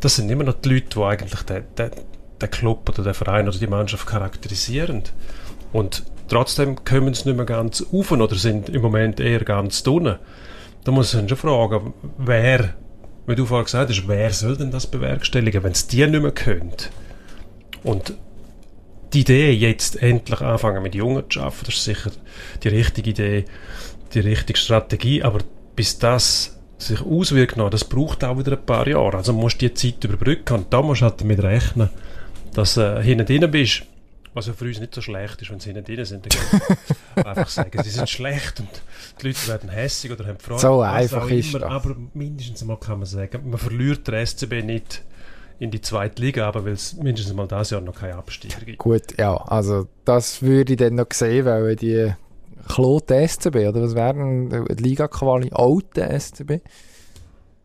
Das 0.00 0.16
sind 0.16 0.30
immer 0.30 0.44
noch 0.44 0.54
die 0.54 0.70
Leute, 0.70 0.88
die 0.88 1.02
eigentlich 1.02 1.42
den, 1.42 1.64
den, 1.76 1.90
den 2.40 2.50
Club 2.50 2.88
oder 2.88 3.02
den 3.02 3.14
Verein 3.14 3.48
oder 3.48 3.58
die 3.58 3.66
Mannschaft 3.66 4.06
charakterisieren. 4.06 5.02
Und 5.72 6.04
trotzdem 6.28 6.84
kommen 6.84 7.14
sie 7.14 7.28
nicht 7.28 7.36
mehr 7.36 7.46
ganz 7.46 7.84
auf 7.92 8.10
oder 8.10 8.34
sind 8.34 8.70
im 8.70 8.82
Moment 8.82 9.20
eher 9.20 9.44
ganz 9.44 9.80
unten. 9.86 10.18
Da 10.84 10.90
muss 10.90 11.14
man 11.14 11.28
schon 11.28 11.38
fragen, 11.38 11.94
wer, 12.18 12.74
wie 13.26 13.34
du 13.34 13.46
vorhin 13.46 13.64
gesagt 13.64 13.90
hast, 13.90 14.08
wer 14.08 14.30
soll 14.32 14.56
denn 14.56 14.70
das 14.70 14.86
bewerkstelligen, 14.86 15.62
wenn 15.62 15.72
es 15.72 15.86
die 15.86 16.06
nicht 16.06 16.22
mehr 16.22 16.32
können? 16.32 16.72
Und 17.84 18.14
die 19.12 19.20
Idee, 19.20 19.52
jetzt 19.52 20.02
endlich 20.02 20.40
anfangen 20.40 20.82
mit 20.82 20.94
Jungen 20.94 21.24
zu 21.28 21.40
arbeiten, 21.40 21.66
das 21.66 21.74
ist 21.74 21.84
sicher 21.84 22.10
die 22.62 22.68
richtige 22.68 23.10
Idee, 23.10 23.44
die 24.14 24.20
richtige 24.20 24.58
Strategie, 24.58 25.22
aber 25.22 25.40
bis 25.76 25.98
das 25.98 26.58
sich 26.78 27.00
auswirkt 27.00 27.56
das 27.70 27.84
braucht 27.84 28.24
auch 28.24 28.38
wieder 28.38 28.52
ein 28.52 28.66
paar 28.66 28.88
Jahre. 28.88 29.16
Also 29.16 29.32
musst 29.32 29.62
du 29.62 29.68
die 29.68 29.74
Zeit 29.74 30.02
überbrücken 30.04 30.54
und 30.54 30.72
da 30.72 30.82
musst 30.82 31.02
du 31.02 31.06
halt 31.06 31.20
damit 31.20 31.42
rechnen, 31.42 31.90
dass 32.54 32.74
du 32.74 32.80
äh, 32.80 33.02
hinten 33.02 33.26
drin 33.26 33.50
bist, 33.50 33.84
was 34.34 34.46
ja 34.46 34.52
für 34.52 34.64
uns 34.64 34.80
nicht 34.80 34.94
so 34.94 35.00
schlecht 35.00 35.42
ist, 35.42 35.50
wenn 35.50 35.60
sie 35.60 35.72
hinten 35.72 35.84
drin 35.84 36.04
sind. 36.04 36.26
Dann 37.14 37.26
einfach 37.26 37.48
sagen, 37.48 37.82
sie 37.82 37.90
sind 37.90 38.08
schlecht 38.08 38.60
und 38.60 38.68
die 39.20 39.26
Leute 39.26 39.48
werden 39.48 39.68
hässig 39.68 40.10
oder 40.10 40.26
haben 40.26 40.38
Fragen. 40.38 40.60
So 40.60 40.80
einfach 40.80 41.28
ist 41.30 41.54
das. 41.54 41.62
Aber 41.62 41.96
mindestens 42.14 42.64
mal 42.64 42.78
kann 42.78 42.98
man 42.98 43.06
sagen, 43.06 43.50
man 43.50 43.58
verliert 43.58 44.08
der 44.08 44.26
SCB 44.26 44.62
nicht 44.62 45.02
in 45.58 45.70
die 45.70 45.80
zweite 45.80 46.20
Liga, 46.22 46.48
aber 46.48 46.64
weil 46.64 46.72
es 46.72 46.94
mindestens 46.94 47.34
mal 47.34 47.46
dieses 47.46 47.70
Jahr 47.70 47.80
noch 47.80 47.94
keine 47.94 48.16
Absteiger 48.16 48.64
gibt. 48.64 48.78
Gut, 48.78 49.18
ja, 49.18 49.36
also 49.36 49.86
das 50.04 50.42
würde 50.42 50.72
ich 50.72 50.78
dann 50.78 50.96
noch 50.96 51.06
sehen, 51.12 51.44
weil 51.44 51.76
die 51.76 52.12
Klote 52.68 53.28
SCB, 53.28 53.56
oder 53.68 53.82
was 53.82 53.94
wären 53.94 54.48
die 54.50 54.82
Liga-Quali 54.82 55.50
alte 55.52 56.18
SCB? 56.18 56.60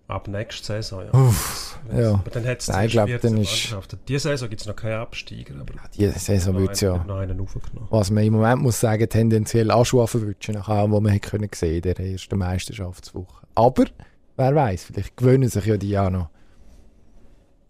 Ab 0.08 0.30
nächster 0.30 0.82
Saison, 0.82 1.04
ja. 1.06 1.14
Uff, 1.14 1.78
ja. 1.94 2.14
Aber 2.14 2.30
dann 2.32 2.46
hat 2.46 2.62
es 2.62 2.70
Nein, 2.70 2.86
ich 2.86 2.92
glaube, 2.94 3.20
dann 3.20 3.38
ist... 3.38 3.76
Diese 4.08 4.30
Saison 4.30 4.48
gibt 4.48 4.62
es 4.62 4.68
noch 4.68 4.76
keine 4.76 5.00
Absteiger. 5.00 5.56
Aber 5.60 5.74
ja, 5.74 5.82
diese 5.94 6.18
Saison 6.18 6.56
wird 6.56 6.72
es 6.72 6.82
ja... 6.82 7.04
Noch 7.04 7.18
einen 7.18 7.46
was 7.90 8.10
man 8.10 8.24
im 8.24 8.34
Moment 8.34 8.62
muss 8.62 8.80
sagen, 8.80 9.10
tendenziell 9.10 9.70
auch 9.70 9.86
schon 9.86 10.08
verwünschen, 10.08 10.56
nach 10.56 10.70
allem, 10.70 10.94
was 10.94 11.02
man 11.02 11.12
hätte 11.12 11.30
können 11.30 11.50
sehen 11.54 11.76
in 11.76 11.82
der 11.82 12.00
ersten 12.00 12.38
Meisterschaftswoche. 12.38 13.46
Aber, 13.54 13.84
wer 14.38 14.56
weiß, 14.56 14.86
vielleicht 14.86 15.18
gewöhnen 15.18 15.50
sich 15.50 15.66
ja 15.66 15.76
die 15.76 15.98
auch 15.98 16.10
noch 16.10 16.30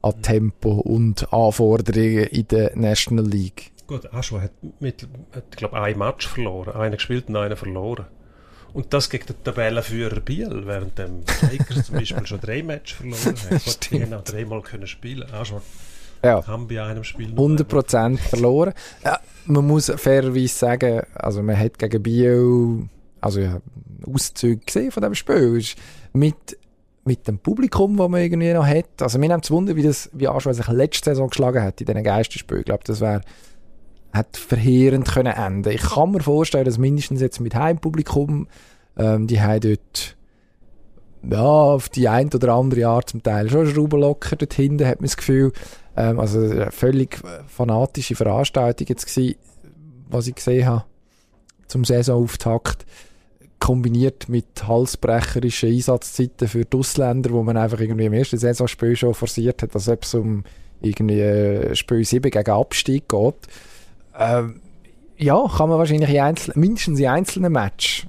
an 0.04 0.22
Tempo 0.22 0.74
und 0.74 1.34
Anforderungen 1.34 2.26
in 2.26 2.48
der 2.48 2.78
National 2.78 3.26
League. 3.26 3.72
Gut, 3.88 4.14
Aschua 4.14 4.42
hat, 4.42 4.52
mit, 4.80 5.08
hat 5.32 5.58
glaube 5.58 5.82
ein 5.82 5.98
Match 5.98 6.28
verloren, 6.28 6.76
einen 6.76 6.96
gespielt 6.96 7.30
und 7.30 7.36
einen 7.36 7.58
verloren. 7.58 8.06
Und 8.74 8.94
das 8.94 9.10
gegen 9.10 9.26
den 9.26 9.44
Tabellenführer 9.44 10.20
Biel, 10.20 10.64
während 10.66 10.98
dem 10.98 11.24
Lakers 11.42 11.86
zum 11.86 11.96
Beispiel 11.96 12.28
schon 12.28 12.40
drei 12.40 12.64
Matches 12.64 12.98
verloren 12.98 13.36
hat. 13.50 13.92
Die 13.92 14.04
haben 14.04 14.24
dreimal 14.24 14.62
können 14.62 14.88
spielen. 14.88 15.32
Aschua 15.32 15.62
ja. 16.24 16.42
kann 16.42 16.68
bei 16.68 16.82
einem 16.82 17.04
Spiel 17.04 17.30
100% 17.30 18.18
verloren. 18.18 18.74
Ja, 19.04 19.20
man 19.46 19.66
muss 19.66 19.92
fairerweise 19.96 20.48
sagen, 20.48 21.02
also 21.16 21.42
man 21.42 21.58
hat 21.58 21.78
gegen 21.80 22.04
Biel 22.04 22.90
also 23.22 23.40
ja, 23.40 23.62
Auszüge 24.06 24.58
gesehen 24.66 24.92
von 24.92 25.02
diesem 25.02 25.16
Spiel. 25.16 25.64
Mit 26.14 26.58
mit 27.04 27.26
dem 27.26 27.40
Publikum, 27.40 27.96
das 27.96 28.10
man 28.10 28.22
irgendwie 28.22 28.52
noch 28.52 28.68
hat. 28.68 29.02
Also 29.02 29.18
mir 29.18 29.30
nimmt 29.30 29.46
es 29.46 29.50
Wunder, 29.50 29.78
wie 29.78 29.84
das, 29.84 30.10
wie 30.12 30.28
Aschua 30.28 30.54
sich 30.54 30.68
letzte 30.68 31.12
Saison 31.12 31.30
geschlagen 31.30 31.64
hat 31.64 31.80
in 31.80 31.88
diesen 31.88 32.04
Geisterspielen. 32.04 32.60
Ich 32.60 32.66
glaube, 32.66 32.84
das 32.86 33.00
wäre 33.00 33.22
hat 34.18 34.38
verheerend 34.38 35.08
können 35.08 35.34
enden. 35.34 35.72
Ich 35.72 35.82
kann 35.82 36.12
mir 36.12 36.22
vorstellen, 36.22 36.66
dass 36.66 36.78
mindestens 36.78 37.22
jetzt 37.22 37.40
mit 37.40 37.56
Heimpublikum, 37.56 38.48
ähm, 38.98 39.28
die 39.28 39.42
haben 39.42 39.62
dort 39.62 40.18
ja, 41.30 41.42
auf 41.42 41.90
die 41.90 42.08
ein 42.08 42.34
oder 42.34 42.54
andere 42.54 42.88
Art 42.88 43.10
zum 43.10 43.24
Teil 43.24 43.50
schon 43.50 43.68
Schrauben 43.68 44.00
locker 44.00 44.36
dort 44.36 44.54
hinten, 44.54 44.86
hat 44.86 45.00
man 45.00 45.08
das 45.08 45.18
Gefühl. 45.18 45.52
Ähm, 45.96 46.20
also 46.20 46.40
eine 46.40 46.72
völlig 46.72 47.20
fanatische 47.48 48.16
Veranstaltung 48.16 48.88
jetzt 48.88 49.08
gewesen, 49.08 49.36
was 50.10 50.28
ich 50.28 50.36
gesehen 50.36 50.68
habe 50.68 50.86
zum 51.68 51.84
Saisonauftakt 51.84 52.86
kombiniert 53.60 54.30
mit 54.30 54.68
halsbrecherischen 54.68 55.70
Einsatzzeiten 55.70 56.48
für 56.48 56.64
die 56.64 56.78
Ausländer, 56.78 57.32
wo 57.32 57.44
man 57.44 57.58
einfach 57.58 57.80
irgendwie 57.80 58.06
im 58.06 58.14
ersten 58.14 58.38
Saisonspiel 58.38 58.96
schon 58.96 59.14
forciert 59.14 59.64
hat, 59.64 59.76
ob 59.76 60.04
es 60.04 60.14
um 60.14 60.44
irgendwie 60.82 61.22
äh, 61.22 61.76
Spiel 61.76 62.06
7 62.06 62.30
gegen 62.30 62.52
Abstieg 62.52 63.10
geht. 63.10 63.36
Ähm, 64.18 64.62
ja, 65.18 65.46
kann 65.58 65.70
man 65.70 65.80
wahrscheinlich 65.80 66.10
in 66.10 66.20
einzel 66.20 66.54
mindestens 66.56 67.00
in 67.00 67.08
einzelnen 67.08 67.52
Match 67.52 68.08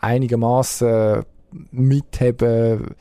einigermaßen 0.00 1.22
mitheben, 1.72 2.94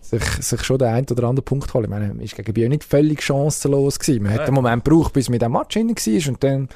sich, 0.00 0.22
sich 0.22 0.62
schon 0.62 0.78
den 0.78 0.88
einen 0.88 1.06
oder 1.10 1.28
anderen 1.28 1.44
Punkt 1.44 1.72
holen. 1.74 1.84
Ich 1.84 1.90
meine, 1.90 2.22
ist 2.22 2.36
gegen 2.36 2.52
Biel 2.52 2.68
nicht 2.68 2.84
völlig 2.84 3.22
chancenlos 3.22 3.98
gewesen. 3.98 4.24
Man 4.24 4.32
hat 4.32 4.42
einen 4.42 4.54
Moment 4.54 4.84
gebraucht, 4.84 5.14
bis 5.14 5.28
man 5.28 5.34
in 5.34 5.40
den 5.40 5.52
Match 5.52 5.74
hinein 5.74 5.96
war 5.96 6.28
und 6.28 6.44
dann 6.44 6.68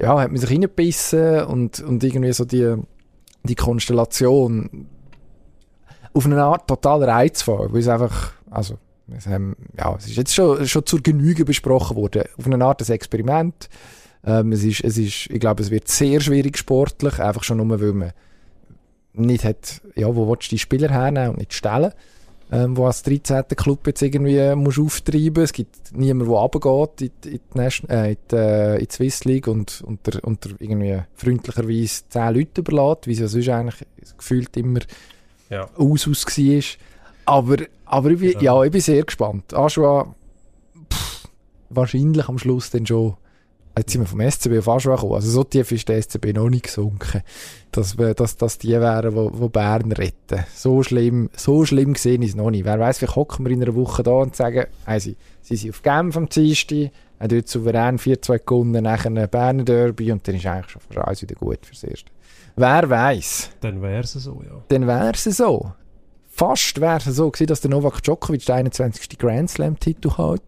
ja, 0.00 0.20
hat 0.20 0.30
man 0.30 0.40
sich 0.40 0.50
reingebissen 0.50 1.44
und, 1.44 1.80
und 1.80 2.02
irgendwie 2.02 2.32
so 2.32 2.44
die, 2.44 2.74
die 3.44 3.54
Konstellation 3.54 4.88
auf 6.12 6.26
eine 6.26 6.42
Art 6.42 6.68
total 6.68 7.04
reizvoll, 7.04 7.72
weil 7.72 7.80
es 7.80 7.88
einfach, 7.88 8.32
also, 8.50 8.78
es, 9.16 9.26
haben, 9.26 9.56
ja, 9.76 9.94
es 9.96 10.06
ist 10.06 10.16
jetzt 10.16 10.34
schon, 10.34 10.66
schon 10.66 10.86
zur 10.86 11.00
Genüge 11.00 11.44
besprochen 11.44 11.96
worden, 11.96 12.24
auf 12.38 12.46
eine 12.46 12.64
Art 12.64 12.82
ein 12.82 12.92
Experiment. 12.92 13.68
Ähm, 14.26 14.52
es 14.52 14.64
ist, 14.64 14.82
es 14.82 14.98
ist, 14.98 15.30
ich 15.30 15.40
glaube, 15.40 15.62
es 15.62 15.70
wird 15.70 15.88
sehr 15.88 16.20
schwierig 16.20 16.56
sportlich, 16.58 17.18
einfach 17.18 17.44
schon 17.44 17.58
nur, 17.58 17.80
weil 17.80 17.92
man 17.92 18.12
nicht 19.12 19.44
hat, 19.44 19.82
ja, 19.94 20.14
wo 20.14 20.28
willst 20.28 20.50
du 20.50 20.56
die 20.56 20.58
Spieler 20.58 20.90
hernehmen 20.90 21.30
und 21.30 21.38
nicht 21.38 21.52
stellen 21.52 21.92
ähm, 22.52 22.76
wo 22.76 22.86
als 22.86 23.02
13. 23.02 23.44
Club 23.56 23.86
jetzt 23.86 24.02
irgendwie 24.02 24.54
musst 24.54 24.78
auftreiben 24.78 25.42
Es 25.42 25.52
gibt 25.52 25.92
niemanden, 25.92 26.30
der 26.30 26.38
runtergeht 26.38 27.12
in, 27.24 27.32
in, 27.32 27.40
die, 27.52 27.58
Nation, 27.58 27.90
äh, 27.90 28.12
in, 28.12 28.16
die, 28.30 28.36
äh, 28.36 28.74
in 28.78 28.86
die 28.86 28.94
Swiss 28.94 29.24
League 29.24 29.48
und 29.48 29.82
unter, 29.86 30.22
unter 30.24 30.50
irgendwie 30.58 31.02
freundlicherweise 31.14 32.02
10 32.08 32.34
Leute 32.34 32.60
überlässt, 32.60 33.06
wie 33.06 33.12
es 33.12 33.18
ja 33.20 33.28
sonst 33.28 33.48
eigentlich 33.48 33.86
gefühlt 34.16 34.56
immer 34.56 34.80
ja. 35.50 35.68
aus, 35.76 36.06
aus 36.06 36.26
war. 36.26 36.62
Aber, 37.26 37.56
aber 37.86 38.10
ich, 38.10 38.18
bin, 38.20 38.30
ja. 38.32 38.40
ja. 38.40 38.64
ich 38.64 38.70
bin 38.70 38.80
sehr 38.80 39.02
gespannt. 39.02 39.54
Aschua, 39.54 40.14
pff, 40.92 41.28
wahrscheinlich 41.70 42.28
am 42.28 42.38
Schluss 42.38 42.70
dann 42.70 42.86
schon 42.86 43.16
Jetzt 43.76 43.90
sind 43.90 44.02
wir 44.02 44.06
vom 44.06 44.20
SCB 44.20 44.58
auf 44.58 44.68
Aschua 44.68 44.94
gekommen. 44.94 45.14
Also 45.14 45.30
so 45.30 45.42
tief 45.42 45.72
ist 45.72 45.88
der 45.88 46.00
SCB 46.00 46.32
noch 46.32 46.48
nicht 46.48 46.66
gesunken, 46.66 47.22
dass, 47.72 47.98
wir, 47.98 48.14
dass, 48.14 48.36
dass 48.36 48.58
die 48.58 48.70
wären, 48.70 49.14
die, 49.14 49.40
die 49.40 49.48
Bern 49.48 49.90
retten. 49.90 50.44
So 50.54 50.84
schlimm, 50.84 51.28
so 51.36 51.64
schlimm 51.64 51.94
gesehen 51.94 52.22
ist 52.22 52.30
es 52.30 52.36
noch 52.36 52.50
nicht. 52.50 52.64
Wer 52.64 52.78
weiß, 52.78 52.98
vielleicht 52.98 53.16
hocken 53.16 53.44
wir 53.44 53.52
in 53.52 53.62
einer 53.62 53.74
Woche 53.74 54.04
da 54.04 54.12
und 54.12 54.36
sagen, 54.36 54.66
hey, 54.86 55.00
sie, 55.00 55.16
sie 55.42 55.56
sind 55.56 55.70
auf 55.70 55.82
Genf 55.82 56.16
am 56.16 56.28
Dienstag, 56.28 56.90
haben 57.18 57.28
dort 57.28 57.48
souverän 57.48 57.98
4-2 57.98 58.38
gewonnen, 58.46 58.84
nachher 58.84 59.10
ein 59.10 59.28
Berner 59.28 59.64
Derby 59.64 60.12
und 60.12 60.26
dann 60.28 60.36
ist 60.36 60.46
eigentlich 60.46 60.70
schon 60.70 60.82
fast 60.82 60.98
alles 60.98 61.22
wieder 61.22 61.34
gut 61.34 61.66
fürs 61.66 61.82
Erste. 61.82 62.12
Wer 62.54 62.88
weiß? 62.88 63.50
Dann 63.60 63.82
wäre 63.82 64.02
es 64.02 64.12
so, 64.12 64.40
ja. 64.44 64.62
Dann 64.68 64.86
wäre 64.86 65.10
es 65.10 65.24
so. 65.24 65.72
Fast 66.28 66.80
wäre 66.80 66.98
es 66.98 67.04
so 67.06 67.28
gewesen, 67.30 67.48
dass 67.48 67.60
der 67.60 67.70
Novak 67.70 68.02
Djokovic 68.02 68.46
den 68.46 68.54
21. 68.54 69.18
Grand 69.18 69.50
Slam-Titel 69.50 70.10
hat 70.12 70.42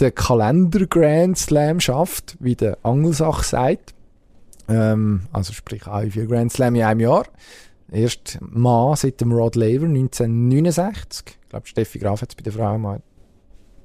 den 0.00 0.14
Kalender 0.14 0.86
Grand 0.86 1.36
Slam 1.38 1.80
schafft, 1.80 2.36
wie 2.40 2.54
der 2.54 2.78
Angelsach 2.82 3.42
sagt. 3.42 3.94
Ähm, 4.68 5.22
also 5.32 5.52
sprich 5.52 5.86
auch 5.86 6.02
vier 6.02 6.26
Grand 6.26 6.52
Slam 6.52 6.74
in 6.74 6.82
einem 6.82 7.00
Jahr. 7.00 7.24
Erst 7.90 8.38
mal 8.40 8.94
seit 8.96 9.20
dem 9.20 9.32
Rod 9.32 9.56
Laver 9.56 9.86
1969. 9.86 11.24
Ich 11.42 11.48
glaube, 11.48 11.66
Steffi 11.66 11.98
Graf 11.98 12.20
hat 12.20 12.30
es 12.30 12.34
bei 12.36 12.42
der 12.42 12.52
Frau 12.52 12.76
mal 12.78 13.00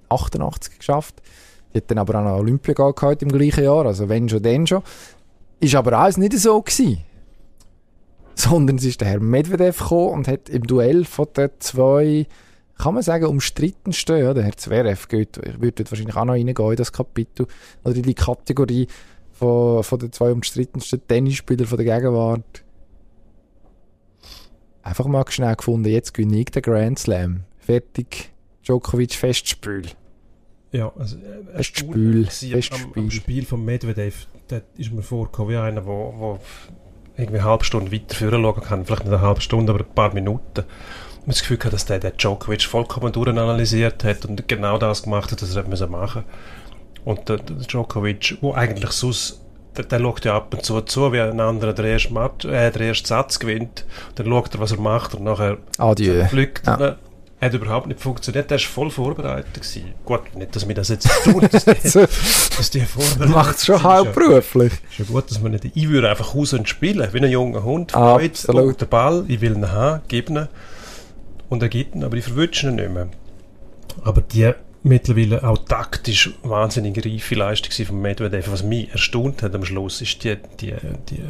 88 0.10 0.78
geschafft. 0.78 1.22
Die 1.74 1.78
hat 1.78 1.90
dann 1.90 1.98
aber 1.98 2.20
auch 2.20 2.24
noch 2.24 2.40
Olympia 2.40 2.74
gehabt 2.74 3.22
im 3.22 3.32
gleichen 3.32 3.64
Jahr, 3.64 3.86
also 3.86 4.10
wenn 4.10 4.30
schon, 4.30 4.44
dann 4.44 4.68
schon. 4.68 4.84
Ist 5.60 5.76
aber 5.76 5.94
alles 5.94 6.18
nicht 6.18 6.38
so 6.38 6.62
gewesen. 6.62 7.00
Sondern 8.36 8.76
es 8.76 8.84
ist 8.84 9.00
der 9.00 9.08
Herr 9.08 9.20
Medvedev 9.20 9.80
gekommen 9.80 10.10
und 10.10 10.28
hat 10.28 10.50
im 10.50 10.64
Duell 10.64 11.06
von 11.06 11.28
den 11.36 11.50
zwei 11.60 12.28
kann 12.78 12.94
man 12.94 13.04
sagen, 13.04 13.26
umstrittensten, 13.26 14.20
ja, 14.20 14.34
der 14.34 14.44
Herr 14.44 14.58
Zverev 14.58 15.08
geht, 15.08 15.38
ich 15.38 15.62
würde 15.62 15.90
wahrscheinlich 15.90 16.16
auch 16.16 16.26
noch 16.26 16.34
reingehen 16.34 16.72
in 16.72 16.76
das 16.76 16.92
Kapitel, 16.92 17.48
oder 17.84 17.96
in 17.96 18.04
die 18.04 18.14
Kategorie 18.14 18.88
von, 19.32 19.84
von 19.84 20.00
den 20.00 20.12
zwei 20.12 20.32
umstrittensten 20.32 21.06
Tennisspielern 21.08 21.68
von 21.68 21.78
der 21.78 21.86
Gegenwart. 21.86 22.64
Einfach 24.82 25.06
mal 25.06 25.24
schnell 25.30 25.56
gefunden, 25.56 25.88
jetzt 25.90 26.14
gewinne 26.14 26.40
ich 26.40 26.46
den 26.46 26.62
Grand 26.62 27.00
Slam. 27.00 27.44
Fertig, 27.58 28.32
Djokovic 28.66 29.14
Festspiel. 29.14 29.84
Ja, 30.72 30.92
also 30.98 31.18
äh, 31.18 31.56
Festspiel, 31.56 32.26
Festspiel. 32.26 32.92
Am, 32.96 33.04
am 33.04 33.12
Spiel 33.12 33.46
von 33.46 33.64
Medvedev, 33.64 34.28
da 34.48 34.62
ist 34.78 34.92
mir 34.92 35.04
vorgekommen 35.04 35.54
wie 35.54 35.58
einer, 35.58 35.82
der 35.82 35.86
wo, 35.86 36.14
wo 36.18 36.40
irgendwie 37.16 37.40
eine 37.40 37.48
halbe 37.48 37.64
Stunde 37.64 37.92
weiter 37.92 38.16
führen 38.16 38.42
schauen 38.42 38.62
kann, 38.62 38.86
vielleicht 38.86 39.06
nicht 39.06 39.14
eine 39.14 39.22
halbe 39.22 39.42
Stunde, 39.42 39.72
aber 39.72 39.86
ein 39.86 39.94
paar 39.94 40.14
Minuten 40.14 40.66
das 41.28 41.42
Gefühl 41.42 41.58
gehabt, 41.58 41.74
dass 41.74 41.86
der, 41.86 42.00
der 42.00 42.12
Djokovic 42.12 42.64
vollkommen 42.64 43.12
durchanalysiert 43.12 44.04
hat 44.04 44.26
und 44.26 44.48
genau 44.48 44.78
das 44.78 45.04
gemacht 45.04 45.32
hat, 45.32 45.42
was 45.42 45.56
er 45.56 45.88
machen 45.88 45.90
musste. 45.90 46.24
Und 47.06 47.30
der, 47.30 47.38
der 47.38 47.56
Djokovic, 47.58 48.38
wo 48.42 48.54
eigentlich 48.54 48.92
sonst 48.92 49.40
der, 49.78 49.86
der 49.86 50.00
schaut 50.00 50.26
ja 50.26 50.36
ab 50.36 50.54
und 50.54 50.64
zu 50.64 50.82
zu, 50.82 51.12
wie 51.14 51.20
ein 51.20 51.40
anderer 51.40 51.74
den 51.74 51.86
ersten, 51.86 52.14
Match, 52.14 52.46
äh, 52.46 52.72
den 52.72 52.82
ersten 52.82 53.08
Satz 53.08 53.40
gewinnt. 53.40 53.86
Dann 54.16 54.28
schaut 54.28 54.54
er, 54.54 54.60
was 54.60 54.72
er 54.72 54.80
macht 54.80 55.16
und 55.16 55.24
nachher 55.24 55.58
Adieu. 55.78 56.26
fliegt 56.28 56.68
ja. 56.68 56.76
er. 56.76 56.98
Hat 57.42 57.54
überhaupt 57.54 57.88
nicht 57.88 58.00
funktioniert. 58.00 58.50
Der 58.50 58.58
war 58.58 58.66
voll 58.66 58.90
vorbereitet. 58.90 59.54
Gewesen. 59.54 59.94
Gut, 60.06 60.34
nicht, 60.34 60.56
dass 60.56 60.66
wir 60.66 60.76
das 60.76 60.88
jetzt 60.88 61.10
tun, 61.26 61.46
dass 61.52 61.66
die, 61.66 61.74
dass 62.58 62.70
die 62.72 62.80
vorbereitet 62.82 63.36
Macht 63.36 63.58
es 63.58 63.66
schon 63.66 63.84
hauptberuflich. 63.84 64.72
Ist 64.72 65.00
ja 65.00 65.06
gut, 65.06 65.30
dass 65.30 65.42
man 65.42 65.52
nicht... 65.52 65.66
Ich 65.74 65.90
würde 65.90 66.10
einfach 66.10 66.36
raus 66.36 66.54
und 66.54 66.70
spielen, 66.70 67.06
wie 67.12 67.20
ein 67.20 67.30
junger 67.30 67.64
Hund. 67.64 67.94
Absolut. 67.96 68.80
Der 68.80 68.86
Ball, 68.86 69.26
ich 69.28 69.42
will 69.42 69.56
ihn 69.56 69.70
haben, 69.74 70.04
geben 70.08 70.38
ihn 70.38 70.48
und 71.54 71.64
er 71.64 71.70
gibt 71.70 71.96
ihn, 71.96 72.04
aber 72.04 72.18
ich 72.18 72.26
verwünsche 72.26 72.68
ihn 72.68 72.76
nicht 72.76 72.92
mehr. 72.92 73.08
Aber 74.04 74.22
die 74.22 74.52
mittlerweile 74.84 75.44
auch 75.44 75.60
taktisch 75.60 76.32
wahnsinnig 76.44 77.06
reife 77.06 77.36
Leistung 77.36 77.86
von 77.86 78.02
Medvedev, 78.02 78.52
was 78.52 78.64
mich 78.64 78.92
erstaunt 78.92 79.42
hat 79.42 79.56
am 79.56 79.64
Schluss, 79.64 80.02
ist 80.02 80.24
die, 80.24 80.36
die, 80.60 80.74
die 81.10 81.22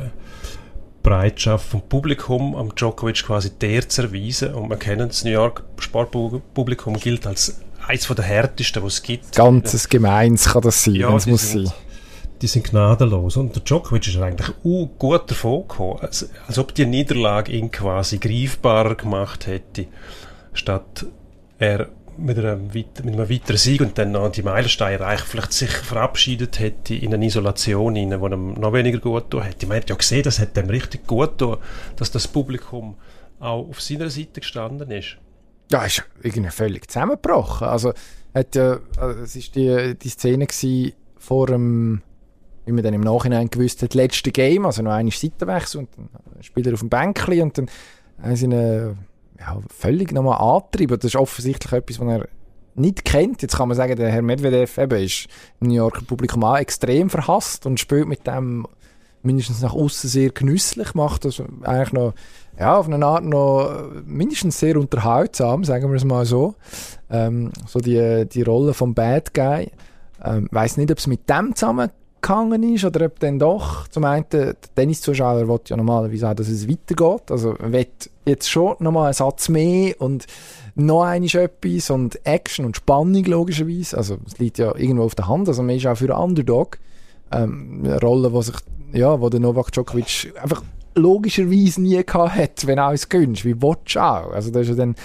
Bereitschaft 1.04 1.68
vom 1.68 1.82
Publikum 1.82 2.56
am 2.56 2.74
Djokovic 2.74 3.24
quasi 3.24 3.52
der 3.52 3.88
zu 3.88 4.04
erweisen. 4.04 4.54
Und 4.54 4.70
man 4.70 4.80
kennt 4.80 5.02
das 5.02 5.24
New 5.24 5.32
York 5.32 5.64
Sportpublikum 5.78 6.98
gilt 7.00 7.28
als 7.28 7.62
eines 7.86 8.08
der 8.08 8.24
härtesten, 8.24 8.82
was 8.82 8.94
es 8.94 9.04
gibt. 9.04 9.36
Ganzes 9.36 9.90
Gemeins 9.90 10.46
kann 10.46 10.62
das 10.62 10.84
sein, 10.84 10.96
ja, 10.96 11.10
wenn 11.10 11.18
es 11.18 11.28
muss 11.28 11.52
sein 11.52 11.72
die 12.44 12.48
sind 12.48 12.66
gnadenlos. 12.66 13.38
Und 13.38 13.56
der 13.56 13.64
Djokovic 13.64 14.06
ist 14.08 14.18
eigentlich 14.18 14.54
uh, 14.66 14.88
gut 15.00 15.32
davon 15.32 15.62
gekommen, 15.62 16.00
als, 16.02 16.30
als 16.46 16.60
ob 16.60 16.76
die 16.76 16.86
Niederlage 16.86 17.54
ihn 17.54 17.72
quasi 17.72 18.18
greifbarer 18.18 18.96
gemacht 18.96 19.48
hätte, 19.48 19.88
statt 20.52 21.06
er 21.58 21.88
mit 22.18 22.38
einem, 22.38 22.68
mit 22.68 23.00
einem 23.02 23.30
weiteren 23.30 23.58
Sieg 23.58 23.80
und 23.80 23.98
dann 23.98 24.12
noch 24.12 24.30
die 24.30 24.44
Meilensteine 24.44 25.00
erreicht, 25.00 25.24
vielleicht 25.24 25.54
sich 25.54 25.70
verabschiedet 25.70 26.60
hätte 26.60 26.94
in 26.94 27.14
eine 27.14 27.26
Isolation 27.26 27.96
rein, 27.96 28.20
wo 28.20 28.28
ihm 28.28 28.56
noch 28.56 28.74
weniger 28.74 29.00
gut 29.00 29.32
tun 29.32 29.44
hätte. 29.44 29.66
Man 29.66 29.78
hat 29.78 29.90
ja 29.90 29.96
gesehen, 29.96 30.24
das 30.24 30.40
hat 30.40 30.58
ihm 30.58 30.70
richtig 30.70 31.08
gut 31.08 31.38
tun, 31.38 31.58
dass 31.96 32.12
das 32.12 32.28
Publikum 32.28 32.96
auch 33.40 33.70
auf 33.70 33.82
seiner 33.82 34.10
Seite 34.10 34.42
gestanden 34.42 34.92
ist. 34.92 35.18
Ja, 35.72 35.86
ist 35.86 36.04
irgendwie 36.22 36.52
völlig 36.52 36.92
zusammengebrochen. 36.92 37.68
Also, 37.68 37.94
hat 38.34 38.54
ja, 38.54 38.80
also, 38.98 39.22
es 39.22 39.36
ist 39.38 39.56
die, 39.56 39.96
die 39.96 40.10
Szene 40.10 40.48
vor 41.18 41.48
dem 41.48 42.02
wie 42.66 42.72
man 42.72 42.84
dann 42.84 42.94
im 42.94 43.02
Nachhinein 43.02 43.50
gewusst 43.50 43.82
hat, 43.82 43.94
letzte 43.94 44.32
Game, 44.32 44.66
also 44.66 44.82
noch 44.82 44.92
eine 44.92 45.12
Seitenwechsel 45.12 45.82
und 45.82 45.90
dann 45.96 46.10
Spieler 46.42 46.74
auf 46.74 46.80
dem 46.80 46.90
Bänkli 46.90 47.42
und 47.42 47.58
dann 47.58 47.70
haben 48.22 48.36
sie 48.36 48.46
ihn 48.46 48.52
ja, 48.52 49.60
völlig 49.70 50.12
nochmal 50.12 50.40
angetrieben. 50.40 50.98
Das 50.98 51.06
ist 51.06 51.16
offensichtlich 51.16 51.74
etwas, 51.74 52.00
was 52.00 52.08
er 52.08 52.28
nicht 52.76 53.06
kennt. 53.06 53.42
Jetzt 53.42 53.58
kann 53.58 53.68
man 53.68 53.78
sagen, 53.78 53.96
der 53.96 54.12
Herr 54.12 54.22
Medvedev 54.22 54.78
eben 54.78 55.04
ist 55.04 55.28
im 55.60 55.68
New 55.68 55.76
Yorker 55.76 56.04
Publikum 56.06 56.44
auch 56.44 56.58
extrem 56.58 57.10
verhasst 57.10 57.66
und 57.66 57.80
spielt 57.80 58.08
mit 58.08 58.26
dem 58.26 58.68
mindestens 59.22 59.62
nach 59.62 59.74
außen 59.74 60.10
sehr 60.10 60.32
genüsslich, 60.32 60.96
macht 60.96 61.24
das 61.24 61.42
eigentlich 61.64 61.94
noch 61.94 62.14
ja, 62.60 62.78
auf 62.78 62.88
eine 62.88 63.04
Art 63.06 63.24
noch 63.24 63.90
mindestens 64.06 64.60
sehr 64.60 64.78
unterhaltsam, 64.78 65.64
sagen 65.64 65.90
wir 65.90 65.96
es 65.96 66.04
mal 66.04 66.26
so. 66.26 66.56
Ähm, 67.10 67.52
so 67.66 67.80
die, 67.80 68.28
die 68.28 68.44
Rolle 68.44 68.74
vom 68.74 68.94
Bad 68.94 69.34
Guy. 69.34 69.72
Ähm, 70.24 70.48
weiß 70.52 70.78
nicht, 70.78 70.92
ob 70.92 70.98
es 70.98 71.08
mit 71.08 71.30
dem 71.30 71.56
zusammen 71.56 71.90
gegangen 72.24 72.64
ist 72.64 72.86
oder 72.86 73.06
ob 73.06 73.20
dann 73.20 73.38
doch 73.38 73.88
zum 73.90 74.06
einen 74.06 74.26
der 74.32 74.56
Tenniszuschauer 74.76 75.48
will 75.48 75.60
ja 75.68 75.78
normalerweise 75.78 76.30
auch, 76.30 76.34
dass 76.34 76.48
es 76.48 76.68
weitergeht. 76.68 77.30
Also 77.30 77.56
will 77.60 77.86
jetzt 78.26 78.50
schon 78.50 78.76
nochmal 78.80 79.06
einen 79.06 79.14
Satz 79.14 79.50
mehr 79.50 80.00
und 80.02 80.26
noch 80.76 81.04
einmal 81.04 81.36
etwas 81.36 81.90
und 81.90 82.26
Action 82.26 82.66
und 82.66 82.78
Spannung 82.78 83.26
logischerweise. 83.26 83.98
Also 83.98 84.18
es 84.26 84.40
liegt 84.40 84.58
ja 84.58 84.74
irgendwo 84.76 85.04
auf 85.04 85.16
der 85.16 85.28
Hand. 85.28 85.48
Also 85.48 85.62
man 85.62 85.76
ist 85.76 85.86
auch 85.86 85.98
für 85.98 86.16
einen 86.16 86.24
Underdog. 86.24 86.80
Ähm, 87.32 87.82
eine 87.84 88.00
Rolle, 88.00 88.32
wo 88.32 88.42
sich, 88.42 88.56
ja, 88.94 89.20
wo 89.20 89.30
der 89.30 89.40
Novak 89.40 89.72
Djokovic 89.72 90.34
einfach 90.42 90.64
logischerweise 90.96 91.82
nie 91.82 92.04
gehabt 92.04 92.36
hat, 92.36 92.68
wenn 92.68 92.78
du 92.78 92.84
alles 92.84 93.10
gönnst. 93.10 93.46
Wie 93.46 93.54
du 93.96 94.00
auch? 94.00 94.32
Also 94.32 94.50
das 94.50 94.64
ist 94.64 94.70
ja 94.70 94.76
dann 94.76 94.96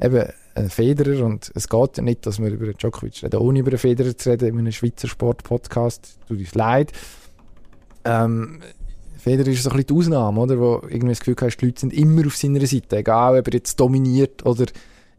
eben 0.00 0.28
ein 0.54 0.70
Federer 0.70 1.24
und 1.24 1.50
es 1.54 1.68
geht 1.68 1.96
ja 1.96 2.02
nicht, 2.02 2.26
dass 2.26 2.38
wir 2.38 2.48
über 2.48 2.72
Djokovic 2.72 3.22
reden, 3.22 3.40
ohne 3.40 3.58
über 3.60 3.70
einen 3.70 3.78
Federer 3.78 4.16
zu 4.16 4.30
reden 4.30 4.48
in 4.48 4.58
einem 4.58 4.72
Schweizer 4.72 5.08
Sport-Podcast. 5.08 6.18
Tut 6.28 6.38
uns 6.38 6.54
leid. 6.54 6.92
Ähm, 8.04 8.60
Federer 9.18 9.48
ist 9.48 9.62
so 9.62 9.70
ein 9.70 9.76
bisschen 9.76 9.88
die 9.88 9.94
Ausnahme, 9.94 10.40
oder? 10.40 10.58
Wo 10.58 10.82
irgendwie 10.88 11.08
das 11.08 11.20
Gefühl 11.20 11.36
hast, 11.40 11.56
die 11.56 11.66
Leute 11.66 11.80
sind 11.80 11.92
immer 11.92 12.26
auf 12.26 12.36
seiner 12.36 12.64
Seite, 12.66 12.98
egal 12.98 13.38
ob 13.38 13.46
er 13.48 13.54
jetzt 13.54 13.80
dominiert 13.80 14.44
oder 14.46 14.66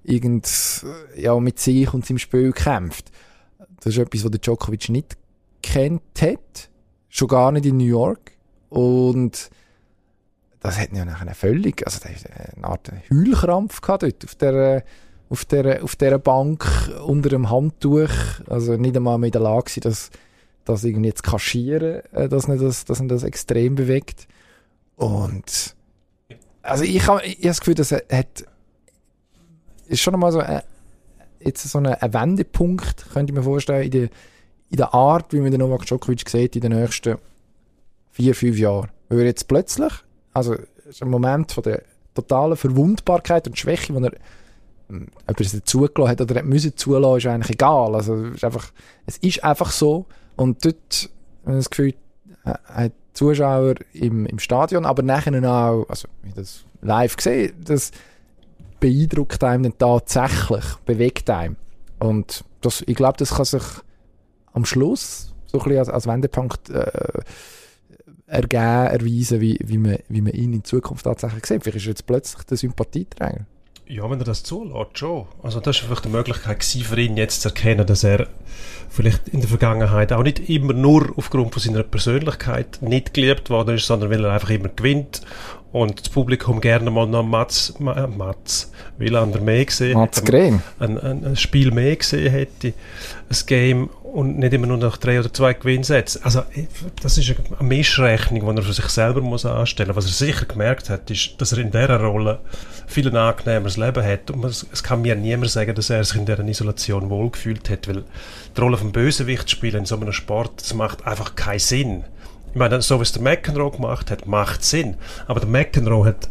irgend, 0.04 0.48
ja, 1.16 1.38
mit 1.40 1.60
sich 1.60 1.94
und 1.94 2.06
seinem 2.06 2.20
Spiel 2.20 2.52
kämpft. 2.52 3.12
Das 3.82 3.94
ist 3.94 4.00
etwas, 4.00 4.24
was 4.24 4.32
der 4.32 4.40
Djokovic 4.40 4.90
nicht 4.90 5.18
kennt 5.62 6.02
hat. 6.22 6.70
Schon 7.10 7.28
gar 7.28 7.52
nicht 7.52 7.66
in 7.66 7.78
New 7.78 7.86
York. 7.86 8.32
Und 8.70 9.50
das 10.60 10.80
hat 10.80 10.92
ihn 10.92 10.98
ja 10.98 11.06
nachher 11.06 11.34
völlig, 11.36 11.86
also 11.86 12.00
der 12.00 12.16
hat 12.16 12.56
eine 12.56 12.68
Art 12.68 12.92
Heulkrampf 13.12 13.82
gehabt 13.82 14.04
dort 14.04 14.24
auf 14.24 14.36
der, 14.36 14.84
auf 15.30 15.46
der, 15.46 15.84
auf 15.84 15.96
der 15.96 16.18
Bank 16.18 16.66
unter 17.06 17.30
dem 17.30 17.50
Handtuch. 17.50 18.10
Also 18.48 18.78
nicht 18.78 18.96
einmal 18.96 19.18
mehr 19.18 19.28
in 19.28 19.32
der 19.32 19.42
Lage 19.42 19.80
das, 19.82 20.10
das 20.66 20.84
irgendwie 20.84 21.14
zu 21.14 21.24
kaschieren, 21.24 22.02
äh, 22.12 22.30
dass 22.30 22.48
ihn 22.48 22.60
das, 22.60 22.86
dass 22.86 23.00
ihn 23.00 23.08
das 23.08 23.24
extrem 23.24 23.76
bewegt. 23.76 24.28
Und, 24.96 25.76
also 26.62 26.84
ich 26.84 27.08
habe 27.08 27.24
ich 27.24 27.36
hab 27.38 27.44
das 27.44 27.60
Gefühl, 27.60 27.76
dass 27.76 27.92
er 27.92 28.04
hat, 28.12 28.46
ist 29.88 30.02
schon 30.02 30.14
einmal 30.14 30.32
so 30.32 30.40
ein, 30.40 30.62
jetzt 31.40 31.68
so 31.68 31.80
ein, 31.80 31.86
Wendepunkt, 31.86 33.08
könnte 33.14 33.32
ich 33.32 33.38
mir 33.38 33.44
vorstellen, 33.44 33.84
in 33.84 33.92
der, 33.92 34.10
in 34.70 34.78
der 34.78 34.94
Art, 34.94 35.32
wie 35.34 35.40
man 35.40 35.52
den 35.52 35.60
Novak 35.60 35.86
Djokovic 35.86 36.28
sieht 36.28 36.56
in 36.56 36.62
den 36.62 36.74
nächsten 36.74 37.18
vier, 38.12 38.34
fünf 38.34 38.58
Jahren. 38.58 38.90
Weil 39.10 39.20
er 39.20 39.26
jetzt 39.26 39.48
plötzlich, 39.48 39.94
also 40.34 40.56
ist 40.88 41.02
ein 41.02 41.10
Moment 41.10 41.52
von 41.52 41.64
der 41.64 41.84
totalen 42.14 42.58
Verwundbarkeit 42.58 43.48
und 43.48 43.58
Schwäche, 43.58 43.94
wo 43.94 44.00
er 44.00 44.14
ob 44.90 45.40
er 45.40 45.46
es 45.46 45.64
zugelassen 45.64 46.12
hat 46.12 46.22
oder 46.22 46.36
hat 46.36 46.46
müssen 46.46 46.76
zulassen, 46.78 47.18
ist 47.18 47.28
eigentlich 47.28 47.56
egal. 47.56 47.96
Also, 47.96 48.16
es 48.16 48.36
ist 48.36 48.44
einfach, 48.44 48.72
es 49.06 49.18
ist 49.18 49.44
einfach 49.44 49.72
so. 49.72 50.06
Und 50.36 50.64
dort, 50.66 51.10
habe 51.46 51.58
das 51.58 51.70
Gefühl, 51.70 51.94
hat 52.44 52.92
Zuschauer 53.14 53.76
im, 53.94 54.26
im 54.26 54.40
Stadion, 54.40 54.86
aber 54.86 55.02
nachher 55.02 55.34
auch, 55.50 55.86
also, 55.90 56.08
wie 56.24 56.34
das 56.34 56.66
live 56.82 57.16
gesehen, 57.16 57.54
das 57.64 57.92
beeindruckt 58.80 59.44
einem 59.44 59.64
dann 59.64 59.78
tatsächlich, 59.78 60.66
bewegt 60.86 61.30
einem. 61.30 61.56
Und 62.00 62.44
das, 62.62 62.84
ich 62.86 62.96
glaube, 62.96 63.18
das 63.18 63.36
kann 63.36 63.46
sich 63.46 63.64
am 64.54 64.66
Schluss 64.66 65.34
so 65.48 65.60
ein 65.60 65.64
bisschen 65.64 65.80
als, 65.80 65.90
als 65.90 66.08
Wendepunkt 66.08 66.70
äh, 66.70 67.22
ergeben, 68.28 68.62
erweisen, 68.62 69.40
wie, 69.42 69.60
wie, 69.64 69.78
man, 69.78 69.98
wie 70.10 70.22
man 70.22 70.34
ihn 70.34 70.54
in 70.54 70.64
Zukunft 70.64 71.06
tatsächlich 71.06 71.46
sieht. 71.46 71.64
Vielleicht 71.64 71.78
ist 71.78 71.86
er 71.86 71.90
jetzt 71.90 72.06
plötzlich 72.06 72.44
der 72.46 72.58
Sympathieträger. 72.58 73.46
Ja, 73.88 74.10
wenn 74.10 74.20
er 74.20 74.26
das 74.26 74.42
zulässt, 74.44 74.98
schon. 74.98 75.28
Also 75.44 75.60
das 75.60 75.78
war 75.82 75.90
vielleicht 75.90 76.06
die 76.06 76.10
Möglichkeit 76.10 76.64
für 76.64 77.00
ihn 77.00 77.18
jetzt 77.18 77.42
zu 77.42 77.50
erkennen, 77.50 77.86
dass 77.86 78.04
er 78.04 78.28
vielleicht 78.90 79.28
in 79.28 79.42
der 79.42 79.50
Vergangenheit 79.50 80.12
auch 80.12 80.24
nicht 80.24 80.50
immer 80.50 80.74
nur 80.74 81.14
aufgrund 81.18 81.54
von 81.54 81.62
seiner 81.62 81.84
Persönlichkeit 81.84 82.80
nicht 82.82 83.14
geliebt 83.14 83.50
worden 83.50 83.76
ist, 83.76 83.86
sondern 83.86 84.10
weil 84.10 84.26
er 84.26 84.32
einfach 84.32 84.50
immer 84.50 84.70
gewinnt 84.70 85.22
und 85.72 86.00
das 86.00 86.10
Publikum 86.10 86.62
gerne 86.62 86.90
mal 86.90 87.06
noch 87.06 87.24
Mats, 87.24 87.74
Mats 87.80 88.72
Wielander 88.98 89.42
mehr 89.42 89.66
gesehen 89.66 90.00
Mats 90.00 90.24
Green. 90.24 90.64
Ein, 90.80 90.98
ein, 90.98 91.26
ein, 91.26 91.36
Spiel 91.36 91.72
mehr 91.72 91.98
gesehen 91.98 92.32
hätte, 92.32 92.70
ein 93.30 93.38
Game 93.46 93.90
und 94.16 94.40
nicht 94.40 94.54
immer 94.54 94.68
nur 94.68 94.78
nach 94.78 94.96
drei 94.96 95.20
oder 95.20 95.32
zwei 95.32 95.54
Gewinnsätzen. 95.54 96.24
Also 96.24 96.44
das 97.02 97.18
ist 97.18 97.36
eine 97.60 97.68
Mischrechnung, 97.68 98.50
die 98.50 98.62
er 98.62 98.64
für 98.64 98.72
sich 98.72 98.88
selber 98.88 99.20
muss 99.20 99.46
anstellen 99.46 99.90
muss. 99.90 100.06
Was 100.06 100.06
er 100.06 100.28
sicher 100.28 100.46
gemerkt 100.46 100.90
hat, 100.90 101.12
ist, 101.12 101.36
dass 101.40 101.52
er 101.52 101.58
in 101.58 101.72
dieser 101.72 102.00
Rolle 102.00 102.40
viel 102.88 103.10
ein 103.10 103.18
angenehmeres 103.18 103.76
Leben 103.76 104.06
hat 104.06 104.32
und 104.32 104.46
es, 104.46 104.84
kann 104.84 105.02
mir 105.02 105.18
niemand 105.18 105.52
sagen, 105.52 105.76
dass 105.76 105.90
er 105.90 106.02
sich 106.06 106.16
in 106.16 106.26
dieser 106.26 106.48
Isolation 106.48 107.10
wohlgefühlt 107.10 107.70
hat, 107.70 107.90
weil 107.90 108.06
die 108.56 108.62
Rolle 108.62 108.78
vom 108.78 108.94
Bösewicht 108.94 109.52
spielen 109.52 109.80
in 109.80 109.86
so 109.86 109.98
einem 109.98 110.14
Sport, 110.14 110.62
das 110.62 110.74
macht 110.74 111.06
einfach 111.06 111.36
keinen 111.36 111.60
Sinn. 111.60 112.06
Ich 112.52 112.56
meine, 112.56 112.82
so 112.82 113.00
wie 113.00 113.04
es 113.04 113.12
der 113.12 113.22
McEnroe 113.22 113.72
gemacht 113.72 114.12
hat, 114.12 114.28
macht 114.28 114.64
Sinn. 114.64 114.96
Aber 115.28 115.42
der 115.42 115.50
McEnroe 115.50 116.06
hat 116.06 116.30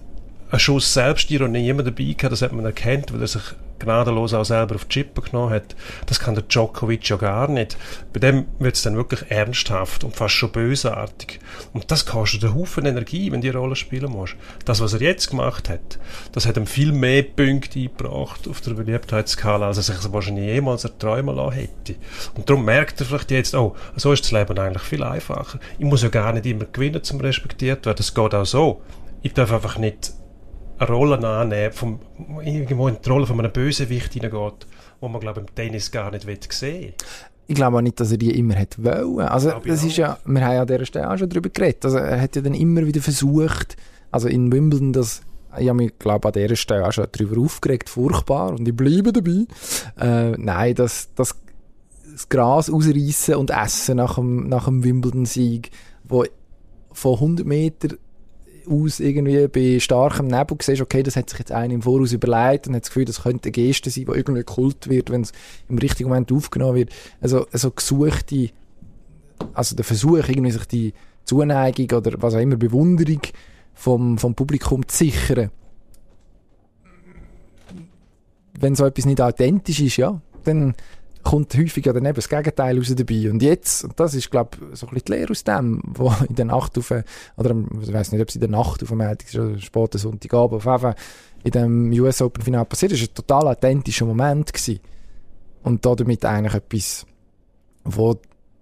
einen 0.51 0.59
Schuss 0.59 0.95
Selbstironie 0.95 1.68
immer 1.68 1.82
dabei 1.82 2.14
gehabt, 2.16 2.32
das 2.32 2.41
hat 2.41 2.53
man 2.53 2.64
erkannt, 2.64 3.12
weil 3.12 3.20
er 3.20 3.26
sich 3.26 3.43
gnadenlos 3.85 4.35
auch 4.35 4.45
selber 4.45 4.74
auf 4.74 4.87
die 4.87 5.01
Chippe 5.01 5.22
genommen 5.22 5.53
hat. 5.53 5.76
Das 6.07 6.18
kann 6.20 6.35
der 6.35 6.45
Djokovic 6.45 7.09
ja 7.09 7.16
gar 7.16 7.49
nicht. 7.49 7.76
Bei 8.12 8.20
dem 8.20 8.47
wird 8.59 8.76
es 8.76 8.82
dann 8.82 8.97
wirklich 8.97 9.30
ernsthaft 9.30 10.05
und 10.05 10.16
fast 10.16 10.35
schon 10.35 10.53
bösartig. 10.53 11.41
Und 11.72 11.91
das 11.91 12.07
kostet 12.07 12.45
einen 12.45 12.55
Haufen 12.55 12.87
Energie, 12.87 13.30
wenn 13.30 13.41
die 13.41 13.51
Rolle 13.51 13.76
spielen 13.76 14.11
musst. 14.11 14.37
Das, 14.64 14.80
was 14.80 14.95
er 14.95 15.03
jetzt 15.03 15.30
gemacht 15.30 15.68
hat, 15.68 15.99
das 16.32 16.47
hat 16.47 16.57
ihm 16.57 16.66
viel 16.66 16.93
mehr 16.93 17.22
Punkte 17.22 17.78
eingebracht 17.78 18.49
auf 18.49 18.61
der 18.61 18.72
Beliebtheitsskala, 18.72 19.66
als 19.66 19.76
er 19.76 19.82
sich 19.82 20.12
wahrscheinlich 20.12 20.47
jemals 20.47 20.85
erträumen 20.85 21.37
lassen 21.37 21.53
hätte. 21.53 21.95
Und 22.35 22.49
darum 22.49 22.64
merkt 22.64 23.01
er 23.01 23.07
vielleicht 23.07 23.30
jetzt, 23.30 23.55
oh, 23.55 23.74
so 23.97 24.12
ist 24.12 24.24
das 24.24 24.32
Leben 24.32 24.59
eigentlich 24.59 24.82
viel 24.82 25.03
einfacher. 25.03 25.59
Ich 25.78 25.85
muss 25.85 26.03
ja 26.03 26.09
gar 26.09 26.32
nicht 26.32 26.47
immer 26.47 26.64
gewinnen, 26.64 27.03
zum 27.03 27.20
respektiert 27.20 27.87
werden. 27.87 27.97
Das 27.97 28.14
geht 28.14 28.35
auch 28.35 28.47
so. 28.47 28.82
Ich 29.22 29.32
darf 29.35 29.53
einfach 29.53 29.78
nicht 29.78 30.12
eine 30.79 30.89
Rolle 30.91 31.27
annehmen, 31.27 31.72
vom, 31.72 32.01
irgendwo 32.43 32.89
in 32.89 32.97
die 33.05 33.09
Rolle 33.09 33.27
von 33.27 33.39
einem 33.39 33.53
Bösewicht 33.53 34.12
hineingeht, 34.12 34.66
wo 35.01 35.09
man, 35.09 35.20
glaube 35.20 35.41
ich, 35.41 35.49
im 35.49 35.55
Tennis 35.55 35.91
gar 35.91 36.11
nicht 36.11 36.53
sehen 36.53 36.83
will. 36.83 36.95
Ich 37.47 37.55
glaube 37.55 37.77
auch 37.77 37.83
nicht, 37.83 38.01
dass 38.01 38.11
er 38.11 38.16
die 38.16 38.39
immer 38.39 38.57
hat 38.57 38.83
wollen. 38.83 39.29
Also, 39.29 39.53
das 39.64 39.85
ist 39.85 39.97
ja, 39.97 40.18
wir 40.25 40.45
haben 40.45 40.55
ja 40.55 40.62
an 40.62 40.66
dieser 40.66 40.87
Stelle 40.87 41.11
auch 41.11 41.18
schon 41.18 41.29
darüber 41.29 41.51
geredet. 41.51 41.85
Also, 41.85 41.99
er 41.99 42.20
hat 42.20 42.37
ja 42.37 42.43
dann 42.43 42.55
immer 42.55 42.87
wieder 42.87 43.03
versucht, 43.03 43.77
also 44.11 44.29
in 44.29 44.51
Wimbledon, 44.51 44.93
das, 44.93 45.22
ich 45.59 45.68
habe 45.68 45.77
mich, 45.77 45.99
glaube 45.99 46.29
an 46.29 46.33
dieser 46.33 46.57
Stelle 46.57 46.87
auch 46.87 46.93
schon 46.93 47.07
darüber 47.12 47.41
aufgeregt, 47.41 47.91
furchtbar, 47.91 48.53
und 48.53 48.66
ich 48.66 48.75
bleibe 48.75 49.12
dabei. 49.12 49.47
Äh, 50.01 50.37
nein, 50.39 50.75
das, 50.75 51.11
das, 51.14 51.37
das 52.11 52.29
Gras 52.29 52.70
ausreißen 52.70 53.35
und 53.35 53.51
essen 53.51 53.97
nach 53.97 54.14
dem, 54.14 54.49
nach 54.49 54.64
dem 54.64 54.83
Wimbledon-Sieg, 54.83 55.70
wo 56.05 56.25
von 56.93 57.14
100 57.14 57.47
Meter 57.47 57.97
aus 58.69 59.01
irgendwie 59.01 59.49
bei 59.49 59.81
starkem 59.81 60.27
Nebel 60.27 60.57
siehst, 60.61 60.81
okay, 60.81 61.03
das 61.03 61.17
hat 61.17 61.31
sich 61.31 61.39
jetzt 61.39 61.53
einer 61.53 61.75
im 61.75 61.83
Voraus 61.83 62.12
überlegt 62.12 62.67
und 62.67 62.75
hat 62.75 62.83
das 62.83 62.91
Gefühl, 62.91 63.05
das 63.05 63.23
könnte 63.23 63.47
eine 63.47 63.53
Geste 63.53 63.91
sein, 63.91 64.05
die 64.07 64.12
irgendwie 64.12 64.45
kult 64.45 64.89
wird, 64.89 65.11
wenn 65.11 65.23
es 65.23 65.33
im 65.69 65.79
richtigen 65.79 66.09
Moment 66.09 66.33
aufgenommen 66.33 66.77
wird. 66.77 66.91
Also, 67.21 67.47
also 67.53 67.71
gesuchte, 67.71 68.51
also 69.53 69.77
der 69.77 69.85
Versuch, 69.85 70.29
irgendwie 70.29 70.51
sich 70.51 70.67
die 70.67 70.95
Zuneigung 71.25 71.99
oder 71.99 72.12
was 72.23 72.35
auch 72.35 72.41
immer, 72.41 72.57
Bewunderung 72.57 73.21
vom, 73.75 74.19
vom 74.19 74.35
Publikum 74.35 74.87
zu 74.87 74.97
sichern. 74.97 75.51
Wenn 78.59 78.75
so 78.75 78.85
etwas 78.85 79.07
nicht 79.07 79.21
authentisch 79.21 79.81
ist, 79.81 79.97
ja, 79.97 80.21
dann 80.45 80.75
kommt 81.25 81.55
häufig 81.57 81.85
ja 81.87 81.93
dann 81.93 82.05
eben 82.05 82.14
das 82.14 82.29
Gegenteil 82.29 82.79
raus 82.79 82.95
dabei. 82.95 83.31
Und 83.31 83.43
jetzt, 83.43 83.85
und 83.85 83.99
das 83.99 84.14
ist, 84.14 84.31
glaube 84.31 84.51
ich, 84.72 84.79
so 84.79 84.87
ein 84.87 84.95
bisschen 84.95 85.07
die 85.07 85.12
Lehre 85.12 85.31
aus 85.31 85.43
dem, 85.43 85.83
wo 85.85 86.14
in 86.29 86.35
der 86.35 86.45
Nacht 86.45 86.79
auf, 86.79 86.91
oder 87.37 87.57
ich 87.83 87.93
weiß 87.93 88.12
nicht, 88.12 88.20
ob 88.20 88.29
es 88.29 88.35
in 88.35 88.41
der 88.41 88.51
Nacht 88.51 88.83
auf 88.83 88.89
dem 88.91 88.99
Montag 88.99 89.35
oder 89.35 89.59
späten 89.59 89.99
Sonntagabend, 89.99 90.57
auf 90.57 90.64
jeden 90.64 90.79
Fall 90.79 90.95
in 91.43 91.51
dem 91.51 91.93
US 92.01 92.22
Open 92.22 92.43
Final 92.43 92.64
passiert 92.64 92.93
ist, 92.93 93.03
ein 93.03 93.14
total 93.14 93.49
authentischer 93.49 94.07
Moment 94.07 94.53
gewesen. 94.53 94.81
Und 95.62 95.85
damit 95.85 96.25
eigentlich 96.25 96.55
etwas, 96.55 97.07
wo 97.85 98.18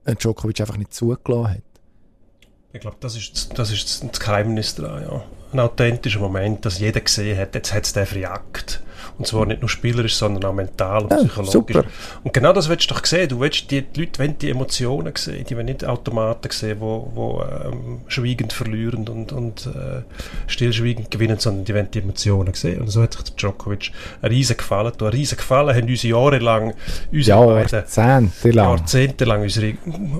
Djokovic 0.06 0.60
einfach 0.60 0.76
nicht 0.76 0.94
zugelassen 0.94 1.54
hat. 1.54 1.62
Ich 2.72 2.80
glaube, 2.80 2.96
das 3.00 3.16
ist, 3.16 3.58
das 3.58 3.70
ist 3.70 4.02
das 4.02 4.20
Geheimnis 4.20 4.74
daran, 4.74 5.02
ja. 5.02 5.24
Ein 5.52 5.60
authentischer 5.60 6.20
Moment, 6.20 6.64
dass 6.64 6.78
jeder 6.78 7.00
gesehen 7.00 7.38
hat, 7.38 7.54
jetzt 7.54 7.74
hat 7.74 7.84
es 7.84 7.92
den 7.92 8.06
verjagt. 8.06 8.82
Und 9.22 9.26
zwar 9.28 9.46
nicht 9.46 9.60
nur 9.62 9.68
spielerisch, 9.68 10.16
sondern 10.16 10.42
auch 10.50 10.52
mental 10.52 11.04
und 11.04 11.12
ja, 11.12 11.18
psychologisch. 11.18 11.52
Super. 11.52 11.84
Und 12.24 12.32
genau 12.32 12.52
das 12.52 12.68
willst 12.68 12.90
du 12.90 12.94
doch 12.94 13.04
sehen. 13.06 13.28
Du 13.28 13.38
willst 13.38 13.70
die, 13.70 13.82
die 13.82 14.00
Leute 14.00 14.18
wollen 14.18 14.36
die 14.36 14.50
Emotionen 14.50 15.12
sehen. 15.14 15.46
Die 15.48 15.54
wollen 15.54 15.66
nicht 15.66 15.84
Automaten 15.84 16.50
sehen, 16.50 16.78
die 16.78 16.80
wo, 16.80 17.08
wo 17.14 17.44
ähm, 17.44 18.00
schweigend 18.08 18.52
verlieren 18.52 19.06
und, 19.06 19.30
und 19.30 19.66
äh, 19.66 20.02
stillschweigend 20.48 21.12
gewinnen, 21.12 21.38
sondern 21.38 21.64
die 21.64 21.72
wollen 21.72 21.88
die 21.92 22.00
Emotionen 22.00 22.52
sehen. 22.54 22.80
Und 22.80 22.88
so 22.88 23.00
hat 23.00 23.12
sich 23.12 23.22
der 23.22 23.36
Djokovic 23.36 23.92
einen 24.22 24.32
riesen 24.32 24.56
Gefallen 24.56 24.92
Einen 24.98 25.08
riesen 25.10 25.38
Gefallen 25.38 25.76
haben 25.76 25.88
unsere 25.88 26.12
jahrelang, 26.12 26.74
unsere 27.12 27.60
Jahrzehntelang. 27.60 28.78
Jahrzehntelang 28.78 29.42
unsere 29.42 29.74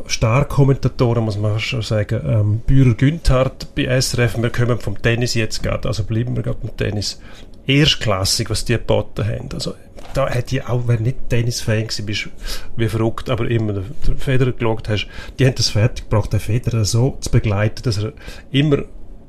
Star-Kommentatoren, 0.09 1.25
muss 1.25 1.39
man 1.39 1.59
schon 1.59 1.83
sagen, 1.83 2.21
ähm, 2.25 2.59
Bührer 2.61 2.95
Günthardt 2.95 3.75
bei 3.75 4.01
SRF, 4.01 4.41
wir 4.41 4.51
kommen 4.51 4.79
vom 4.79 5.03
Tennis 5.03 5.35
jetzt 5.35 5.61
gerade, 5.61 5.89
also 5.89 6.05
bleiben 6.05 6.37
wir 6.37 6.45
gerade 6.45 6.59
beim 6.63 6.77
Tennis 6.77 7.19
erstklassig, 7.67 8.51
was 8.51 8.65
die 8.65 8.75
geboten 8.75 9.27
haben. 9.27 9.49
Also, 9.55 9.75
da 10.15 10.29
hätte 10.29 10.57
ich 10.57 10.67
auch, 10.67 10.89
wenn 10.89 11.03
nicht 11.03 11.29
Tennis-Fan 11.29 11.87
gewesen 11.87 12.07
bist, 12.07 12.29
wie 12.77 12.89
verrückt, 12.89 13.31
aber 13.31 13.49
immer 13.49 13.73
den 13.73 14.19
Federer 14.19 14.53
geschaut 14.53 14.89
hast, 14.89 15.07
die 15.39 15.47
haben 15.47 15.55
das 15.55 15.71
fertig 15.71 16.09
gebracht, 16.09 16.33
den 16.33 16.41
Federer 16.41 16.85
so 16.85 17.17
zu 17.21 17.31
begleiten, 17.31 17.83
dass 17.83 17.99
er 17.99 18.13
immer 18.51 18.85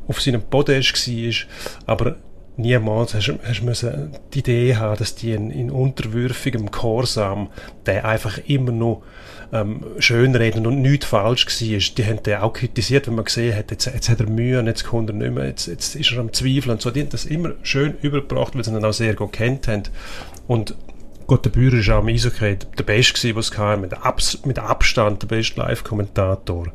auf 0.08 0.22
seinem 0.22 0.42
Podest 0.42 1.08
war, 1.08 1.34
aber 1.86 2.16
niemals 2.58 3.14
hast, 3.14 3.34
hast 3.44 3.62
müssen 3.62 4.12
die 4.34 4.40
Idee 4.40 4.76
haben, 4.76 4.98
dass 4.98 5.16
die 5.16 5.32
in, 5.32 5.50
in 5.50 5.72
unterwürfigem 5.72 6.70
Gehorsam 6.72 7.50
der 7.86 8.06
einfach 8.06 8.38
immer 8.46 8.72
noch 8.72 9.04
ähm, 9.54 9.86
schönreden 10.00 10.66
und 10.66 10.82
nichts 10.82 11.06
falsch 11.06 11.46
war. 11.46 11.78
Die 11.78 12.06
haben 12.06 12.24
den 12.24 12.38
auch 12.40 12.54
kritisiert, 12.54 13.08
wenn 13.08 13.16
man 13.16 13.26
gesehen 13.26 13.56
hat, 13.56 13.72
jetzt, 13.72 13.86
jetzt 13.86 14.10
hat 14.10 14.20
er 14.20 14.28
Mühe 14.28 14.60
und 14.60 14.66
jetzt 14.66 14.84
kommt 14.84 15.10
er 15.10 15.16
nicht 15.16 15.32
mehr, 15.32 15.46
jetzt, 15.46 15.68
jetzt 15.68 15.96
ist 15.96 16.12
er 16.12 16.20
am 16.20 16.34
Zweifeln 16.34 16.72
und 16.72 16.82
so. 16.82 16.90
Die 16.90 17.02
haben 17.02 17.10
das 17.10 17.26
immer 17.26 17.52
schön 17.62 17.96
übergebracht, 18.02 18.56
weil 18.56 18.64
sie 18.64 18.72
ihn 18.72 18.84
auch 18.84 18.92
sehr 18.92 19.14
gut 19.14 19.34
kennt 19.34 19.68
haben. 19.68 19.84
Und 20.48 20.76
Gott, 21.28 21.46
der 21.46 21.52
Bührer 21.52 21.78
war 21.88 22.00
auch 22.00 22.02
im 22.02 22.10
Eishockey 22.10 22.58
der 22.78 22.84
Beste, 22.84 23.36
was 23.36 23.46
es 23.46 23.52
kam, 23.52 23.82
mit, 23.82 23.94
Abs 23.94 24.40
mit 24.44 24.60
Abstand 24.60 25.22
der 25.22 25.28
beste 25.28 25.60
Live-Kommentator. 25.60 26.68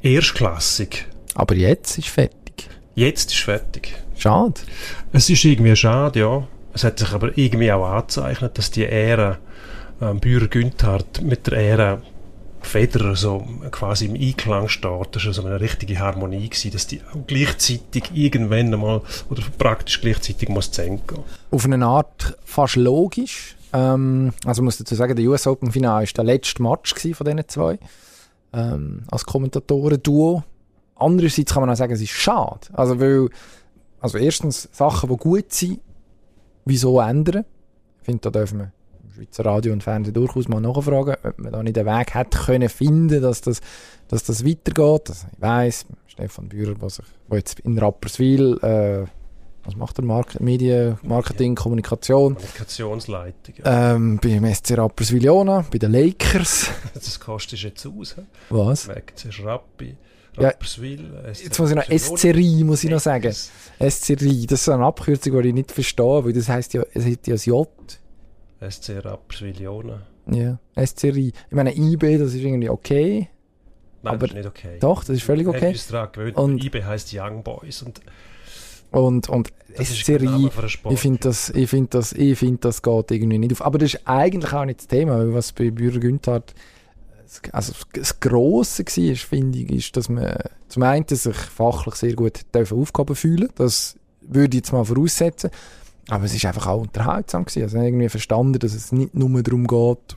Erstklassig. 0.00 1.06
Aber 1.34 1.54
jetzt 1.54 1.98
ist 1.98 2.08
fertig. 2.08 2.68
Jetzt 2.94 3.32
ist 3.32 3.40
fertig. 3.40 3.92
Schade. 4.16 4.60
Es 5.12 5.28
ist 5.28 5.44
irgendwie 5.44 5.74
schade, 5.74 6.20
ja. 6.20 6.46
Es 6.72 6.84
hat 6.84 6.98
sich 6.98 7.12
aber 7.12 7.36
irgendwie 7.36 7.72
auch 7.72 7.84
angezeichnet, 7.84 8.56
dass 8.56 8.70
die 8.70 8.84
Ära 8.84 9.38
ähm, 10.04 10.20
Bührer 10.20 10.48
Günthard 10.48 11.22
mit 11.22 11.46
der 11.46 11.58
Ära 11.58 12.02
Federer 12.64 13.14
so 13.14 13.46
quasi 13.70 14.06
im 14.06 14.14
Einklang 14.14 14.68
steht. 14.68 15.08
Das 15.12 15.26
war 15.26 15.32
so 15.32 15.44
eine 15.44 15.60
richtige 15.60 15.98
Harmonie, 15.98 16.48
gewesen, 16.48 16.72
dass 16.72 16.86
die 16.86 17.00
gleichzeitig 17.26 18.10
irgendwann 18.14 18.72
einmal 18.72 19.02
oder 19.30 19.42
praktisch 19.58 20.00
gleichzeitig 20.00 20.48
muss 20.48 20.70
zu 20.70 20.82
Ende 20.82 21.02
gehen. 21.06 21.22
Auf 21.50 21.64
eine 21.64 21.84
Art 21.86 22.36
fast 22.44 22.76
logisch. 22.76 23.56
Ähm, 23.72 24.32
also 24.44 24.62
muss 24.62 24.78
dazu 24.78 24.94
sagen, 24.94 25.14
der 25.14 25.26
US 25.26 25.46
Open 25.46 25.72
Final 25.72 26.02
war 26.02 26.06
der 26.06 26.24
letzte 26.24 26.62
Match 26.62 26.94
von 26.94 27.26
diesen 27.26 27.48
zwei. 27.48 27.78
Ähm, 28.52 29.02
als 29.10 29.24
Kommentatoren-Duo. 29.26 30.42
Andererseits 30.96 31.52
kann 31.52 31.62
man 31.62 31.70
auch 31.70 31.76
sagen, 31.76 31.92
es 31.92 32.00
ist 32.00 32.10
schade. 32.10 32.60
Also, 32.72 33.00
weil, 33.00 33.28
also 34.00 34.16
erstens, 34.16 34.68
Sachen, 34.72 35.10
die 35.10 35.16
gut 35.16 35.52
sind, 35.52 35.80
wieso 36.64 37.00
ändern? 37.00 37.44
Ich 38.00 38.06
finde, 38.06 38.20
da 38.20 38.30
dürfen 38.30 38.58
wir 38.60 38.72
Schweizer 39.14 39.44
Radio 39.44 39.72
und 39.72 39.82
Fernsehen 39.82 40.14
durchaus 40.14 40.48
mal 40.48 40.60
nachfragen, 40.60 41.14
ob 41.22 41.38
man 41.38 41.52
da 41.52 41.62
nicht 41.62 41.78
einen 41.78 41.86
Weg 41.86 42.14
hätte 42.14 42.38
können 42.38 42.68
finden, 42.68 43.22
dass 43.22 43.40
das, 43.40 43.60
dass 44.08 44.24
das 44.24 44.44
weitergeht. 44.44 45.08
Also 45.08 45.26
ich 45.32 45.40
weiss, 45.40 45.86
Stefan 46.08 46.48
Bührer, 46.48 46.74
was 46.80 46.98
ich, 46.98 47.04
wo 47.28 47.36
jetzt 47.36 47.60
in 47.60 47.78
Rapperswil, 47.78 48.58
äh, 48.62 49.06
was 49.64 49.76
macht 49.76 49.98
er? 49.98 50.04
Mark 50.04 50.40
Medien, 50.40 50.98
Marketing, 51.02 51.54
Kommunikation. 51.54 52.34
Kommunikationsleitung. 52.34 53.54
Ja. 53.64 53.94
Ähm, 53.94 54.18
beim 54.20 54.52
SC 54.52 54.76
Rapperswil 54.76 55.24
Jona, 55.24 55.64
bei 55.70 55.78
den 55.78 55.92
Lakers. 55.92 56.70
das 56.94 57.20
kostet 57.20 57.60
jetzt 57.60 57.86
aus. 57.86 58.16
He? 58.16 58.22
Was? 58.50 58.88
Weg 58.88 59.12
zuerst 59.14 59.44
Rappi. 59.44 59.96
Ja, 60.36 60.52
jetzt 60.58 61.58
muss 61.60 61.70
ich 61.70 61.76
noch 61.76 61.84
SCRI, 61.84 62.64
muss 62.64 62.82
ich 62.82 62.90
noch 62.90 62.98
sagen. 62.98 63.32
SCRI, 63.32 64.46
das 64.46 64.62
ist 64.62 64.68
eine 64.68 64.84
Abkürzung, 64.84 65.40
die 65.40 65.48
ich 65.48 65.54
nicht 65.54 65.70
verstehe, 65.70 66.24
weil 66.24 66.32
das 66.32 66.48
heisst 66.48 66.74
ja, 66.74 66.82
es 66.92 67.04
hat 67.04 67.24
ja 67.28 67.34
ein 67.34 67.40
J. 67.40 67.68
SC 68.60 69.04
Rapperswil-Jona. 69.04 70.02
Ja, 70.30 70.58
SCRI. 70.82 71.28
Ich 71.28 71.54
meine, 71.54 71.76
IB, 71.76 72.18
das 72.18 72.34
ist 72.34 72.42
irgendwie 72.42 72.70
okay. 72.70 73.28
Nein, 74.02 74.14
aber 74.14 74.26
das 74.26 74.30
ist 74.30 74.36
nicht 74.36 74.46
okay. 74.46 74.78
Doch, 74.80 75.04
das 75.04 75.16
ist 75.16 75.22
völlig 75.22 75.46
okay. 75.46 75.72
Ich 75.72 75.86
daran 75.86 76.12
gewöhnt, 76.12 76.36
und 76.36 76.64
IB 76.64 76.82
heisst 76.82 77.14
Young 77.14 77.42
Boys. 77.42 77.82
Und, 77.82 78.00
und, 78.90 79.28
und 79.28 79.52
SCRI, 79.82 80.50
ich 80.90 81.00
finde 81.00 81.20
das, 81.20 81.50
ich 81.50 81.68
finde 81.68 81.88
das, 81.90 82.12
ich 82.12 82.38
finde 82.38 82.58
das 82.60 82.82
geht 82.82 83.10
irgendwie 83.10 83.38
nicht 83.38 83.52
auf. 83.52 83.62
Aber 83.62 83.78
das 83.78 83.94
ist 83.94 84.06
eigentlich 84.06 84.52
auch 84.52 84.64
nicht 84.64 84.80
das 84.80 84.86
Thema, 84.86 85.18
weil 85.18 85.34
was 85.34 85.52
bei 85.52 85.70
Bürger 85.70 86.00
Günther 86.00 86.42
also 87.52 87.72
das 87.92 88.20
Grosse 88.20 88.84
war, 88.84 89.16
finde 89.16 89.58
ich, 89.58 89.70
ist, 89.70 89.96
dass 89.96 90.08
man 90.08 90.36
zum 90.68 90.82
einen 90.82 91.06
sich 91.08 91.36
fachlich 91.36 91.94
sehr 91.96 92.14
gut 92.14 92.40
Aufgaben 92.54 93.16
fühlen 93.16 93.48
Das 93.56 93.96
würde 94.20 94.56
ich 94.56 94.62
jetzt 94.62 94.72
mal 94.72 94.84
voraussetzen. 94.84 95.50
Aber 96.08 96.24
es 96.24 96.34
ist 96.34 96.44
einfach 96.44 96.66
auch 96.66 96.82
unterhaltsam 96.82 97.44
gewesen. 97.44 97.62
Also 97.62 97.78
irgendwie 97.78 98.08
verstanden, 98.08 98.58
dass 98.58 98.74
es 98.74 98.92
nicht 98.92 99.14
nur 99.14 99.42
darum 99.42 99.66
geht, 99.66 100.16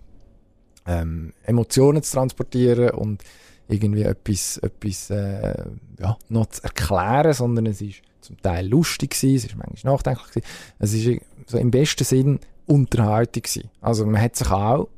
ähm, 0.86 1.34
Emotionen 1.44 2.04
zu 2.04 2.14
transportieren 2.14 2.92
und 2.92 3.24
irgendwie 3.68 4.04
etwas, 4.04 4.58
etwas 4.58 5.10
äh, 5.10 5.66
ja, 6.00 6.18
noch 6.30 6.48
zu 6.48 6.64
erklären, 6.64 7.34
sondern 7.34 7.66
es 7.66 7.82
ist 7.82 8.02
zum 8.22 8.42
Teil 8.42 8.68
lustig 8.68 9.12
gewesen, 9.12 9.36
es 9.36 9.46
ist 9.46 9.56
manchmal 9.58 9.94
nachdenklich 9.94 10.28
gewesen. 10.28 10.46
Es 10.80 10.94
ist 10.94 11.22
so 11.48 11.58
im 11.58 11.72
besten 11.72 12.04
Sinn 12.04 12.40
Unterhaltung 12.66 13.44
gewesen. 13.44 13.70
Also 13.82 14.06
man 14.06 14.22
hat 14.22 14.36
sich 14.36 14.50
auch, 14.50 14.90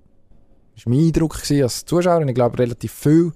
das 0.75 0.85
war 0.85 0.93
mein 0.93 1.05
Eindruck 1.05 1.41
gewesen 1.41 1.63
als 1.63 1.85
Zuschauer, 1.85 2.21
und 2.21 2.29
ich 2.29 2.35
glaube 2.35 2.57
relativ 2.57 2.91
viele 2.91 3.33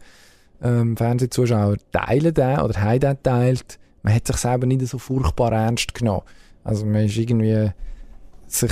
ähm, 0.61 0.97
Fernsehzuschauer 0.97 1.77
teilen 1.91 2.33
den 2.33 2.59
oder 2.59 2.81
haben 2.81 2.99
den 2.99 3.21
teilt. 3.21 3.79
Man 4.01 4.13
hat 4.13 4.27
sich 4.27 4.37
selber 4.37 4.65
nicht 4.65 4.85
so 4.87 4.97
furchtbar 4.97 5.51
ernst 5.53 5.93
genommen. 5.93 6.23
Also 6.63 6.85
man 6.85 7.05
ist 7.05 7.17
irgendwie 7.17 7.71
sich, 8.47 8.71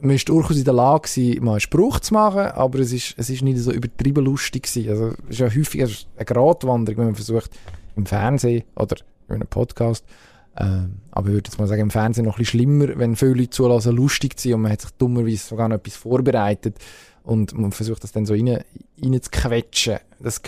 man 0.00 0.16
ist 0.16 0.28
durchaus 0.28 0.56
in 0.56 0.64
der 0.64 0.74
Lage 0.74 1.08
gewesen, 1.08 1.44
mal 1.44 1.52
einen 1.52 1.60
Spruch 1.60 2.00
zu 2.00 2.14
machen, 2.14 2.40
aber 2.40 2.78
es 2.80 2.92
ist, 2.92 3.14
es 3.16 3.30
ist 3.30 3.42
nicht 3.42 3.58
so 3.58 3.72
übertrieben 3.72 4.24
lustig 4.24 4.64
gewesen. 4.64 4.90
Also 4.90 5.08
es 5.28 5.30
ist 5.30 5.38
ja 5.40 5.46
häufig 5.46 6.06
eine 6.16 6.24
Gratwanderung, 6.24 6.98
wenn 6.98 7.06
man 7.06 7.14
versucht, 7.14 7.50
im 7.96 8.06
Fernsehen 8.06 8.64
oder 8.76 8.96
in 9.28 9.36
einem 9.36 9.48
Podcast, 9.48 10.04
ähm, 10.56 10.96
aber 11.10 11.28
ich 11.28 11.34
würde 11.34 11.48
jetzt 11.48 11.58
mal 11.58 11.66
sagen, 11.66 11.82
im 11.82 11.90
Fernsehen 11.90 12.24
noch 12.24 12.34
ein 12.34 12.38
bisschen 12.38 12.60
schlimmer, 12.60 12.96
wenn 12.96 13.16
viele 13.16 13.34
Leute 13.34 13.50
zulassen, 13.50 13.96
lustig 13.96 14.38
zu 14.38 14.48
sein 14.48 14.54
und 14.54 14.62
man 14.62 14.72
hat 14.72 14.82
sich 14.82 14.90
dummerweise 14.92 15.38
sogar 15.38 15.68
noch 15.68 15.76
etwas 15.76 15.96
vorbereitet 15.96 16.76
und 17.24 17.56
man 17.58 17.72
versucht 17.72 18.04
das 18.04 18.12
dann 18.12 18.26
so 18.26 18.34
rein, 18.34 18.62
rein 19.02 19.22
zu 19.22 19.30
quetschen. 19.30 19.98
Das 20.20 20.42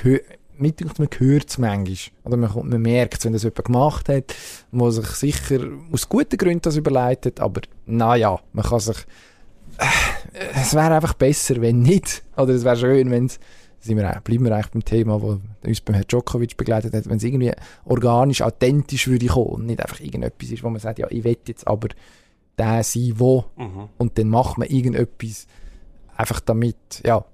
mit 0.59 0.98
man 0.98 1.09
hört 1.18 1.50
es 1.50 1.59
manchmal. 1.59 1.96
Oder 2.24 2.36
man, 2.36 2.68
man 2.68 2.82
merkt 2.82 3.18
es, 3.18 3.24
wenn 3.24 3.32
das 3.32 3.42
jemand 3.42 3.64
gemacht 3.64 4.09
hat, 4.09 4.34
wo 4.70 4.90
sich 4.90 5.07
sicher 5.07 5.61
aus 5.92 6.09
guten 6.09 6.36
Gründen 6.36 6.62
das 6.62 6.76
überlegt 6.76 7.26
hat, 7.26 7.40
aber 7.40 7.62
naja, 7.86 8.38
man 8.52 8.64
kann 8.64 8.80
sich, 8.80 8.98
äh, 9.78 9.84
es 10.54 10.74
wäre 10.74 10.94
einfach 10.94 11.14
besser, 11.14 11.61
wenn 11.61 11.80
nicht. 11.82 12.22
Oder 12.36 12.54
es 12.54 12.64
wäre 12.64 12.76
schön, 12.76 13.11
wenn 13.11 13.26
es, 13.26 13.38
sind 13.80 13.96
wir, 13.96 14.20
bleiben 14.24 14.44
wir 14.44 14.54
eigentlich 14.54 14.72
beim 14.72 14.84
Thema, 14.84 15.20
wo 15.22 15.40
uns 15.64 15.80
beim 15.80 15.94
Herrn 15.94 16.07
Djokovic 16.09 16.57
begleitet 16.57 16.92
hat, 16.94 17.09
wenn 17.09 17.18
es 17.18 17.24
irgendwie 17.24 17.52
organisch, 17.84 18.42
authentisch 18.42 19.07
würde 19.07 19.26
kommen 19.26 19.46
und 19.46 19.66
nicht 19.66 19.80
einfach 19.80 20.00
irgendetwas 20.00 20.50
ist, 20.50 20.62
wo 20.62 20.70
man 20.70 20.80
sagt, 20.80 20.98
ja, 20.98 21.07
ich 21.11 21.24
will 21.24 21.36
jetzt 21.46 21.66
aber 21.66 21.88
der 22.59 22.82
sein, 22.82 23.12
wo, 23.16 23.44
mhm. 23.57 23.88
und 23.98 24.18
dann 24.18 24.28
macht 24.28 24.59
man 24.59 24.68
irgendetwas 24.68 25.46
einfach 26.16 26.40
damit, 26.40 26.76
ja, 27.04 27.24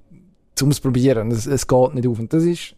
zum 0.54 0.70
Probieren. 0.70 1.30
Es, 1.30 1.46
es 1.46 1.66
geht 1.66 1.94
nicht 1.94 2.06
auf. 2.06 2.18
Und 2.18 2.32
das 2.32 2.44
ist 2.44 2.74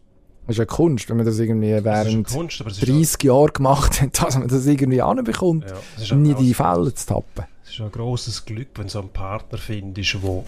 das 0.47 0.55
ist 0.55 0.59
eine 0.59 0.67
Kunst, 0.67 1.09
wenn 1.09 1.17
man 1.17 1.25
das 1.25 1.39
irgendwie 1.39 1.83
während 1.83 2.27
das 2.27 2.33
Kunst, 2.33 2.63
30 2.63 3.23
Jahren 3.23 3.53
gemacht 3.53 4.01
hat, 4.01 4.21
dass 4.23 4.37
man 4.37 4.47
das 4.47 4.65
irgendwie 4.65 5.01
anbekommt, 5.01 5.65
ja, 5.97 6.15
nie 6.15 6.33
die 6.35 6.53
Fälle 6.53 6.93
zu 6.93 7.07
tappen. 7.07 7.45
Es 7.63 7.71
ist 7.71 7.81
ein 7.81 7.91
grosses 7.91 8.45
Glück, 8.45 8.67
wenn 8.75 8.85
du 8.85 8.91
so 8.91 8.99
einen 8.99 9.09
Partner 9.09 9.57
findest, 9.57 10.13
der 10.13 10.43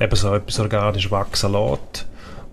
eben 0.00 0.16
so 0.16 0.34
etwas 0.34 0.60
organisch 0.60 1.10
wachsen 1.10 1.52
lässt 1.52 2.06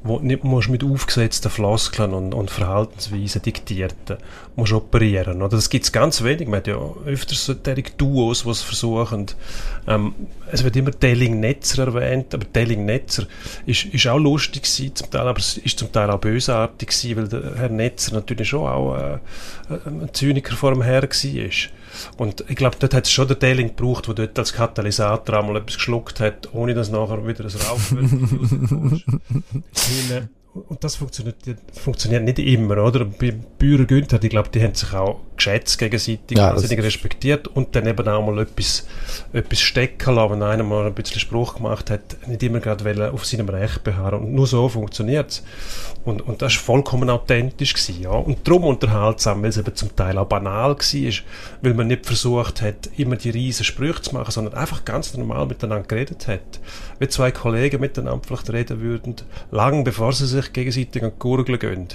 wo 0.03 0.19
nicht 0.19 0.43
musst 0.43 0.69
mit 0.69 0.83
aufgesetzten 0.83 1.51
Floskeln 1.51 2.13
und, 2.13 2.33
und 2.33 2.51
Verhaltensweisen 2.51 3.41
diktierten 3.41 4.17
musst 4.55 4.73
operieren. 4.73 5.41
Oder 5.41 5.57
das 5.57 5.69
gibt 5.69 5.85
es 5.85 5.91
ganz 5.91 6.23
wenig. 6.23 6.47
Man 6.47 6.57
hat 6.57 6.67
ja 6.67 6.79
öfters 7.05 7.45
so 7.45 7.53
Duos, 7.53 8.43
die 8.43 8.49
es 8.49 8.61
versuchen. 8.61 9.27
Ähm, 9.87 10.13
es 10.51 10.63
wird 10.63 10.75
immer 10.75 10.91
Telling-Netzer 10.91 11.87
erwähnt, 11.87 12.33
aber 12.33 12.51
Telling-Netzer 12.51 13.27
ist, 13.65 13.85
ist 13.85 14.07
auch 14.07 14.19
lustig 14.19 14.63
gewesen, 14.63 14.95
zum 14.95 15.09
Teil, 15.09 15.27
aber 15.27 15.39
es 15.39 15.57
ist 15.57 15.79
zum 15.79 15.91
Teil 15.91 16.09
auch 16.09 16.19
bösartig 16.19 16.89
gewesen, 16.89 17.17
weil 17.17 17.27
der 17.27 17.55
Herr 17.55 17.69
Netzer 17.69 18.13
natürlich 18.13 18.49
schon 18.49 18.67
auch 18.67 18.95
äh, 18.95 19.19
ein 19.69 20.09
Zyniker 20.13 20.55
vor 20.55 20.73
dem 20.73 20.81
Herr 20.81 21.03
war. 21.03 21.09
Und 22.17 22.43
ich 22.47 22.55
glaube, 22.55 22.77
dort 22.79 22.93
hat 22.93 23.05
es 23.05 23.11
schon 23.11 23.27
der 23.27 23.39
Telling 23.39 23.75
gebraucht, 23.75 24.07
der 24.07 24.15
dort 24.15 24.39
als 24.39 24.53
Katalysator 24.53 25.39
einmal 25.39 25.57
etwas 25.57 25.75
geschluckt 25.75 26.19
hat, 26.19 26.53
ohne 26.53 26.73
dass 26.73 26.89
nachher 26.89 27.25
wieder 27.25 27.45
ein 27.45 27.51
Rauch 27.51 27.79
und 30.69 30.83
das 30.83 30.95
funktioniert, 30.95 31.37
funktioniert 31.73 32.23
nicht 32.23 32.39
immer, 32.39 32.83
oder? 32.83 33.05
Bei 33.05 33.31
Bührer 33.31 33.85
Günther, 33.85 34.23
ich 34.23 34.29
glaube, 34.29 34.49
die 34.49 34.63
haben 34.63 34.73
sich 34.73 34.91
auch 34.93 35.21
geschätzt 35.37 35.77
gegenseitig, 35.77 36.37
ja, 36.37 36.51
wahnsinnig 36.51 36.83
respektiert 36.83 37.47
und 37.47 37.75
dann 37.75 37.87
eben 37.87 38.07
auch 38.07 38.25
mal 38.25 38.39
etwas, 38.39 38.85
etwas 39.31 39.59
stecken 39.59 40.15
lassen, 40.15 40.33
wenn 40.33 40.43
einer 40.43 40.63
mal 40.63 40.85
ein 40.85 40.93
bisschen 40.93 41.19
Spruch 41.19 41.55
gemacht 41.55 41.89
hat, 41.89 42.17
nicht 42.27 42.43
immer 42.43 42.59
gerade 42.59 43.11
auf 43.11 43.25
seinem 43.25 43.49
Recht 43.49 43.83
beharren. 43.83 44.21
Und 44.21 44.33
nur 44.33 44.47
so 44.47 44.67
funktioniert 44.67 45.31
es. 45.31 45.43
Und, 46.03 46.21
und 46.21 46.41
das 46.41 46.55
war 46.55 46.63
vollkommen 46.63 47.09
authentisch 47.09 47.73
gewesen, 47.73 48.01
ja. 48.01 48.11
Und 48.11 48.47
darum 48.47 48.63
unterhaltsam, 48.65 49.41
weil 49.43 49.49
es 49.49 49.57
eben 49.57 49.75
zum 49.75 49.95
Teil 49.95 50.17
auch 50.17 50.27
banal 50.27 50.75
war, 50.75 51.13
weil 51.61 51.73
man 51.73 51.87
nicht 51.87 52.05
versucht 52.05 52.61
hat, 52.61 52.89
immer 52.97 53.15
die 53.15 53.29
riesen 53.29 53.65
Sprüche 53.65 54.01
zu 54.01 54.15
machen, 54.15 54.31
sondern 54.31 54.53
einfach 54.55 54.85
ganz 54.85 55.15
normal 55.15 55.45
miteinander 55.45 55.87
geredet 55.87 56.27
hat. 56.27 56.59
Wie 56.99 57.07
zwei 57.07 57.31
Kollegen 57.31 57.81
miteinander 57.81 58.21
vielleicht 58.25 58.49
reden 58.49 58.81
würden, 58.81 59.15
lang 59.51 59.83
bevor 59.83 60.13
sie 60.13 60.27
sich 60.27 60.53
gegenseitig 60.53 61.03
an 61.03 61.11
die 61.11 61.19
Gurgel 61.19 61.57
gehen. 61.57 61.87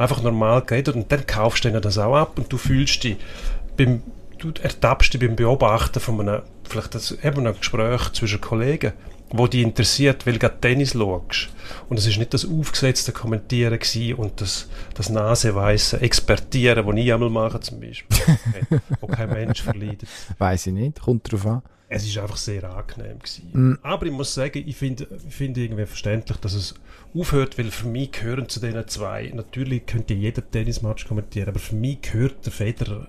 Einfach 0.00 0.22
normal 0.22 0.62
geredet 0.62 0.94
und 0.94 1.12
dann 1.12 1.26
kaufst 1.26 1.64
du 1.64 1.80
das 1.80 1.98
auch 1.98 2.16
ab 2.16 2.38
und 2.38 2.50
du 2.50 2.56
fühlst 2.56 3.04
dich 3.04 3.18
beim, 3.76 4.02
du 4.38 4.50
ertappst 4.62 5.12
dich 5.12 5.20
beim 5.20 5.36
Beobachten 5.36 6.00
von 6.00 6.20
einem, 6.20 6.42
vielleicht 6.68 6.94
das, 6.94 7.12
eben 7.12 7.46
einem 7.46 7.56
Gespräch 7.58 8.10
zwischen 8.12 8.40
Kollegen, 8.40 8.92
wo 9.28 9.46
dich 9.46 9.62
interessiert, 9.62 10.26
weil 10.26 10.38
du 10.38 10.48
Tennis 10.60 10.92
schaust. 10.92 11.50
Und 11.90 11.98
es 11.98 12.06
ist 12.06 12.16
nicht 12.16 12.32
das 12.32 12.46
aufgesetzte 12.46 13.12
Kommentieren 13.12 13.78
und 14.16 14.40
das, 14.40 14.68
das 14.94 15.10
naseweisse 15.10 16.00
Expertieren, 16.00 16.86
das 16.86 16.96
ich 16.96 17.12
einmal 17.12 17.30
mache 17.30 17.60
zum 17.60 17.80
Beispiel, 17.80 18.18
wo 19.00 19.06
kein 19.06 19.28
Mensch 19.28 19.62
verleidet. 19.62 20.08
Weiß 20.38 20.66
ich 20.66 20.72
nicht, 20.72 21.00
kommt 21.00 21.30
drauf 21.30 21.46
an. 21.46 21.62
Es 21.92 22.06
ist 22.06 22.16
einfach 22.18 22.36
sehr 22.36 22.62
angenehm 22.64 23.18
gewesen. 23.18 23.50
Mm. 23.52 23.78
Aber 23.82 24.06
ich 24.06 24.12
muss 24.12 24.32
sagen, 24.32 24.62
ich 24.64 24.76
finde 24.76 25.08
ich 25.26 25.34
find 25.34 25.58
irgendwie 25.58 25.86
verständlich, 25.86 26.38
dass 26.38 26.54
es 26.54 26.74
aufhört, 27.14 27.58
weil 27.58 27.72
für 27.72 27.88
mich 27.88 28.12
gehören 28.12 28.48
zu 28.48 28.60
diesen 28.60 28.86
zwei, 28.86 29.30
natürlich 29.34 29.86
könnte 29.86 30.14
jeder 30.14 30.48
Tennismatch 30.48 31.08
kommentieren, 31.08 31.48
aber 31.48 31.58
für 31.58 31.74
mich 31.74 32.00
gehört 32.00 32.46
der 32.46 32.52
Federer 32.52 33.08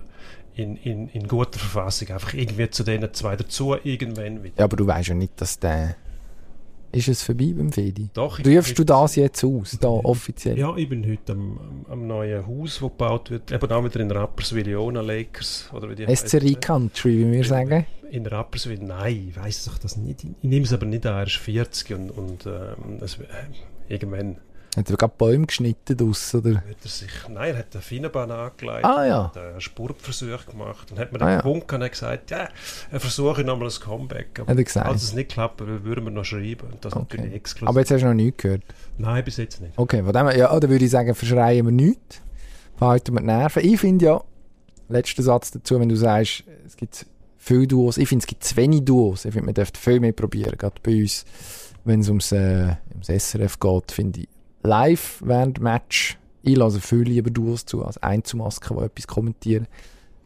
in, 0.56 0.76
in, 0.76 1.08
in 1.10 1.28
guter 1.28 1.60
Verfassung 1.60 2.08
einfach 2.10 2.34
irgendwie 2.34 2.68
zu 2.70 2.82
diesen 2.82 3.14
zwei 3.14 3.36
dazu 3.36 3.76
irgendwann 3.84 4.42
wieder. 4.42 4.56
Ja, 4.58 4.64
aber 4.64 4.76
du 4.76 4.86
weißt 4.86 5.10
ja 5.10 5.14
nicht, 5.14 5.40
dass 5.40 5.60
der 5.60 5.94
Ist 6.92 7.08
es 7.08 7.22
vorbei 7.22 7.54
beim 7.56 7.72
Fedi? 7.72 8.10
Doch, 8.12 8.38
ich 8.38 8.46
Rufst 8.46 8.78
du 8.78 8.84
das 8.84 9.16
jetzt 9.16 9.42
aus, 9.44 9.78
da 9.80 9.88
offiziell? 9.88 10.58
Ja, 10.58 10.76
ich 10.76 10.88
bin 10.88 11.10
heute 11.10 11.32
am, 11.32 11.86
am, 11.88 12.06
neuen 12.06 12.46
Haus, 12.46 12.74
das 12.74 12.80
gebaut 12.80 13.30
wird. 13.30 13.50
Eben 13.50 13.70
auch 13.72 13.82
wieder 13.84 14.00
in 14.00 14.10
Rapperswil, 14.10 14.68
Iona 14.68 15.00
Lakers. 15.00 15.70
Oder 15.72 15.88
wie 15.88 15.94
die 15.94 16.14
SCRI. 16.14 16.54
Country, 16.56 17.18
wie 17.18 17.32
wir 17.32 17.44
sagen. 17.44 17.86
In 18.10 18.26
Rapperswil, 18.26 18.78
nein, 18.78 19.28
ich 19.30 19.36
weiß 19.36 19.64
doch 19.64 19.78
das 19.78 19.96
nicht. 19.96 20.24
Ich 20.24 20.34
nehme 20.42 20.66
es 20.66 20.72
aber 20.74 20.84
nicht 20.84 21.06
an, 21.06 21.14
er 21.14 21.26
ist 21.26 21.36
40 21.36 21.94
und, 21.94 22.10
und 22.10 22.46
ähm, 22.46 22.98
es, 23.00 23.16
äh, 23.16 23.24
irgendwann 23.88 24.36
Hat 24.74 24.88
er 24.88 24.96
gerade 24.96 25.12
Bäume 25.18 25.46
geschnitten 25.46 25.96
draus, 25.98 26.34
oder? 26.34 26.50
wird 26.66 26.78
er 26.82 26.88
sich. 26.88 27.10
Nein, 27.28 27.52
er 27.54 27.58
hat 27.58 27.66
eine 27.74 27.82
Finnenbahn 27.82 28.30
angelegt. 28.30 28.84
Ah 28.86 29.04
ja. 29.06 29.24
hat 29.26 29.36
einen 29.36 29.60
Spurtversuch 29.60 30.46
gemacht 30.46 30.90
und 30.90 30.98
hat 30.98 31.12
mir 31.12 31.20
Ah, 31.20 31.38
dann 31.42 31.46
ja. 31.46 31.52
und 31.52 31.82
hat 31.82 31.90
gesagt, 31.92 32.30
ja, 32.30 32.48
er 32.90 33.00
versuche 33.00 33.44
nochmal 33.44 33.68
ein 33.68 33.80
Comeback. 33.80 34.40
Aber 34.40 34.50
Hat 34.50 34.56
er 34.56 34.64
gesagt? 34.64 34.86
falls 34.86 35.02
es 35.02 35.12
nicht 35.12 35.30
klappt, 35.32 35.60
dann 35.60 35.84
würden 35.84 36.04
wir 36.04 36.10
noch 36.10 36.24
schreiben. 36.24 36.68
Und 36.72 36.82
das 36.84 36.94
Okay. 36.94 37.16
natürlich 37.18 37.34
exklusiv. 37.34 37.68
Aber 37.68 37.80
jetzt 37.80 37.90
hast 37.90 38.00
du 38.00 38.06
noch 38.06 38.14
nichts 38.14 38.42
gehört. 38.42 38.62
Nein, 38.96 39.22
bis 39.24 39.36
jetzt 39.36 39.60
nicht. 39.60 39.74
Okay, 39.76 40.02
von 40.02 40.12
dem 40.12 40.26
ja, 40.38 40.58
dann 40.58 40.70
würde 40.70 40.84
ich 40.84 40.90
sagen, 40.90 41.14
verschreien 41.14 41.66
wir 41.66 41.72
nichts. 41.72 42.22
Behalten 42.78 43.12
wir 43.14 43.20
die 43.20 43.26
Nerven. 43.26 43.64
Ich 43.64 43.78
finde 43.78 44.04
ja, 44.06 44.24
letzter 44.88 45.22
Satz 45.22 45.50
dazu, 45.50 45.78
wenn 45.80 45.90
du 45.90 45.96
sagst, 45.96 46.44
es 46.66 46.76
gibt 46.78 47.04
viele 47.36 47.66
Duos. 47.66 47.98
Ich 47.98 48.08
finde, 48.08 48.22
es 48.22 48.26
gibt 48.26 48.42
zu 48.42 48.56
wenig 48.56 48.84
Duos. 48.86 49.26
Ich 49.26 49.32
finde, 49.32 49.44
man 49.46 49.54
dürfte 49.54 49.78
viel 49.78 50.00
mehr 50.00 50.12
probieren. 50.12 50.56
Gerade 50.56 50.76
bei 50.82 51.02
uns, 51.02 51.26
wenn 51.84 52.00
es 52.00 52.08
ums, 52.08 52.32
äh, 52.32 52.74
ums 52.94 53.08
SRF 53.08 53.58
geht, 53.60 53.92
finde 53.92 54.20
ich, 54.20 54.28
live 54.62 55.22
während 55.24 55.60
Match, 55.60 56.18
ich 56.42 56.56
lasse 56.56 56.80
viel 56.80 57.02
lieber 57.02 57.30
Duos 57.30 57.64
zu, 57.66 57.84
als 57.84 58.02
Einzelmasken, 58.02 58.76
die 58.76 58.84
etwas 58.84 59.06
kommentieren. 59.06 59.66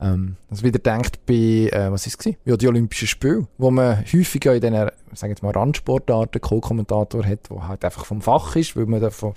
Ähm, 0.01 0.37
also 0.51 0.65
wieder 0.65 0.79
denkt 0.79 1.25
bei, 1.27 1.71
äh, 1.73 1.91
was 1.91 2.07
ist 2.07 2.25
es? 2.27 2.35
Ja, 2.45 2.57
die 2.57 2.69
Olympischen 2.69 3.09
Spiele, 3.09 3.47
wo 3.59 3.71
man 3.71 4.05
häufiger 4.13 4.55
in 4.55 4.61
diesen, 4.61 4.91
sagen 5.15 5.33
jetzt 5.33 5.43
mal, 5.43 5.53
Randsportarten 5.53 6.41
Co-Kommentator 6.41 7.25
hat, 7.25 7.51
der 7.51 7.69
halt 7.69 7.85
einfach 7.85 8.05
vom 8.05 8.21
Fach 8.21 8.57
ist, 8.57 8.77
weil 8.77 8.87
man 8.87 9.01
davon 9.01 9.35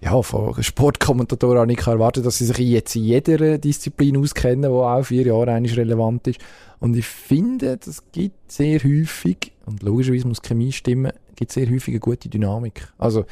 ja, 0.00 0.20
von 0.22 0.54
Sportkommentatoren 0.62 1.58
auch 1.58 1.66
nicht 1.66 1.86
erwarten 1.86 2.22
dass 2.22 2.38
sie 2.38 2.46
sich 2.46 2.58
jetzt 2.58 2.96
in 2.96 3.04
jeder 3.04 3.58
Disziplin 3.58 4.16
auskennen, 4.16 4.62
die 4.62 4.68
auch 4.68 5.02
vier 5.02 5.26
Jahre 5.26 5.52
eigentlich 5.52 5.76
relevant 5.76 6.26
ist. 6.26 6.40
Und 6.78 6.96
ich 6.96 7.06
finde, 7.06 7.76
das 7.76 8.02
gibt 8.10 8.50
sehr 8.50 8.78
häufig, 8.82 9.52
und 9.66 9.82
logischerweise 9.82 10.26
muss 10.26 10.40
Chemie 10.40 10.72
stimmen, 10.72 11.12
gibt 11.36 11.52
sehr 11.52 11.68
häufig 11.68 11.92
eine 11.92 12.00
gute 12.00 12.30
Dynamik. 12.30 12.88
Also, 12.96 13.26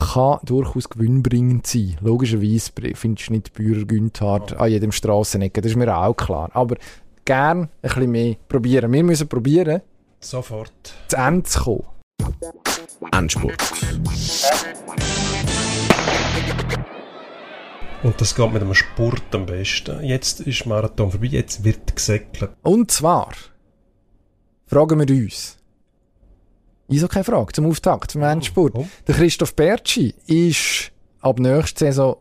kann 0.00 0.38
durchaus 0.44 0.88
gewinnbringend 0.88 1.66
sein. 1.66 1.96
Logischerweise 2.00 2.72
findest 2.94 3.28
du 3.28 3.32
nicht 3.34 3.52
Bührer 3.52 3.84
Günthard 3.84 4.58
an 4.58 4.70
jedem 4.70 4.92
Strassenecke, 4.92 5.60
das 5.60 5.72
ist 5.72 5.76
mir 5.76 5.96
auch 5.96 6.16
klar. 6.16 6.50
Aber 6.54 6.76
gern 7.24 7.62
ein 7.62 7.68
bisschen 7.82 8.10
mehr 8.10 8.36
probieren. 8.48 8.92
Wir 8.92 9.04
müssen 9.04 9.28
probieren, 9.28 9.82
Sofort. 10.18 10.94
zu 11.08 11.16
Ende 11.16 11.44
zu 11.44 11.60
kommen. 11.60 11.84
Endspurt. 13.12 13.62
Und 18.02 18.18
das 18.20 18.34
geht 18.34 18.52
mit 18.52 18.62
einem 18.62 18.74
Sport 18.74 19.34
am 19.34 19.46
besten. 19.46 20.02
Jetzt 20.02 20.40
ist 20.40 20.64
Marathon 20.66 21.10
vorbei, 21.10 21.26
jetzt 21.26 21.64
wird 21.64 21.94
gesäckelt. 21.94 22.50
Und 22.62 22.90
zwar 22.90 23.32
fragen 24.66 25.06
wir 25.06 25.24
uns, 25.24 25.58
ich 26.90 27.08
keine 27.08 27.24
Frage 27.24 27.52
zum 27.52 27.66
Auftakt 27.66 28.10
zum 28.10 28.22
Endspurt. 28.22 28.74
Oh. 28.74 28.86
Der 29.06 29.14
Christoph 29.14 29.54
Bertschi 29.54 30.14
ist 30.26 30.92
ab 31.20 31.38
nächster 31.38 31.86
Saison, 31.86 32.16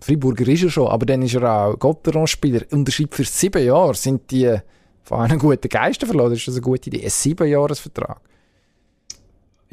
Freiburger 0.00 0.46
ist 0.48 0.62
er 0.62 0.70
schon, 0.70 0.88
aber 0.88 1.06
dann 1.06 1.22
ist 1.22 1.34
er 1.34 1.42
auch 1.42 1.78
Gotteron-Spieler. 1.78 2.62
Unterschreibt 2.70 3.14
für 3.14 3.24
sieben 3.24 3.64
Jahre. 3.64 3.94
Sind 3.94 4.30
die 4.30 4.56
von 5.02 5.20
einem 5.20 5.38
guten 5.38 5.68
Geister 5.68 6.06
verloren? 6.06 6.32
Ist 6.32 6.48
das 6.48 6.54
eine 6.54 6.62
gute 6.62 6.88
Idee? 6.88 7.04
Ein 7.04 7.10
sieben 7.10 7.46
Jahresvertrag. 7.48 8.20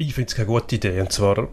Ich 0.02 0.14
finde 0.14 0.30
es 0.30 0.34
keine 0.34 0.46
gute 0.46 0.76
Idee. 0.76 0.98
Und 0.98 1.12
zwar 1.12 1.46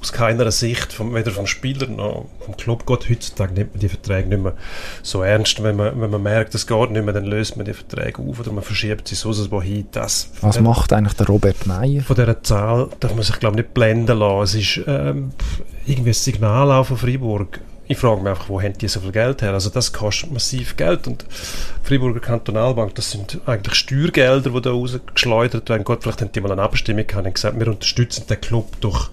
aus 0.00 0.10
keiner 0.10 0.50
Sicht, 0.50 0.94
vom, 0.94 1.14
weder 1.14 1.30
vom 1.30 1.46
Spieler 1.46 1.86
noch 1.86 2.24
vom 2.40 2.56
Club. 2.56 2.86
Geht 2.86 3.10
heutzutage 3.10 3.52
nimmt 3.52 3.74
man 3.74 3.80
die 3.80 3.90
Verträge 3.90 4.26
nicht 4.26 4.42
mehr 4.42 4.54
so 5.02 5.20
ernst. 5.22 5.62
Wenn 5.62 5.76
man, 5.76 6.00
wenn 6.00 6.08
man 6.08 6.22
merkt, 6.22 6.54
es 6.54 6.66
geht 6.66 6.90
nicht 6.92 7.04
mehr, 7.04 7.12
dann 7.12 7.26
löst 7.26 7.58
man 7.58 7.66
die 7.66 7.74
Verträge 7.74 8.22
auf 8.22 8.40
oder 8.40 8.52
man 8.52 8.64
verschiebt 8.64 9.06
sie 9.06 9.16
sonst 9.16 9.50
wohin. 9.50 9.86
Das, 9.92 10.30
Was 10.40 10.58
macht 10.60 10.94
eigentlich 10.94 11.12
der 11.12 11.26
Robert 11.26 11.66
Meyer? 11.66 12.02
Von 12.02 12.16
dieser 12.16 12.42
Zahl 12.42 12.88
darf 13.00 13.14
man 13.14 13.22
sich, 13.22 13.38
glaube 13.38 13.56
ich, 13.56 13.64
nicht 13.64 13.74
blenden 13.74 14.18
lassen. 14.18 14.44
Es 14.44 14.54
ist 14.54 14.80
ähm, 14.86 15.32
irgendwie 15.84 16.10
ein 16.10 16.14
Signal 16.14 16.72
auch 16.72 16.86
von 16.86 16.96
Freiburg. 16.96 17.60
Ich 17.86 17.98
frage 17.98 18.20
mich 18.22 18.30
einfach, 18.30 18.48
wo 18.48 18.60
haben 18.62 18.72
die 18.78 18.88
so 18.88 19.00
viel 19.00 19.12
Geld 19.12 19.42
her? 19.42 19.52
Also 19.52 19.68
das 19.70 19.92
kostet 19.92 20.32
massiv 20.32 20.76
Geld 20.76 21.06
und 21.06 21.22
die 21.22 21.26
Freiburger 21.86 22.20
Kantonalbank, 22.20 22.94
das 22.94 23.10
sind 23.10 23.40
eigentlich 23.46 23.74
Steuergelder, 23.74 24.50
die 24.50 24.60
da 24.62 24.70
rausgeschleudert 24.70 25.68
werden. 25.68 25.84
Gott, 25.84 26.02
vielleicht 26.02 26.22
haben 26.22 26.32
die 26.32 26.40
mal 26.40 26.52
eine 26.52 26.62
Abstimmung 26.62 27.06
gehabt 27.06 27.26
und 27.26 27.34
gesagt, 27.34 27.58
wir 27.60 27.68
unterstützen 27.68 28.24
den 28.28 28.40
Club 28.40 28.80
durch 28.80 29.10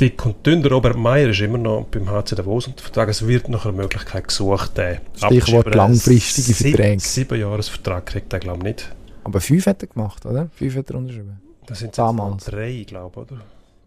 dick 0.00 0.26
und 0.26 0.44
dünn. 0.44 0.62
Der 0.62 0.72
Robert 0.72 0.96
Meyer 0.96 1.28
ist 1.28 1.40
immer 1.40 1.58
noch 1.58 1.84
beim 1.90 2.10
HC 2.10 2.34
Davos 2.34 2.66
unter 2.66 2.82
Vertrag. 2.82 3.08
Es 3.08 3.26
wird 3.28 3.48
nach 3.48 3.64
einer 3.64 3.74
Möglichkeit 3.76 4.26
gesucht. 4.26 4.76
Den 4.76 4.98
Stichwort 5.16 5.72
langfristige 5.72 6.52
Sieb- 6.52 6.76
Verträge. 6.76 7.00
Sieben 7.00 7.38
Jahresvertrag 7.40 8.06
kriegt 8.06 8.32
er, 8.32 8.40
glaube 8.40 8.58
ich, 8.58 8.64
nicht. 8.64 8.92
Aber 9.22 9.40
fünf 9.40 9.66
hat 9.66 9.82
er 9.82 9.88
gemacht, 9.88 10.26
oder? 10.26 10.48
Fünf 10.56 10.74
hat 10.76 10.90
er 10.90 10.96
unterschrieben. 10.96 11.40
Das 11.66 11.78
sind 11.78 11.96
Damals. 11.96 12.44
drei, 12.46 12.84
glaube 12.86 13.24
ich, 13.24 13.32
oder? 13.32 13.40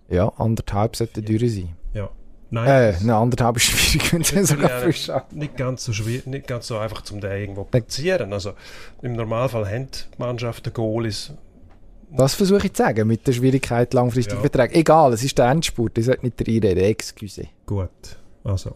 Ja, 0.10 0.32
anderthalb 0.38 0.96
sollte 0.96 1.22
durch 1.22 1.54
sein. 1.54 1.76
Ja. 1.94 2.10
Nein, 2.50 2.68
Äh, 2.68 2.96
eine 3.02 3.16
anderthalb 3.16 3.58
ist 3.58 3.64
schwierig, 3.64 4.14
wenn 4.14 4.24
sie 4.24 4.56
sogar 4.56 4.70
frisch 4.82 5.12
nicht 5.32 5.58
ganz 5.58 5.84
so 5.84 5.94
schwierig, 5.94 6.26
nicht 6.28 6.48
ganz 6.48 6.68
so 6.68 6.78
einfach 6.78 7.02
zum 7.02 7.20
den 7.20 7.32
irgendwo 7.32 7.64
platzieren. 7.64 8.32
Also 8.34 8.54
im 9.02 9.14
Normalfall 9.14 9.66
haben 9.70 9.88
die 9.92 10.20
Mannschaften 10.20 10.74
Goalies. 10.74 11.34
Das 12.10 12.36
versuche 12.36 12.68
ich 12.68 12.74
zu 12.74 12.84
sagen, 12.84 13.06
mit 13.06 13.28
der 13.28 13.34
Schwierigkeit 13.34 13.94
langfristiger 13.94 14.38
Ja. 14.38 14.42
Verträge. 14.42 14.76
Egal, 14.76 15.12
es 15.12 15.24
ist 15.24 15.38
der 15.38 15.50
Endspurt, 15.50 15.98
ich 15.98 16.06
sollte 16.06 16.26
nicht 16.26 16.40
reinreden, 16.48 16.84
excuse. 16.86 17.48
Gut. 17.66 17.90
Also 18.46 18.74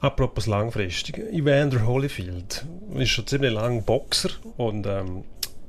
apropos 0.00 0.46
langfristig, 0.46 1.18
Evander 1.32 1.86
Holyfield 1.86 2.66
ist 2.96 3.08
schon 3.10 3.26
ziemlich 3.26 3.52
lang 3.52 3.82
Boxer 3.84 4.30
und 4.58 4.86
ähm, 4.86 5.24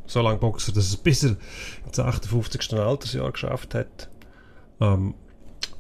so 0.05 0.21
lange 0.21 0.37
Boxer, 0.39 0.73
dass 0.73 0.85
es 0.87 0.97
bis 0.97 1.23
er 1.23 1.37
ins 1.85 1.97
58. 1.97 2.73
Altersjahr 2.73 3.31
geschafft 3.31 3.73
hat. 3.73 4.09
Ähm, 4.81 5.13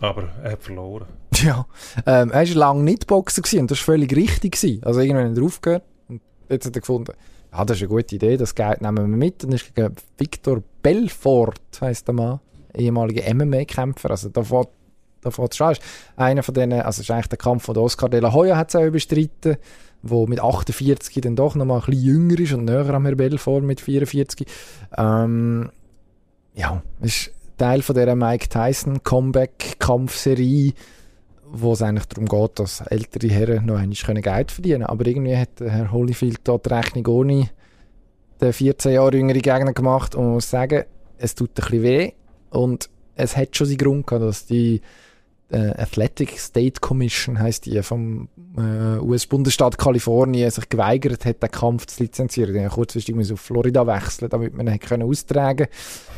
aber 0.01 0.29
er 0.43 0.53
hat 0.53 0.63
verloren. 0.63 1.07
Ja, 1.35 1.65
ähm, 2.05 2.31
er 2.31 2.47
war 2.47 2.55
lange 2.55 2.83
nicht 2.83 3.07
Boxer 3.07 3.41
und 3.59 3.71
das 3.71 3.79
war 3.79 3.93
völlig 3.93 4.15
richtig. 4.15 4.53
Gewesen. 4.53 4.83
Also 4.83 4.99
irgendwann 4.99 5.31
hat 5.31 5.37
er 5.37 5.43
aufgehört 5.43 5.83
und 6.09 6.21
jetzt 6.49 6.65
hat 6.65 6.75
er 6.75 6.81
gefunden, 6.81 7.13
ja, 7.51 7.65
das 7.65 7.77
ist 7.77 7.83
eine 7.83 7.89
gute 7.89 8.15
Idee, 8.15 8.37
das 8.37 8.55
Geld 8.55 8.81
nehmen 8.81 8.97
wir 8.97 9.17
mit. 9.17 9.43
Und 9.43 9.53
ist 9.53 9.73
gegen 9.73 9.95
Victor 10.17 10.61
Belfort, 10.81 11.59
heisst 11.79 12.07
der 12.07 12.15
Mann, 12.15 12.39
ehemaliger 12.75 13.33
MMA-Kämpfer. 13.33 14.11
Also 14.11 14.29
da 14.29 14.43
fährt 14.43 14.69
da 15.21 15.29
fährt 15.29 15.51
es 15.51 15.57
schon. 15.57 15.71
Ist 15.71 15.81
Einer 16.15 16.43
von 16.43 16.53
denen, 16.53 16.81
also 16.81 17.01
ist 17.01 17.11
eigentlich 17.11 17.27
der 17.27 17.37
Kampf 17.37 17.65
von 17.65 17.77
Oscar 17.77 18.09
de 18.09 18.19
la 18.19 18.33
Hoya 18.33 18.57
hat 18.57 18.69
es 18.69 18.75
auch 18.75 18.89
bestritten, 18.89 19.57
wo 20.01 20.25
mit 20.25 20.39
48 20.39 21.21
dann 21.21 21.35
doch 21.35 21.55
noch 21.55 21.65
mal 21.65 21.79
ein 21.79 21.85
bisschen 21.85 22.03
jünger 22.03 22.39
ist 22.39 22.53
und 22.53 22.65
näher 22.65 22.89
am 22.89 23.05
Herr 23.05 23.15
Belfort 23.15 23.61
mit 23.61 23.81
44. 23.81 24.47
Ähm, 24.97 25.69
ja, 26.55 26.81
ist 27.01 27.31
Teil 27.57 27.81
von 27.81 27.95
dieser 27.95 28.15
Mike 28.15 28.49
Tyson 28.49 29.03
Comeback-Kampfserie, 29.03 30.73
wo 31.51 31.73
es 31.73 31.81
eigentlich 31.81 32.05
darum 32.05 32.27
geht, 32.27 32.59
dass 32.59 32.81
ältere 32.81 33.27
Herren 33.29 33.65
noch 33.65 33.77
einmal 33.77 34.21
Geld 34.21 34.51
verdienen 34.51 34.81
können. 34.81 34.89
Aber 34.89 35.05
irgendwie 35.05 35.37
hat 35.37 35.59
Herr 35.59 35.91
Holyfield 35.91 36.39
da 36.43 36.57
die 36.57 36.69
Rechnung 36.73 37.07
ohne 37.07 37.49
den 38.39 38.53
14 38.53 38.93
Jahre 38.93 39.15
jüngeren 39.17 39.41
Gegner 39.41 39.73
gemacht 39.73 40.15
und 40.15 40.23
man 40.23 40.33
muss 40.33 40.49
sagen, 40.49 40.83
es 41.17 41.35
tut 41.35 41.49
ein 41.51 41.53
bisschen 41.55 41.83
weh 41.83 42.11
und 42.49 42.89
es 43.15 43.37
hat 43.37 43.55
schon 43.55 43.67
seinen 43.67 43.77
Grund 43.77 44.07
gehabt, 44.07 44.25
dass 44.25 44.45
die 44.45 44.81
äh, 45.51 45.73
Athletic 45.77 46.39
State 46.39 46.79
Commission 46.79 47.39
heißt 47.39 47.65
die 47.65 47.81
vom 47.83 48.29
äh, 48.57 48.97
US-Bundesstaat 48.99 49.77
Kalifornien 49.77 50.49
sich 50.49 50.69
geweigert 50.69 51.25
hat, 51.25 51.43
den 51.43 51.51
Kampf 51.51 51.87
zu 51.87 52.03
lizenzieren. 52.03 52.53
Die 52.53 52.59
haben 52.59 52.69
kurzfristig 52.69 53.15
müssen 53.15 53.33
auf 53.33 53.41
Florida 53.41 53.85
wechseln, 53.85 54.29
damit 54.29 54.53
man 54.53 54.67
ihn 54.67 54.79
können 54.79 55.03
austragen. 55.03 55.67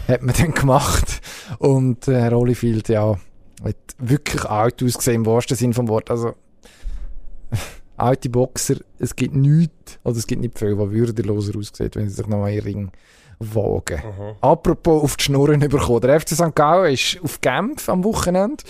Hat 0.08 0.22
man 0.22 0.36
dann 0.40 0.54
gemacht 0.54 1.22
und 1.60 2.08
äh, 2.08 2.22
Herr 2.22 2.32
Holyfield 2.32 2.90
ja 2.90 3.18
hat 3.64 3.76
wirklich 3.98 4.44
alt 4.46 4.84
ausgesehen 4.84 5.22
im 5.22 5.26
wahrsten 5.26 5.56
Sinn 5.58 5.74
vom 5.74 5.88
Wort. 5.88 6.12
Also 6.12 6.34
alte 7.98 8.30
Boxer, 8.30 8.76
es 9.00 9.16
gibt 9.16 9.36
nichts, 9.36 10.00
oder 10.04 10.18
es 10.18 10.28
gibt 10.28 10.42
nicht 10.42 10.60
viel, 10.60 10.78
was 10.78 10.92
würdeloser 10.92 11.58
aussieht, 11.58 11.96
wenn 11.96 12.10
sie 12.10 12.16
sich 12.16 12.28
noch 12.28 12.40
mal 12.40 12.50
in 12.50 12.56
den 12.56 12.64
Ring 12.64 12.92
wagen. 13.40 13.98
Mhm. 13.98 14.36
Apropos 14.42 15.04
auf 15.04 15.18
die 15.18 15.24
Schnurren 15.24 15.60
bekommen. 15.60 16.02
Der 16.02 16.20
FC 16.20 16.30
St. 16.30 16.56
Gallen 16.56 16.94
ist 16.94 17.20
auf 17.24 17.42
Genf 17.42 17.90
am 17.90 18.04
Wochenende 18.04 18.64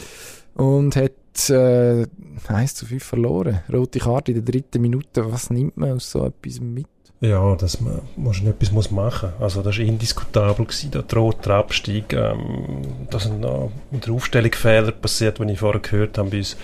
und 0.56 0.96
hat 0.96 1.50
äh, 1.50 2.06
1 2.48 2.76
zu 2.76 2.86
5 2.86 3.04
verloren. 3.04 3.62
Rote 3.72 4.00
Karte 4.00 4.32
in 4.32 4.44
der 4.44 4.52
dritten 4.52 4.82
Minute. 4.82 5.32
Was 5.32 5.50
nimmt 5.50 5.78
man 5.78 5.94
aus 5.94 6.12
so 6.12 6.26
etwas 6.26 6.60
mit? 6.60 6.88
Ja, 7.24 7.56
dass 7.56 7.80
man 7.80 8.02
wahrscheinlich 8.18 8.56
etwas 8.56 8.74
muss 8.74 8.92
machen 8.92 9.30
muss. 9.40 9.42
Also 9.44 9.62
das 9.62 9.78
war 9.78 9.86
indiskutabel, 9.86 10.66
gewesen, 10.66 10.92
da 10.92 11.02
droht 11.02 11.46
der 11.46 11.54
Abstieg. 11.54 12.12
Ähm, 12.12 12.82
da 13.10 13.18
sind 13.18 13.40
noch 13.40 13.72
mit 13.92 14.06
der 14.06 14.14
Aufstellung 14.14 14.52
Fehler 14.52 14.92
passiert, 14.92 15.40
die 15.40 15.50
ich 15.50 15.60
vorher 15.60 15.80
gehört 15.80 16.18
habe 16.18 16.32
bei 16.32 16.40
uns 16.40 16.58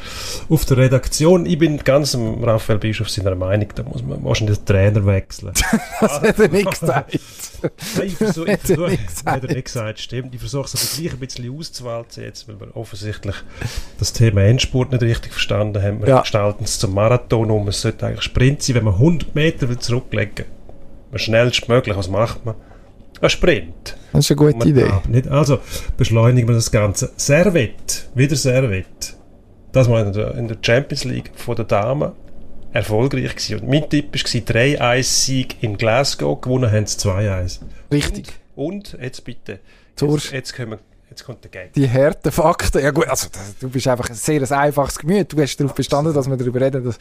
auf 0.50 0.66
der 0.66 0.76
Redaktion. 0.76 1.46
Ich 1.46 1.58
bin 1.58 1.78
ganz 1.78 2.14
am 2.14 2.44
Raphael 2.44 2.78
Bischof 2.78 3.10
seiner 3.10 3.36
Meinung, 3.36 3.70
da 3.74 3.84
muss 3.84 4.04
man 4.04 4.22
wahrscheinlich 4.22 4.58
den 4.58 4.66
Trainer 4.66 5.06
wechseln. 5.06 5.54
das 6.02 6.22
hat 6.22 6.38
er 6.38 6.50
nicht 6.50 6.70
gesagt. 6.70 7.18
Nein, 7.98 8.08
ich 8.08 8.16
versuche, 8.16 8.52
ich 8.52 8.60
versuche, 8.60 8.98
hat 9.26 9.44
er 9.44 9.54
nicht 9.54 9.66
gesagt, 9.66 10.00
stimmt. 10.00 10.34
Ich 10.34 10.40
versuche 10.42 10.66
es 10.66 10.76
aber 10.76 11.02
gleich 11.02 11.14
ein 11.14 11.20
bisschen 11.20 11.58
auszuwalzen 11.58 12.24
jetzt, 12.24 12.50
weil 12.50 12.60
wir 12.60 12.76
offensichtlich 12.76 13.36
das 13.98 14.12
Thema 14.12 14.42
Endspurt 14.44 14.92
nicht 14.92 15.04
richtig 15.04 15.32
verstanden 15.32 15.82
haben. 15.82 16.02
Wir 16.02 16.10
Ja. 16.10 16.22
gestalten 16.22 16.66
es 16.66 16.80
zum 16.80 16.94
Marathon 16.94 17.50
um. 17.50 17.68
Es 17.70 17.82
sollte 17.82 18.06
eigentlich 18.08 18.24
Sprint 18.24 18.62
sein, 18.62 18.76
wenn 18.76 18.86
man 18.86 18.96
100 18.96 19.36
Meter 19.36 19.70
will 19.70 19.80
zurücklegen 19.80 20.49
will. 21.12 21.20
Schnellstmöglich, 21.20 21.96
was 21.96 22.10
macht 22.10 22.46
man? 22.46 22.56
Ein 23.22 23.30
Sprint. 23.30 23.98
Das 24.14 24.26
ist 24.26 24.32
eine 24.32 24.38
gute 24.38 24.58
Man 24.58 24.68
Idee. 24.68 24.92
Nicht, 25.08 25.28
also 25.28 25.60
beschleunigen 25.98 26.48
wir 26.48 26.56
das 26.56 26.72
Ganze. 26.72 27.12
Servette, 27.18 28.04
wieder 28.16 28.36
Servette. 28.36 29.14
Das 29.72 29.90
war 29.90 30.06
in 30.06 30.14
der, 30.14 30.36
in 30.36 30.48
der 30.48 30.58
Champions 30.62 31.04
League 31.04 31.32
von 31.36 31.56
der 31.56 31.66
Damen 31.66 32.14
erfolgreich 32.72 33.36
gewesen. 33.36 33.60
Und 33.60 33.70
mein 33.70 33.90
Tipp 33.90 34.14
war 34.14 34.20
3-1-Sieg 34.22 35.62
in 35.62 35.78
Glasgow, 35.78 36.40
gewonnen 36.40 36.72
haben 36.72 36.86
sie 36.86 36.98
2-1. 36.98 37.60
Richtig. 37.92 38.28
Und, 38.56 38.94
und 38.94 39.02
jetzt 39.02 39.24
bitte, 39.24 39.60
jetzt, 40.00 40.32
jetzt, 40.32 40.54
können 40.54 40.72
wir, 40.72 40.80
jetzt 41.10 41.24
kommt 41.24 41.44
der 41.44 41.52
Gag. 41.52 41.74
Die 41.74 41.90
harten 41.90 42.32
Fakten. 42.32 42.82
Ja 42.82 42.92
gut, 42.92 43.08
also 43.08 43.28
du 43.60 43.70
bist 43.70 43.88
einfach 43.88 44.10
ein 44.10 44.16
sehr 44.16 44.42
ein 44.42 44.52
einfaches 44.52 44.98
Gemüt. 45.00 45.34
Du 45.34 45.42
hast 45.42 45.58
darauf 45.58 45.74
bestanden, 45.74 46.14
dass 46.14 46.30
wir 46.30 46.38
darüber 46.38 46.62
reden, 46.62 46.84
dass 46.84 46.98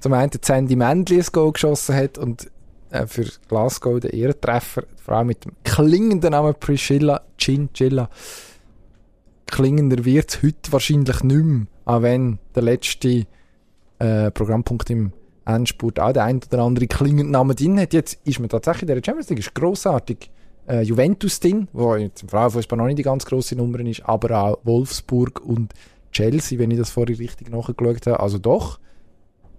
zum 0.00 0.12
einen 0.12 0.30
Sandy 0.40 0.76
Mendley 0.76 1.20
ein 1.20 1.26
Goal 1.32 1.52
geschossen 1.52 1.94
hat 1.94 2.18
und 2.18 2.50
äh, 2.92 3.06
für 3.06 3.24
Glasgow 3.48 3.98
der 3.98 4.12
Ehrentreffer, 4.12 4.84
Frau 4.96 5.24
mit 5.24 5.44
dem 5.44 5.52
klingenden 5.64 6.30
Namen 6.30 6.54
Priscilla 6.58 7.22
Chinchilla. 7.38 8.08
Klingender 9.46 10.04
wird 10.04 10.30
es 10.30 10.42
heute 10.42 10.72
wahrscheinlich 10.72 11.22
nicht 11.22 11.44
mehr, 11.44 11.66
auch 11.84 12.02
wenn 12.02 12.38
der 12.54 12.62
letzte 12.62 13.26
äh, 13.98 14.30
Programmpunkt 14.30 14.90
im 14.90 15.12
Endspurt 15.44 15.98
auch 15.98 16.12
der 16.12 16.24
ein 16.24 16.40
oder 16.50 16.62
andere 16.62 16.86
klingende 16.86 17.32
Name 17.32 17.54
drin 17.54 17.80
hat. 17.80 17.92
Jetzt 17.92 18.18
ist 18.24 18.38
man 18.38 18.48
tatsächlich 18.48 18.82
in 18.82 18.94
der 18.94 19.02
Champions 19.04 19.28
League, 19.30 19.40
ist 19.40 19.54
grossartig. 19.54 20.30
Äh, 20.68 20.82
Juventus 20.82 21.40
drin, 21.40 21.66
wo 21.72 21.96
jetzt 21.96 22.22
im 22.22 22.28
Frauenfußball 22.28 22.78
noch 22.78 22.86
nicht 22.86 22.98
die 22.98 23.02
ganz 23.02 23.26
grosse 23.26 23.56
Nummer 23.56 23.80
ist, 23.80 24.04
aber 24.06 24.38
auch 24.38 24.58
Wolfsburg 24.62 25.40
und 25.44 25.72
Chelsea, 26.12 26.58
wenn 26.58 26.70
ich 26.70 26.78
das 26.78 26.90
vorhin 26.90 27.16
richtig 27.16 27.50
nachgeschaut 27.50 28.06
habe. 28.06 28.20
Also 28.20 28.38
doch, 28.38 28.78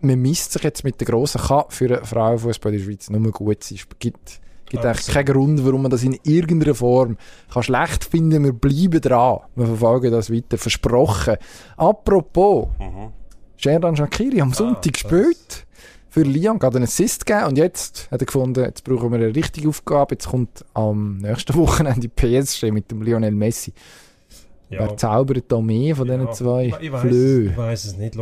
man 0.03 0.19
misst 0.21 0.51
sich 0.53 0.63
jetzt 0.63 0.83
mit 0.83 0.99
der 0.99 1.07
grossen 1.07 1.41
K 1.41 1.65
für 1.69 1.97
einen 1.97 2.05
Frauenfußball 2.05 2.73
in 2.73 2.79
der 2.79 2.85
Schweiz 2.85 3.09
nur 3.09 3.31
gut 3.31 3.63
sein. 3.63 3.77
Es 3.77 3.87
gibt, 3.99 4.39
gibt 4.69 4.85
eigentlich 4.85 5.07
keinen 5.07 5.25
Grund, 5.25 5.65
warum 5.65 5.81
man 5.83 5.91
das 5.91 6.03
in 6.03 6.17
irgendeiner 6.23 6.75
Form 6.75 7.17
kann 7.51 7.63
schlecht 7.63 8.03
finden. 8.05 8.43
Wir 8.43 8.53
bleiben 8.53 9.01
dran. 9.01 9.39
Wir 9.55 9.65
verfolgen 9.67 10.11
das 10.11 10.31
weiter. 10.31 10.57
Versprochen. 10.57 11.35
Apropos, 11.77 12.67
Mhm. 12.79 13.11
Sherdan 13.57 13.95
Shakiri 13.95 14.41
am 14.41 14.53
Sonntag 14.53 14.81
das- 14.83 15.03
gespielt. 15.03 15.65
Für 16.09 16.21
Lyon 16.21 16.59
gerade 16.59 16.75
einen 16.75 16.83
Assist 16.83 17.25
gegeben 17.25 17.47
und 17.47 17.57
jetzt 17.57 18.07
hat 18.11 18.21
er 18.21 18.25
gefunden, 18.27 18.63
jetzt 18.63 18.83
brauchen 18.83 19.09
wir 19.11 19.17
eine 19.17 19.33
richtige 19.35 19.67
Aufgabe. 19.67 20.13
Jetzt 20.13 20.27
kommt 20.27 20.63
am 20.75 21.17
nächsten 21.17 21.55
Wochenende 21.55 22.01
die 22.01 22.07
PSG 22.07 22.69
mit 22.71 22.91
dem 22.91 23.01
Lionel 23.01 23.31
Messi. 23.31 23.73
Wer 24.79 24.97
zaubert 24.97 25.45
da 25.47 25.59
mehr 25.59 25.95
von 25.95 26.07
diesen 26.07 26.25
Ja, 26.25 26.31
zwei 26.31 26.73
ich 26.79 26.91
weiss, 26.91 27.01
Flöhe? 27.01 27.49
Ich 27.51 27.57
weiß 27.57 27.85
es 27.85 27.97
nicht. 27.97 28.15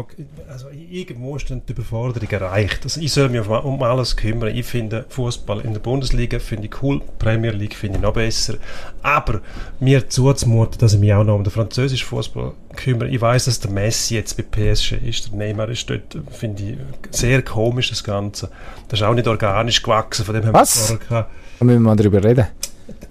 Also, 0.49 0.68
irgendwo 0.70 1.36
ist 1.36 1.49
dann 1.49 1.62
die 1.68 1.72
Überforderung 1.74 2.30
erreicht. 2.30 2.80
Also, 2.84 3.02
ich 3.02 3.12
soll 3.12 3.30
mich 3.30 3.47
um, 3.47 3.82
alles 3.84 4.16
kümmern. 4.16 4.56
Ich 4.56 4.66
finde 4.66 5.06
Fußball 5.10 5.62
in 5.62 5.74
der 5.74 5.80
Bundesliga 5.80 6.39
finde 6.39 6.68
ich 6.68 6.84
cool, 6.84 7.02
Premier 7.20 7.52
League 7.52 7.76
finde 7.76 7.97
ich 7.97 8.04
noch 8.04 8.14
besser. 8.14 8.56
Aber 9.02 9.41
mir 9.80 10.10
zuzumuten, 10.10 10.80
dass 10.80 10.93
ich 10.93 10.99
mich 10.99 11.14
auch 11.14 11.24
noch 11.24 11.36
um 11.36 11.43
den 11.43 11.52
französischen 11.52 12.08
Fußball 12.08 12.54
kümmere. 12.76 13.10
Ich 13.10 13.22
weiß, 13.22 13.45
dass 13.45 13.60
der 13.60 13.72
Messi 13.72 14.16
jetzt 14.16 14.38
bei 14.38 14.43
PSG 14.43 14.93
ist, 15.06 15.32
der 15.32 15.38
Neymar 15.38 15.70
ist 15.70 15.89
dort, 15.89 16.18
finde 16.32 16.64
ich 16.64 16.78
sehr 17.12 17.41
komisch 17.41 17.89
das 17.89 18.04
Ganze. 18.04 18.49
Das 18.88 18.99
ist 18.99 19.06
auch 19.06 19.14
nicht 19.14 19.28
organisch 19.28 19.82
gewachsen, 19.82 20.26
von 20.26 20.36
dem 20.36 20.45
haben 20.45 20.54
wir 20.54 20.66
vorher 20.66 20.97
gehabt. 20.97 21.30
Da 21.60 21.66
müssen 21.66 21.82
wir 21.82 21.89
mal 21.89 21.95
darüber 21.95 22.24
reden. 22.24 22.47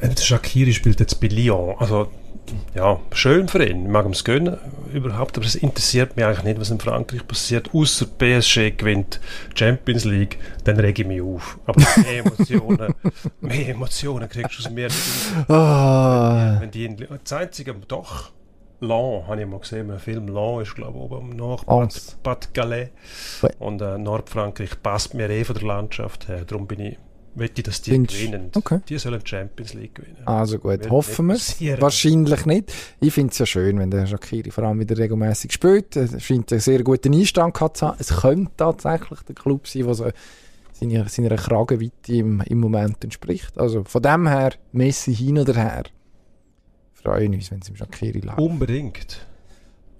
Äh, 0.00 0.08
Der 0.08 0.22
Shakiri 0.22 0.72
spielt 0.72 1.00
jetzt 1.00 1.20
bei 1.20 1.28
Lyon. 1.28 1.74
Also, 1.78 2.08
ja, 2.74 3.00
schön 3.12 3.48
für 3.48 3.64
ihn. 3.64 3.84
Ich 3.84 3.90
mag 3.90 4.04
ihm 4.04 4.12
es 4.12 4.24
gönnen, 4.24 4.58
überhaupt. 4.92 5.36
Aber 5.36 5.46
es 5.46 5.54
interessiert 5.54 6.16
mich 6.16 6.24
eigentlich 6.24 6.44
nicht, 6.44 6.60
was 6.60 6.70
in 6.70 6.80
Frankreich 6.80 7.26
passiert. 7.26 7.70
Außer 7.74 8.06
PSG 8.06 8.76
gewinnt 8.76 9.20
Champions 9.54 10.04
League, 10.04 10.38
dann 10.64 10.78
rege 10.78 11.02
ich 11.02 11.08
mich 11.08 11.22
auf. 11.22 11.58
Aber 11.66 11.80
mehr 11.80 12.18
Emotionen, 12.24 12.94
mehr 13.40 13.68
Emotionen 13.68 14.28
kriegst 14.28 14.58
du 14.58 14.64
aus 14.64 14.70
mir. 14.70 14.88
Ah, 15.48 16.58
Wenn 16.60 16.70
die 16.70 16.84
in, 16.84 16.96
das 16.96 17.32
Einzige, 17.32 17.74
doch, 17.88 18.30
Lan, 18.82 19.26
habe 19.26 19.40
ich 19.40 19.46
mal 19.46 19.60
gesehen, 19.60 19.90
im 19.90 19.98
Film 19.98 20.28
Lan 20.28 20.62
ist, 20.62 20.74
glaube 20.74 20.96
ich, 20.96 21.04
oben 21.04 21.16
am. 21.16 21.36
Nord, 21.36 21.66
Bad. 22.22 22.48
Ouais. 22.56 22.90
Und 23.58 23.82
äh, 23.82 23.98
Nordfrankreich 23.98 24.82
passt 24.82 25.12
mir 25.12 25.28
eh 25.28 25.44
von 25.44 25.56
der 25.56 25.66
Landschaft 25.66 26.28
her. 26.28 26.44
Darum 26.46 26.66
bin 26.66 26.80
ich, 26.80 26.98
möchte 27.34 27.60
ich, 27.60 27.64
dass 27.64 27.82
die 27.82 27.90
Findest- 27.90 28.18
gewinnen. 28.20 28.50
okay. 28.54 28.80
Die 28.88 28.98
sollen 28.98 29.20
die 29.22 29.28
Champions 29.28 29.74
League 29.74 29.94
gewinnen. 29.94 30.26
also 30.26 30.58
gut, 30.58 30.70
Wird 30.80 30.90
hoffen 30.90 31.26
wir 31.28 31.34
es. 31.36 31.60
Wahrscheinlich 31.80 32.46
nicht. 32.46 32.72
Ich 33.00 33.12
finde 33.12 33.32
es 33.32 33.38
ja 33.38 33.46
schön, 33.46 33.78
wenn 33.78 33.90
der 33.90 34.06
Shakiri 34.06 34.50
vor 34.50 34.64
allem 34.64 34.80
wieder 34.80 34.96
regelmäßig 34.98 35.52
spielt. 35.52 35.96
Er 35.96 36.20
scheint 36.20 36.50
einen 36.52 36.60
sehr 36.60 36.82
guten 36.82 37.14
Einstand 37.14 37.54
gehabt 37.54 37.76
zu 37.78 37.88
haben. 37.88 37.96
Es 37.98 38.08
könnte 38.08 38.50
tatsächlich 38.56 39.20
der 39.20 39.34
Club 39.34 39.66
sein, 39.68 39.84
der 39.84 39.94
so 39.94 40.10
seiner, 40.72 41.08
seiner 41.08 41.36
Kragenweite 41.36 42.12
im, 42.14 42.40
im 42.40 42.58
Moment 42.60 43.04
entspricht. 43.04 43.58
Also 43.58 43.84
von 43.84 44.02
dem 44.02 44.26
her, 44.26 44.52
Messi 44.72 45.14
hin 45.14 45.38
oder 45.38 45.54
her. 45.54 45.84
Freuen 46.94 47.34
uns, 47.34 47.50
wenn 47.50 47.60
es 47.60 47.68
im 47.68 47.76
Shakiri 47.76 48.20
läuft. 48.20 48.38
Unbedingt. 48.38 49.26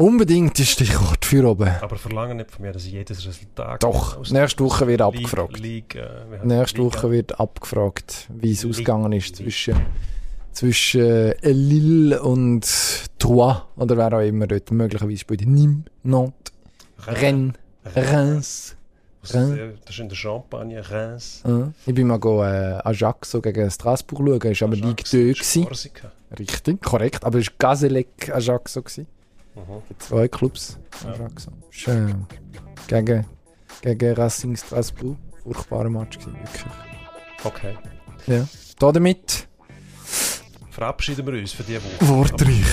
Unbedingt 0.00 0.58
ist 0.58 0.70
Stichwort 0.70 1.26
für 1.26 1.46
oben. 1.46 1.68
Aber 1.82 1.96
verlangen 1.96 2.38
nicht 2.38 2.50
von 2.50 2.62
mir, 2.64 2.72
dass 2.72 2.86
ich 2.86 2.92
jedes 2.92 3.26
Resultat. 3.26 3.82
Doch, 3.82 4.18
nächste 4.30 4.64
Woche 4.64 4.86
wird 4.86 5.00
League- 5.00 5.06
abgefragt. 5.08 5.58
League, 5.58 5.94
äh, 5.94 5.98
wir 6.30 6.38
haben 6.38 6.48
Nächste 6.48 6.78
Liga. 6.80 6.94
Woche 6.96 7.10
wird 7.10 7.38
abgefragt, 7.38 8.26
wie 8.32 8.52
es 8.52 8.64
ausgegangen 8.64 9.12
ist 9.12 9.36
zwischen, 9.36 9.76
zwischen 10.52 11.02
äh, 11.02 11.50
Lille 11.52 12.22
und 12.22 12.66
Troyes 13.18 13.56
oder 13.76 13.98
wer 13.98 14.10
auch 14.16 14.22
immer 14.26 14.46
dort 14.46 14.70
möglicherweise 14.70 15.18
spielt. 15.18 15.42
Nîmes, 15.42 15.82
Nantes, 16.02 16.52
Rennes, 17.06 17.54
Reims. 17.94 18.76
Das 19.20 19.30
ist, 19.34 19.36
äh, 19.50 19.68
das 19.84 19.98
in 19.98 20.08
der 20.08 20.16
Champagne, 20.16 20.82
Reims. 20.90 21.42
Äh, 21.46 21.64
Ich 21.90 21.94
bin 21.94 22.06
mal 22.06 22.18
go, 22.18 22.42
äh, 22.42 22.80
Ajaccio 22.84 23.42
gegen 23.42 23.70
Strasbourg 23.70 24.40
schauen, 24.40 24.52
ist 24.52 24.62
aber 24.62 24.76
Ligue 24.76 25.04
2 25.04 25.18
ist 25.18 25.40
gewesen. 25.54 25.98
Richtig, 26.38 26.80
korrekt, 26.80 27.22
aber 27.22 27.38
es 27.38 27.48
war 27.48 27.54
Gazelec 27.58 28.30
Ajaccio 28.32 28.80
gewesen. 28.80 29.06
Mhm. 29.66 29.72
Aha. 29.72 29.82
Zwei 29.98 30.28
Clubs. 30.28 30.78
Ja. 31.04 31.28
Schön. 31.70 32.26
Gegen, 32.86 33.26
gegen 33.82 34.14
Racing 34.14 34.56
Strasbourg. 34.56 35.16
Furchtbarer 35.42 35.88
Match 35.90 36.18
gewesen, 36.18 36.38
wirklich. 36.38 36.72
Okay. 37.44 37.74
Ja. 38.26 38.46
Da 38.78 38.92
damit 38.92 39.48
verabschieden 40.70 41.26
wir 41.26 41.40
uns 41.40 41.52
für 41.52 41.62
diese 41.62 41.80
Woche. 41.82 42.08
Wortreich. 42.08 42.64